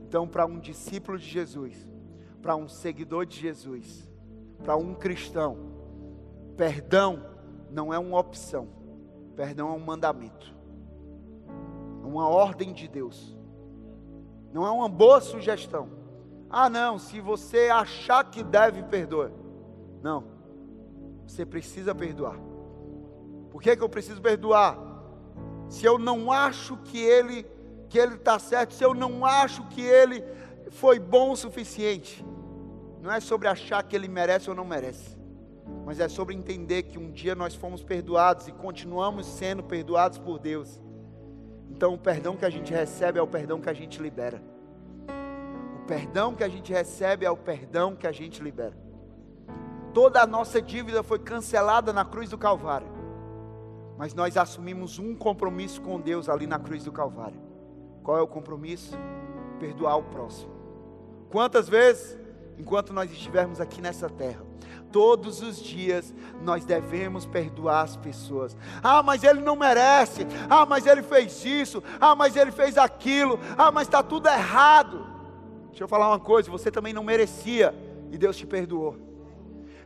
Então, 0.06 0.26
para 0.26 0.46
um 0.46 0.58
discípulo 0.58 1.18
de 1.18 1.26
Jesus, 1.26 1.88
para 2.40 2.56
um 2.56 2.68
seguidor 2.68 3.26
de 3.26 3.38
Jesus, 3.38 4.08
para 4.64 4.76
um 4.76 4.94
cristão, 4.94 5.56
perdão 6.56 7.22
não 7.70 7.92
é 7.92 7.98
uma 7.98 8.18
opção, 8.18 8.68
perdão 9.36 9.68
é 9.68 9.72
um 9.72 9.84
mandamento, 9.84 10.54
é 12.02 12.06
uma 12.06 12.26
ordem 12.26 12.72
de 12.72 12.88
Deus, 12.88 13.36
não 14.52 14.66
é 14.66 14.70
uma 14.70 14.88
boa 14.88 15.20
sugestão. 15.20 15.90
Ah, 16.48 16.70
não, 16.70 16.98
se 16.98 17.20
você 17.20 17.68
achar 17.68 18.24
que 18.24 18.42
deve, 18.42 18.82
perdoar. 18.84 19.30
Não. 20.02 20.37
Você 21.28 21.44
precisa 21.44 21.94
perdoar. 21.94 22.40
Por 23.50 23.60
que, 23.60 23.76
que 23.76 23.82
eu 23.82 23.88
preciso 23.88 24.20
perdoar? 24.20 24.78
Se 25.68 25.84
eu 25.84 25.98
não 25.98 26.32
acho 26.32 26.76
que 26.78 26.98
ele 26.98 27.46
que 27.88 27.98
ele 27.98 28.16
está 28.16 28.38
certo, 28.38 28.74
se 28.74 28.84
eu 28.84 28.92
não 28.92 29.24
acho 29.24 29.66
que 29.68 29.80
ele 29.80 30.22
foi 30.70 30.98
bom 30.98 31.30
o 31.30 31.36
suficiente, 31.36 32.22
não 33.00 33.10
é 33.10 33.18
sobre 33.18 33.48
achar 33.48 33.82
que 33.82 33.96
ele 33.96 34.08
merece 34.08 34.50
ou 34.50 34.54
não 34.54 34.64
merece, 34.64 35.16
mas 35.86 35.98
é 35.98 36.06
sobre 36.06 36.34
entender 36.34 36.82
que 36.82 36.98
um 36.98 37.10
dia 37.10 37.34
nós 37.34 37.54
fomos 37.54 37.82
perdoados 37.82 38.46
e 38.46 38.52
continuamos 38.52 39.24
sendo 39.24 39.62
perdoados 39.62 40.18
por 40.18 40.38
Deus. 40.38 40.78
Então, 41.70 41.94
o 41.94 41.98
perdão 41.98 42.36
que 42.36 42.44
a 42.44 42.50
gente 42.50 42.72
recebe 42.72 43.18
é 43.18 43.22
o 43.22 43.26
perdão 43.26 43.58
que 43.58 43.70
a 43.70 43.74
gente 43.74 44.02
libera. 44.02 44.42
O 45.82 45.86
perdão 45.86 46.34
que 46.34 46.44
a 46.44 46.48
gente 46.48 46.70
recebe 46.72 47.24
é 47.24 47.30
o 47.30 47.36
perdão 47.36 47.96
que 47.96 48.06
a 48.06 48.12
gente 48.12 48.42
libera. 48.42 48.87
Toda 49.98 50.22
a 50.22 50.26
nossa 50.28 50.62
dívida 50.62 51.02
foi 51.02 51.18
cancelada 51.18 51.92
na 51.92 52.04
cruz 52.04 52.30
do 52.30 52.38
Calvário. 52.38 52.86
Mas 53.96 54.14
nós 54.14 54.36
assumimos 54.36 54.96
um 54.96 55.12
compromisso 55.12 55.82
com 55.82 56.00
Deus 56.00 56.28
ali 56.28 56.46
na 56.46 56.56
cruz 56.56 56.84
do 56.84 56.92
Calvário. 56.92 57.40
Qual 58.04 58.16
é 58.16 58.22
o 58.22 58.28
compromisso? 58.28 58.96
Perdoar 59.58 59.96
o 59.96 60.04
próximo. 60.04 60.52
Quantas 61.28 61.68
vezes? 61.68 62.16
Enquanto 62.56 62.92
nós 62.92 63.10
estivermos 63.10 63.60
aqui 63.60 63.82
nessa 63.82 64.08
terra, 64.08 64.40
todos 64.92 65.42
os 65.42 65.60
dias 65.60 66.14
nós 66.44 66.64
devemos 66.64 67.26
perdoar 67.26 67.82
as 67.82 67.96
pessoas. 67.96 68.56
Ah, 68.80 69.02
mas 69.02 69.24
ele 69.24 69.40
não 69.40 69.56
merece. 69.56 70.28
Ah, 70.48 70.64
mas 70.64 70.86
ele 70.86 71.02
fez 71.02 71.44
isso. 71.44 71.82
Ah, 72.00 72.14
mas 72.14 72.36
ele 72.36 72.52
fez 72.52 72.78
aquilo. 72.78 73.40
Ah, 73.58 73.72
mas 73.72 73.88
está 73.88 74.00
tudo 74.00 74.28
errado. 74.28 75.04
Deixa 75.70 75.82
eu 75.82 75.88
falar 75.88 76.06
uma 76.06 76.20
coisa: 76.20 76.48
você 76.48 76.70
também 76.70 76.92
não 76.92 77.02
merecia 77.02 77.74
e 78.12 78.16
Deus 78.16 78.36
te 78.36 78.46
perdoou. 78.46 79.07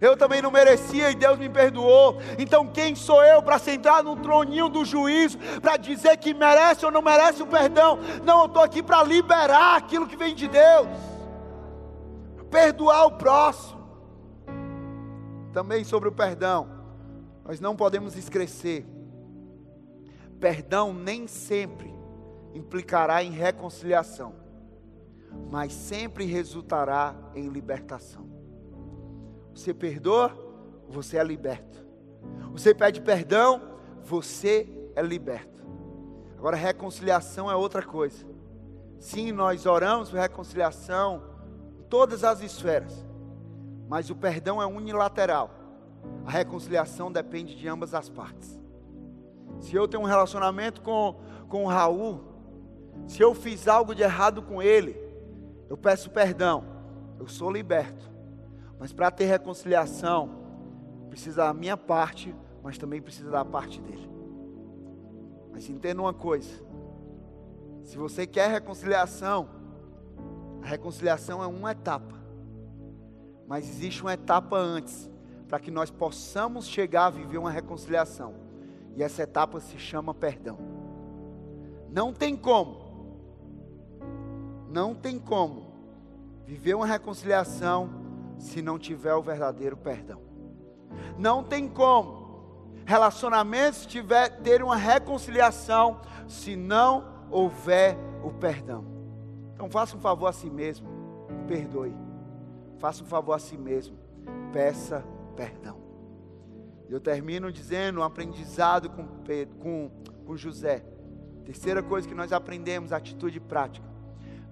Eu 0.03 0.17
também 0.17 0.43
não 0.43 0.51
merecia 0.51 1.13
e 1.13 1.15
Deus 1.15 1.39
me 1.39 1.49
perdoou. 1.49 2.19
Então 2.37 2.67
quem 2.67 2.93
sou 2.97 3.23
eu 3.23 3.41
para 3.41 3.57
sentar 3.57 4.03
no 4.03 4.17
troninho 4.17 4.69
do 4.69 4.85
juízo, 4.85 5.39
para 5.61 5.77
dizer 5.77 6.17
que 6.17 6.35
merece 6.35 6.85
ou 6.85 6.91
não 6.91 7.01
merece 7.01 7.41
o 7.41 7.47
perdão? 7.47 8.01
Não, 8.25 8.41
eu 8.41 8.47
estou 8.47 8.65
aqui 8.65 8.83
para 8.83 9.05
liberar 9.05 9.77
aquilo 9.77 10.09
que 10.09 10.17
vem 10.17 10.35
de 10.35 10.49
Deus. 10.49 10.89
Perdoar 12.51 13.07
o 13.07 13.13
próximo. 13.13 13.81
Também 15.53 15.85
sobre 15.85 16.09
o 16.09 16.13
perdão, 16.13 16.69
nós 17.45 17.61
não 17.61 17.77
podemos 17.77 18.17
esquecer. 18.17 18.85
Perdão 20.41 20.93
nem 20.93 21.29
sempre 21.29 21.95
implicará 22.53 23.23
em 23.23 23.31
reconciliação, 23.31 24.35
mas 25.49 25.73
sempre 25.73 26.25
resultará 26.25 27.15
em 27.37 27.49
libertação. 27.49 28.32
Você 29.55 29.73
perdoa, 29.75 30.37
você 30.89 31.17
é 31.17 31.25
liberto. 31.25 31.85
Você 32.53 32.75
pede 32.75 33.01
perdão, 33.01 33.61
você 34.05 34.69
é 34.95 35.03
liberto. 35.03 35.63
Agora, 36.37 36.57
reconciliação 36.57 37.51
é 37.51 37.55
outra 37.55 37.83
coisa. 37.83 38.27
Sim, 38.99 39.33
nós 39.33 39.67
oramos 39.67 40.11
por 40.11 40.19
reconciliação 40.19 41.23
em 41.79 41.83
todas 41.85 42.25
as 42.25 42.41
esferas, 42.41 43.07
mas 43.89 44.11
o 44.11 44.15
perdão 44.15 44.61
é 44.61 44.67
unilateral. 44.67 45.51
A 46.25 46.31
reconciliação 46.31 47.11
depende 47.11 47.55
de 47.57 47.69
ambas 47.69 47.95
as 47.95 48.09
partes. 48.09 48.61
Se 49.61 49.75
eu 49.75 49.87
tenho 49.89 50.03
um 50.03 50.07
relacionamento 50.07 50.81
com, 50.83 51.21
com 51.49 51.65
o 51.65 51.69
Raul, 51.69 52.21
se 53.07 53.23
eu 53.23 53.35
fiz 53.35 53.67
algo 53.69 53.95
de 53.95 54.03
errado 54.03 54.43
com 54.43 54.63
ele, 54.63 54.97
eu 55.69 55.77
peço 55.77 56.11
perdão, 56.11 56.65
eu 57.19 57.27
sou 57.27 57.51
liberto. 57.51 58.12
Mas 58.83 58.93
para 58.93 59.13
ter 59.13 59.27
reconciliação, 59.27 60.29
precisa 61.09 61.45
da 61.45 61.55
minha 61.55 61.77
parte, 61.77 62.35
mas 62.65 62.77
também 62.77 63.01
precisa 63.01 63.31
da 63.31 63.45
parte 63.45 63.81
dele. 63.81 64.11
Mas 65.53 65.71
entenda 65.71 66.03
uma 66.03 66.13
coisa: 66.13 66.51
se 67.85 67.97
você 67.97 68.27
quer 68.27 68.51
reconciliação, 68.51 69.49
a 70.61 70.67
reconciliação 70.67 71.41
é 71.41 71.47
uma 71.47 71.71
etapa, 71.71 72.17
mas 73.47 73.69
existe 73.69 74.03
uma 74.03 74.15
etapa 74.15 74.57
antes, 74.57 75.09
para 75.47 75.61
que 75.61 75.71
nós 75.71 75.89
possamos 75.89 76.67
chegar 76.67 77.07
a 77.07 77.11
viver 77.11 77.39
uma 77.39 77.53
reconciliação, 77.53 78.35
e 78.97 79.03
essa 79.05 79.23
etapa 79.23 79.61
se 79.61 79.79
chama 79.79 80.13
perdão. 80.13 80.59
Não 81.89 82.13
tem 82.13 82.35
como, 82.35 82.79
não 84.69 84.93
tem 84.93 85.21
como 85.21 85.73
viver 86.45 86.75
uma 86.75 86.87
reconciliação 86.87 88.02
se 88.43 88.61
não 88.61 88.79
tiver 88.79 89.15
o 89.15 89.23
verdadeiro 89.23 89.77
perdão. 89.77 90.21
Não 91.17 91.43
tem 91.45 91.69
como 91.69 92.21
relacionamentos 92.85 93.87
tiver 93.87 94.29
ter 94.43 94.63
uma 94.63 94.77
reconciliação 94.77 96.01
se 96.27 96.57
não 96.57 97.27
houver 97.31 97.97
o 98.23 98.31
perdão. 98.33 98.85
Então 99.55 99.71
faça 99.71 99.97
um 99.97 100.01
favor 100.01 100.27
a 100.27 100.33
si 100.33 100.51
mesmo, 100.51 100.89
perdoe. 101.47 101.95
Faça 102.79 103.05
um 103.05 103.07
favor 103.07 103.35
a 103.35 103.39
si 103.39 103.57
mesmo, 103.57 103.97
peça 104.53 105.05
perdão. 105.37 105.81
Eu 106.89 107.01
termino 107.01 107.51
dizendo 107.53 108.01
um 108.01 108.03
aprendizado 108.03 108.91
com, 108.91 109.07
Pedro, 109.25 109.55
com, 109.57 109.91
com 110.27 110.37
José. 110.37 110.85
Terceira 111.45 111.83
coisa 111.83 112.09
que 112.09 112.15
nós 112.15 112.33
aprendemos, 112.33 112.93
atitude 112.93 113.39
prática. 113.39 113.87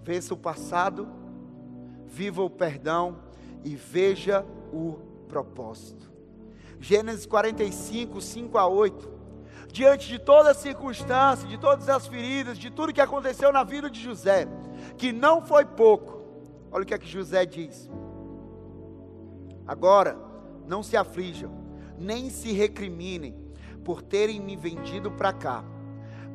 Vença 0.05 0.33
o 0.33 0.37
passado, 0.37 1.09
viva 2.07 2.41
o 2.41 2.49
perdão 2.49 3.30
e 3.65 3.75
veja 3.75 4.45
o 4.73 4.99
propósito. 5.29 6.11
Gênesis 6.79 7.27
45, 7.27 8.21
5 8.21 8.59
a 8.59 8.67
8 8.67 9.21
diante 9.73 10.09
de 10.09 10.19
toda 10.19 10.53
circunstância, 10.53 11.49
de 11.49 11.57
todas 11.57 11.89
as 11.89 12.07
feridas, 12.07 12.59
de 12.59 12.71
tudo 12.71 12.93
que 12.93 13.01
aconteceu 13.01 13.53
na 13.53 13.63
vida 13.63 13.89
de 13.89 14.01
José, 14.01 14.49
que 14.97 15.13
não 15.13 15.43
foi 15.43 15.65
pouco. 15.65 16.21
Olha 16.71 16.83
o 16.83 16.87
que 16.87 16.95
é 16.95 16.99
que 16.99 17.07
José 17.07 17.47
diz. 17.47 17.89
Agora, 19.67 20.17
não 20.67 20.83
se 20.83 20.97
aflijam, 20.97 21.53
nem 21.97 22.31
se 22.31 22.53
recriminem 22.53 23.35
por 23.85 24.03
terem 24.03 24.41
me 24.41 24.57
vendido 24.57 25.11
para 25.11 25.33
cá, 25.33 25.65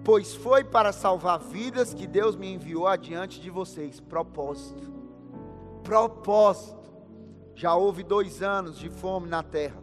pois 0.04 0.34
foi 0.34 0.64
para 0.64 0.92
salvar 0.92 1.40
vidas 1.40 1.94
que 1.94 2.08
Deus 2.08 2.36
me 2.36 2.54
enviou 2.54 2.88
adiante 2.88 3.42
de 3.42 3.50
vocês. 3.50 4.00
Propósito. 4.00 4.94
Propósito. 5.84 6.85
Já 7.56 7.74
houve 7.74 8.04
dois 8.04 8.44
anos 8.44 8.78
de 8.78 8.90
fome 8.90 9.28
na 9.28 9.42
terra, 9.42 9.82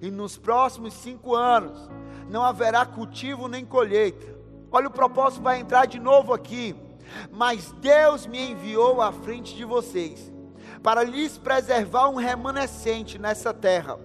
e 0.00 0.10
nos 0.10 0.36
próximos 0.36 0.92
cinco 0.92 1.34
anos 1.34 1.88
não 2.28 2.42
haverá 2.42 2.84
cultivo 2.84 3.46
nem 3.46 3.64
colheita. 3.64 4.36
Olha, 4.70 4.88
o 4.88 4.92
propósito 4.92 5.42
vai 5.42 5.60
entrar 5.60 5.86
de 5.86 6.00
novo 6.00 6.34
aqui. 6.34 6.74
Mas 7.30 7.72
Deus 7.72 8.26
me 8.26 8.52
enviou 8.52 9.02
à 9.02 9.12
frente 9.12 9.54
de 9.54 9.64
vocês, 9.64 10.32
para 10.82 11.02
lhes 11.02 11.36
preservar 11.36 12.08
um 12.08 12.16
remanescente 12.16 13.18
nessa 13.18 13.52
terra, 13.52 13.98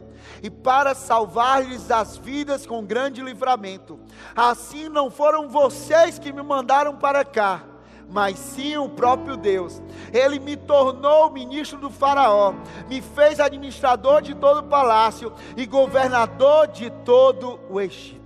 e 0.43 0.49
para 0.49 0.93
salvar-lhes 0.93 1.89
as 1.89 2.17
vidas 2.17 2.65
com 2.65 2.85
grande 2.85 3.21
livramento. 3.21 3.99
Assim 4.35 4.89
não 4.89 5.09
foram 5.09 5.47
vocês 5.47 6.19
que 6.19 6.33
me 6.33 6.43
mandaram 6.43 6.97
para 6.97 7.23
cá, 7.23 7.63
mas 8.09 8.37
sim 8.37 8.77
o 8.77 8.89
próprio 8.89 9.35
Deus. 9.35 9.81
Ele 10.13 10.39
me 10.39 10.55
tornou 10.55 11.31
ministro 11.31 11.77
do 11.77 11.89
Faraó, 11.89 12.53
me 12.87 13.01
fez 13.01 13.39
administrador 13.39 14.21
de 14.21 14.33
todo 14.35 14.59
o 14.59 14.69
palácio 14.69 15.33
e 15.55 15.65
governador 15.65 16.67
de 16.67 16.89
todo 17.03 17.59
o 17.69 17.79
Egito. 17.79 18.17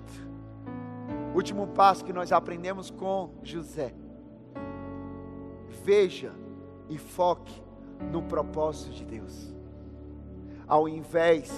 Último 1.34 1.68
passo 1.68 2.04
que 2.04 2.14
nós 2.14 2.32
aprendemos 2.32 2.92
com 2.92 3.32
José. 3.42 3.94
Veja 5.84 6.34
e 6.90 6.98
foque 6.98 7.62
no 8.12 8.22
propósito 8.22 8.92
de 8.92 9.06
Deus. 9.06 9.54
Ao 10.68 10.88
invés 10.88 11.52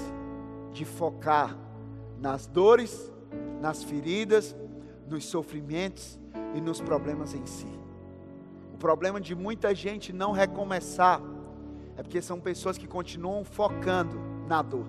de 0.72 0.86
focar 0.86 1.58
nas 2.20 2.48
dores, 2.48 3.12
nas 3.60 3.84
feridas, 3.84 4.56
nos 5.08 5.26
sofrimentos 5.26 6.20
e 6.56 6.62
nos 6.62 6.80
problemas 6.80 7.34
em 7.34 7.46
si. 7.46 7.83
Problema 8.84 9.22
de 9.22 9.34
muita 9.34 9.74
gente 9.74 10.12
não 10.12 10.34
recomeçar 10.34 11.22
é 11.96 12.04
porque 12.04 12.22
são 12.22 12.38
pessoas 12.38 12.78
que 12.78 12.86
continuam 12.86 13.46
focando 13.46 14.20
na 14.46 14.62
dor 14.62 14.86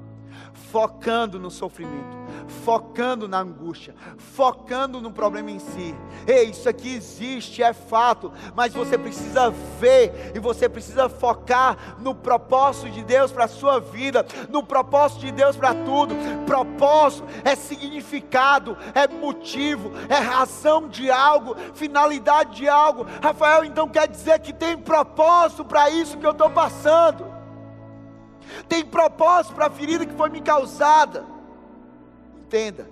focando 0.75 1.39
no 1.39 1.51
sofrimento, 1.51 2.17
focando 2.65 3.29
na 3.29 3.39
angústia, 3.39 3.95
focando 4.17 5.01
no 5.01 5.13
problema 5.13 5.51
em 5.51 5.59
si. 5.59 5.95
Ei, 6.27 6.51
isso 6.51 6.69
aqui 6.69 6.97
existe, 6.97 7.63
é 7.63 7.73
fato, 7.73 8.33
mas 8.55 8.73
você 8.73 8.99
precisa 8.99 9.51
ver 9.79 10.33
e 10.35 10.39
você 10.39 10.69
precisa 10.69 11.09
focar 11.09 11.97
no 12.01 12.15
propósito 12.15 12.91
de 12.91 13.05
Deus 13.05 13.31
para 13.31 13.45
a 13.45 13.49
sua 13.49 13.79
vida, 13.79 14.27
no 14.49 14.63
propósito 14.63 15.21
de 15.21 15.33
Deus 15.33 15.57
para 15.57 15.75
tudo. 15.75 16.15
Propósito 16.47 17.27
é 17.45 17.55
significado, 17.55 18.77
é 18.95 19.07
motivo, 19.07 19.93
é 20.09 20.19
razão 20.19 20.89
de 20.89 21.11
algo, 21.11 21.57
finalidade 21.75 22.57
de 22.57 22.69
algo. 22.69 23.07
Rafael 23.23 23.65
então 23.65 23.89
quer 23.89 24.09
dizer 24.09 24.41
que 24.41 24.53
tem 24.53 24.77
propósito 24.77 25.65
para 25.65 25.91
isso 25.91 26.19
que 26.19 26.27
eu 26.27 26.33
estou 26.33 26.51
passando 26.51 27.34
tem 28.69 28.85
propósito 28.85 29.55
para 29.55 29.67
a 29.67 29.71
ferida 29.71 30.07
que 30.07 30.15
foi 30.15 30.31
me 30.31 30.41
causada. 30.41 31.25
Entenda, 32.37 32.87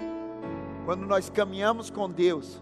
quando 0.84 1.06
nós 1.06 1.30
caminhamos 1.30 1.90
com 1.90 2.10
Deus, 2.10 2.60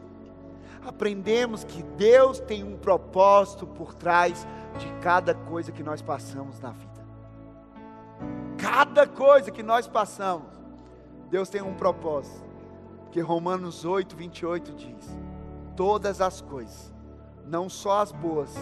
aprendemos 0.85 1.65
que 1.65 1.83
Deus 1.83 2.41
tem 2.41 2.65
um 2.65 2.77
propósito 2.77 3.67
por 3.67 3.95
trás 3.95 4.47
de 4.79 4.87
cada 5.01 5.35
coisa 5.35 5.73
que 5.73 5.83
nós 5.83 6.03
passamos 6.03 6.61
na 6.61 6.71
vida. 6.71 6.91
Cada 8.59 9.07
coisa 9.07 9.51
que 9.51 9.63
nós 9.63 9.87
passamos, 9.89 10.49
Deus 11.31 11.49
tem 11.49 11.63
um 11.63 11.75
propósito. 11.75 12.45
Porque 13.05 13.21
Romanos 13.21 13.85
8, 13.85 14.15
28 14.15 14.73
diz: 14.73 15.19
Todas 15.75 16.21
as 16.21 16.41
coisas, 16.41 16.93
não 17.47 17.69
só 17.69 18.03
as 18.03 18.13
boas, 18.13 18.55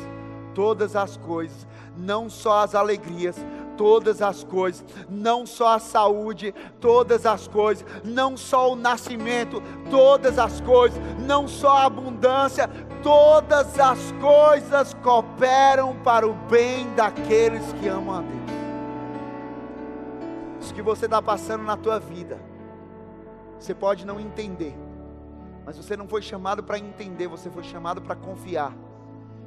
todas 0.54 0.96
as 0.96 1.16
coisas, 1.16 1.66
não 1.96 2.30
só 2.30 2.62
as 2.62 2.74
alegrias, 2.74 3.36
todas 3.78 4.20
as 4.20 4.42
coisas, 4.42 4.84
não 5.08 5.46
só 5.46 5.74
a 5.74 5.78
saúde, 5.78 6.52
todas 6.80 7.24
as 7.24 7.46
coisas, 7.46 7.86
não 8.04 8.36
só 8.36 8.72
o 8.72 8.76
nascimento, 8.76 9.62
todas 9.88 10.38
as 10.38 10.60
coisas, 10.60 11.00
não 11.24 11.46
só 11.46 11.78
a 11.78 11.84
abundância, 11.86 12.68
todas 13.02 13.78
as 13.78 14.12
coisas 14.20 14.92
cooperam 14.94 15.96
para 16.02 16.26
o 16.26 16.34
bem 16.34 16.92
daqueles 16.94 17.72
que 17.74 17.86
amam 17.88 18.16
a 18.16 18.20
Deus. 18.20 18.38
Isso 20.60 20.74
que 20.74 20.82
você 20.82 21.04
está 21.04 21.22
passando 21.22 21.62
na 21.62 21.76
tua 21.76 22.00
vida, 22.00 22.38
você 23.58 23.72
pode 23.72 24.04
não 24.04 24.18
entender, 24.18 24.76
mas 25.64 25.76
você 25.76 25.96
não 25.96 26.08
foi 26.08 26.20
chamado 26.20 26.64
para 26.64 26.78
entender, 26.78 27.28
você 27.28 27.48
foi 27.48 27.62
chamado 27.62 28.02
para 28.02 28.16
confiar, 28.16 28.74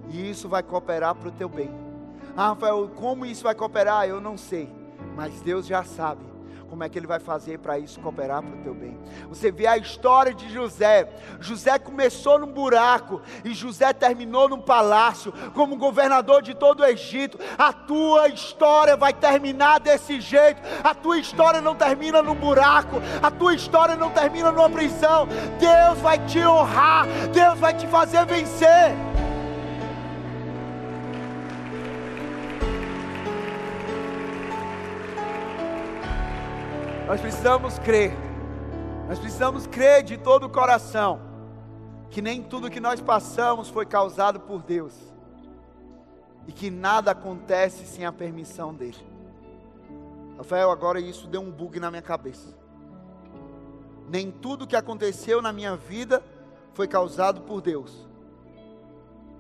e 0.10 0.30
isso 0.30 0.48
vai 0.48 0.64
cooperar 0.64 1.16
para 1.16 1.28
o 1.28 1.32
teu 1.32 1.50
bem. 1.50 1.91
Ah, 2.36 2.50
Rafael, 2.50 2.90
como 2.96 3.26
isso 3.26 3.44
vai 3.44 3.56
cooperar? 3.56 4.08
Eu 4.08 4.22
não 4.22 4.38
sei, 4.38 4.70
mas 5.16 5.42
Deus 5.42 5.66
já 5.66 5.84
sabe 5.84 6.32
como 6.72 6.86
é 6.86 6.90
que 6.90 6.98
ele 6.98 7.06
vai 7.06 7.20
fazer 7.20 7.60
para 7.60 7.78
isso 7.78 8.00
cooperar 8.00 8.42
para 8.42 8.56
o 8.56 8.64
teu 8.64 8.74
bem. 8.74 8.98
Você 9.28 9.52
vê 9.52 9.68
a 9.68 9.78
história 9.78 10.34
de 10.34 10.50
José. 10.50 11.06
José 11.42 11.78
começou 11.78 12.40
num 12.40 12.48
buraco 12.48 13.22
e 13.44 13.54
José 13.54 13.92
terminou 13.92 14.48
num 14.48 14.62
palácio 14.62 15.34
como 15.54 15.76
governador 15.76 16.42
de 16.42 16.54
todo 16.56 16.80
o 16.80 16.86
Egito. 16.86 17.38
A 17.58 17.74
tua 17.74 18.30
história 18.30 18.96
vai 18.96 19.12
terminar 19.12 19.82
desse 19.82 20.22
jeito. 20.22 20.62
A 20.82 20.96
tua 20.96 21.18
história 21.20 21.60
não 21.60 21.76
termina 21.76 22.22
num 22.22 22.36
buraco. 22.36 23.02
A 23.22 23.30
tua 23.30 23.54
história 23.54 23.98
não 23.98 24.10
termina 24.10 24.50
numa 24.50 24.70
prisão. 24.70 25.28
Deus 25.60 26.00
vai 26.00 26.26
te 26.26 26.40
honrar. 26.40 27.06
Deus 27.34 27.60
vai 27.60 27.74
te 27.74 27.86
fazer 27.86 28.26
vencer. 28.26 28.96
Nós 37.12 37.20
precisamos 37.20 37.78
crer. 37.78 38.14
Nós 39.09 39.20
precisamos 39.20 39.68
crer 39.68 40.01
de 40.01 40.18
todo 40.18 40.45
o 40.45 40.49
coração 40.49 41.20
que 42.09 42.22
nem 42.22 42.41
tudo 42.41 42.70
que 42.70 42.80
nós 42.80 43.01
passamos 43.01 43.68
foi 43.68 43.86
causado 43.86 44.39
por 44.39 44.64
Deus 44.64 44.97
e 46.47 46.53
que 46.53 46.72
nada 46.72 47.12
acontece 47.12 47.86
sem 47.86 48.05
a 48.05 48.14
permissão 48.14 48.74
dele. 48.74 49.05
Rafael, 50.38 50.72
agora 50.72 51.01
isso 51.01 51.28
deu 51.28 51.41
um 51.41 51.51
bug 51.51 51.82
na 51.82 51.91
minha 51.91 52.01
cabeça. 52.01 52.55
Nem 54.07 54.32
tudo 54.32 54.66
que 54.66 54.78
aconteceu 54.78 55.41
na 55.41 55.51
minha 55.51 55.76
vida 55.76 56.24
foi 56.74 56.88
causado 56.88 57.41
por 57.41 57.59
Deus. 57.59 58.07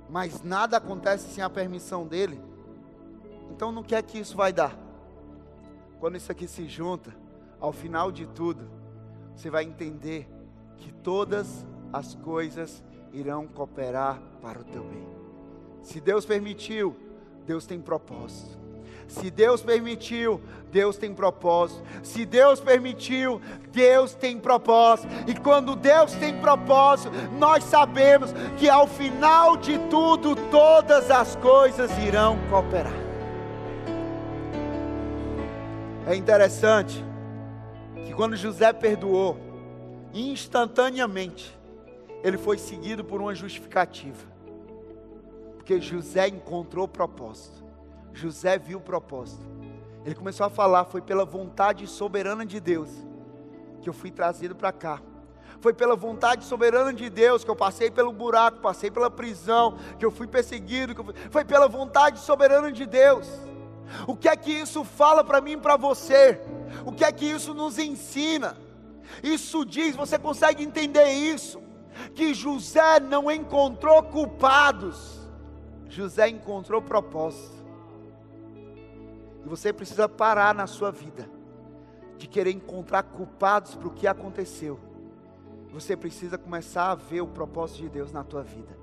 Mas 0.09 0.43
nada 0.43 0.75
acontece 0.75 1.33
sem 1.33 1.41
a 1.41 1.49
permissão 1.49 2.05
dele. 2.05 2.37
Então, 3.49 3.71
no 3.71 3.81
que 3.81 3.95
é 3.95 4.01
que 4.01 4.19
isso 4.19 4.35
vai 4.35 4.51
dar? 4.51 4.77
Quando 6.01 6.17
isso 6.17 6.29
aqui 6.29 6.49
se 6.49 6.67
junta, 6.67 7.20
ao 7.61 7.71
final 7.71 8.11
de 8.11 8.25
tudo, 8.25 8.67
você 9.35 9.49
vai 9.49 9.63
entender 9.63 10.27
que 10.77 10.91
todas 10.91 11.65
as 11.93 12.15
coisas 12.15 12.83
irão 13.13 13.47
cooperar 13.47 14.19
para 14.41 14.59
o 14.59 14.63
teu 14.63 14.83
bem. 14.83 15.07
Se 15.83 16.01
Deus 16.01 16.25
permitiu, 16.25 16.95
Deus 17.45 17.65
tem 17.65 17.79
propósito. 17.79 18.59
Se 19.07 19.29
Deus 19.29 19.61
permitiu, 19.61 20.41
Deus 20.71 20.97
tem 20.97 21.13
propósito. 21.13 21.83
Se 22.01 22.25
Deus 22.25 22.61
permitiu, 22.61 23.41
Deus 23.71 24.15
tem 24.15 24.39
propósito. 24.39 25.09
E 25.27 25.35
quando 25.35 25.75
Deus 25.75 26.13
tem 26.13 26.39
propósito, 26.39 27.11
nós 27.37 27.63
sabemos 27.63 28.31
que 28.57 28.69
ao 28.69 28.87
final 28.87 29.57
de 29.57 29.77
tudo, 29.89 30.35
todas 30.49 31.11
as 31.11 31.35
coisas 31.35 31.91
irão 31.99 32.39
cooperar. 32.49 32.93
É 36.07 36.15
interessante 36.15 37.10
que 38.11 38.17
quando 38.17 38.35
José 38.35 38.73
perdoou, 38.73 39.37
instantaneamente, 40.13 41.57
ele 42.21 42.37
foi 42.37 42.57
seguido 42.57 43.05
por 43.05 43.21
uma 43.21 43.33
justificativa. 43.33 44.27
Porque 45.55 45.79
José 45.79 46.27
encontrou 46.27 46.89
propósito. 46.89 47.63
José 48.11 48.57
viu 48.57 48.79
o 48.79 48.81
propósito. 48.81 49.45
Ele 50.05 50.13
começou 50.13 50.45
a 50.45 50.49
falar: 50.49 50.83
foi 50.85 51.01
pela 51.01 51.23
vontade 51.23 51.87
soberana 51.87 52.45
de 52.45 52.59
Deus 52.59 52.89
que 53.81 53.87
eu 53.87 53.93
fui 53.93 54.11
trazido 54.11 54.55
para 54.55 54.73
cá. 54.73 55.01
Foi 55.61 55.73
pela 55.73 55.95
vontade 55.95 56.43
soberana 56.43 56.93
de 56.93 57.09
Deus 57.09 57.43
que 57.45 57.49
eu 57.49 57.55
passei 57.55 57.89
pelo 57.89 58.11
buraco, 58.11 58.59
passei 58.59 58.91
pela 58.91 59.09
prisão, 59.09 59.77
que 59.97 60.05
eu 60.05 60.11
fui 60.11 60.27
perseguido. 60.27 60.91
Eu 60.91 61.03
fui... 61.05 61.13
Foi 61.29 61.45
pela 61.45 61.67
vontade 61.67 62.19
soberana 62.19 62.71
de 62.71 62.85
Deus. 62.85 63.27
O 64.07 64.15
que 64.15 64.27
é 64.27 64.35
que 64.35 64.51
isso 64.51 64.83
fala 64.83 65.23
para 65.23 65.41
mim 65.41 65.53
e 65.53 65.57
para 65.57 65.77
você? 65.77 66.41
O 66.85 66.91
que 66.91 67.03
é 67.03 67.11
que 67.11 67.25
isso 67.25 67.53
nos 67.53 67.77
ensina? 67.77 68.57
Isso 69.23 69.65
diz, 69.65 69.95
você 69.95 70.17
consegue 70.17 70.63
entender 70.63 71.11
isso? 71.11 71.61
Que 72.15 72.33
José 72.33 72.99
não 72.99 73.29
encontrou 73.29 74.01
culpados, 74.03 75.29
José 75.87 76.29
encontrou 76.29 76.81
propósito. 76.81 77.61
E 79.45 79.49
você 79.49 79.73
precisa 79.73 80.07
parar 80.07 80.53
na 80.55 80.67
sua 80.67 80.91
vida 80.91 81.29
de 82.17 82.27
querer 82.27 82.51
encontrar 82.51 83.03
culpados 83.03 83.75
para 83.75 83.87
o 83.87 83.91
que 83.91 84.07
aconteceu. 84.07 84.79
Você 85.71 85.97
precisa 85.97 86.37
começar 86.37 86.91
a 86.91 86.95
ver 86.95 87.21
o 87.21 87.27
propósito 87.27 87.81
de 87.81 87.89
Deus 87.89 88.11
na 88.11 88.23
tua 88.23 88.43
vida. 88.43 88.77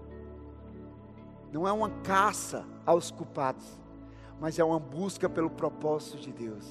Não 1.53 1.67
é 1.67 1.73
uma 1.73 1.91
caça 2.03 2.67
aos 2.85 3.11
culpados, 3.11 3.65
mas 4.41 4.59
é 4.59 4.64
uma 4.64 4.78
busca 4.78 5.28
pelo 5.28 5.51
propósito 5.51 6.18
de 6.18 6.32
Deus. 6.32 6.64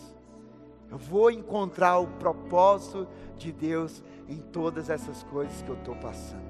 Eu 0.89 0.97
vou 0.97 1.29
encontrar 1.29 1.99
o 1.99 2.07
propósito 2.07 3.07
de 3.37 3.51
Deus 3.51 4.01
em 4.27 4.37
todas 4.37 4.89
essas 4.89 5.23
coisas 5.23 5.61
que 5.61 5.69
eu 5.69 5.75
estou 5.75 5.95
passando. 5.95 6.47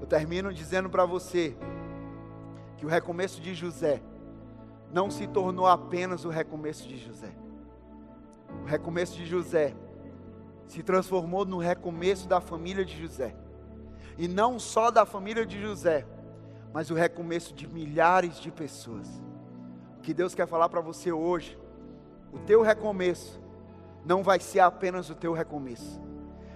Eu 0.00 0.06
termino 0.06 0.52
dizendo 0.52 0.90
para 0.90 1.06
você 1.06 1.56
que 2.76 2.84
o 2.84 2.88
recomeço 2.88 3.40
de 3.40 3.54
José 3.54 4.02
não 4.92 5.10
se 5.10 5.26
tornou 5.26 5.66
apenas 5.66 6.24
o 6.24 6.28
recomeço 6.28 6.86
de 6.86 6.98
José. 6.98 7.32
O 8.62 8.66
recomeço 8.66 9.16
de 9.16 9.26
José 9.26 9.74
se 10.68 10.82
transformou 10.82 11.44
no 11.44 11.58
recomeço 11.58 12.28
da 12.28 12.40
família 12.40 12.84
de 12.84 13.00
José. 13.00 13.34
E 14.18 14.28
não 14.28 14.58
só 14.58 14.90
da 14.90 15.06
família 15.06 15.46
de 15.46 15.60
José, 15.60 16.06
mas 16.72 16.90
o 16.90 16.94
recomeço 16.94 17.54
de 17.54 17.66
milhares 17.66 18.38
de 18.38 18.50
pessoas. 18.50 19.08
Que 20.06 20.14
Deus 20.14 20.36
quer 20.36 20.46
falar 20.46 20.68
para 20.68 20.80
você 20.80 21.10
hoje, 21.10 21.58
o 22.32 22.38
teu 22.38 22.62
recomeço 22.62 23.40
não 24.04 24.22
vai 24.22 24.38
ser 24.38 24.60
apenas 24.60 25.10
o 25.10 25.16
teu 25.16 25.32
recomeço, 25.32 26.00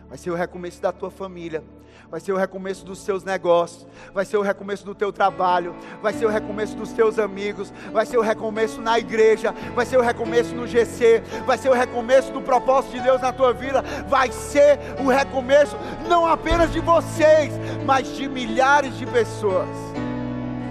vai 0.08 0.16
ser 0.16 0.30
o 0.30 0.36
recomeço 0.36 0.80
da 0.80 0.92
tua 0.92 1.10
família, 1.10 1.64
vai 2.08 2.20
ser 2.20 2.32
o 2.32 2.36
recomeço 2.36 2.84
dos 2.84 3.00
seus 3.00 3.24
negócios, 3.24 3.84
vai 4.14 4.24
ser 4.24 4.36
o 4.36 4.40
recomeço 4.40 4.84
do 4.84 4.94
teu 4.94 5.12
trabalho, 5.12 5.74
vai 6.00 6.12
ser 6.12 6.26
o 6.26 6.28
recomeço 6.28 6.76
dos 6.76 6.92
teus 6.92 7.18
amigos, 7.18 7.72
vai 7.92 8.06
ser 8.06 8.18
o 8.18 8.22
recomeço 8.22 8.80
na 8.80 9.00
igreja, 9.00 9.52
vai 9.74 9.84
ser 9.84 9.96
o 9.96 10.00
recomeço 10.00 10.54
no 10.54 10.64
GC, 10.64 11.20
vai 11.44 11.58
ser 11.58 11.70
o 11.70 11.74
recomeço 11.74 12.32
do 12.32 12.40
propósito 12.40 12.92
de 12.92 13.00
Deus 13.00 13.20
na 13.20 13.32
tua 13.32 13.52
vida, 13.52 13.82
vai 14.06 14.30
ser 14.30 14.78
o 15.04 15.08
recomeço 15.08 15.76
não 16.08 16.24
apenas 16.24 16.72
de 16.72 16.78
vocês, 16.78 17.52
mas 17.84 18.14
de 18.14 18.28
milhares 18.28 18.96
de 18.96 19.06
pessoas, 19.06 19.68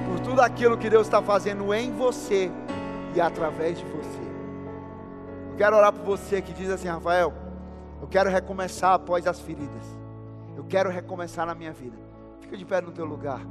por 0.08 0.22
tudo 0.22 0.40
aquilo 0.40 0.78
que 0.78 0.90
Deus 0.90 1.08
está 1.08 1.22
fazendo 1.22 1.74
em 1.74 1.92
você 1.92 2.50
através 3.22 3.78
de 3.78 3.86
você. 3.86 4.30
Eu 5.52 5.58
quero 5.58 5.76
orar 5.76 5.92
por 5.92 6.04
você 6.06 6.42
que 6.42 6.54
diz 6.54 6.70
assim, 6.70 6.88
Rafael, 6.88 7.34
eu 8.02 8.08
quero 8.08 8.30
recomeçar 8.30 8.94
após 8.94 9.28
as 9.28 9.40
feridas. 9.40 9.84
Eu 10.56 10.64
quero 10.64 10.90
recomeçar 10.90 11.46
na 11.46 11.56
minha 11.56 11.72
vida. 11.72 11.98
Fica 12.40 12.58
de 12.58 12.66
pé 12.66 12.82
no 12.82 12.92
teu 12.92 13.06
lugar. 13.06 13.42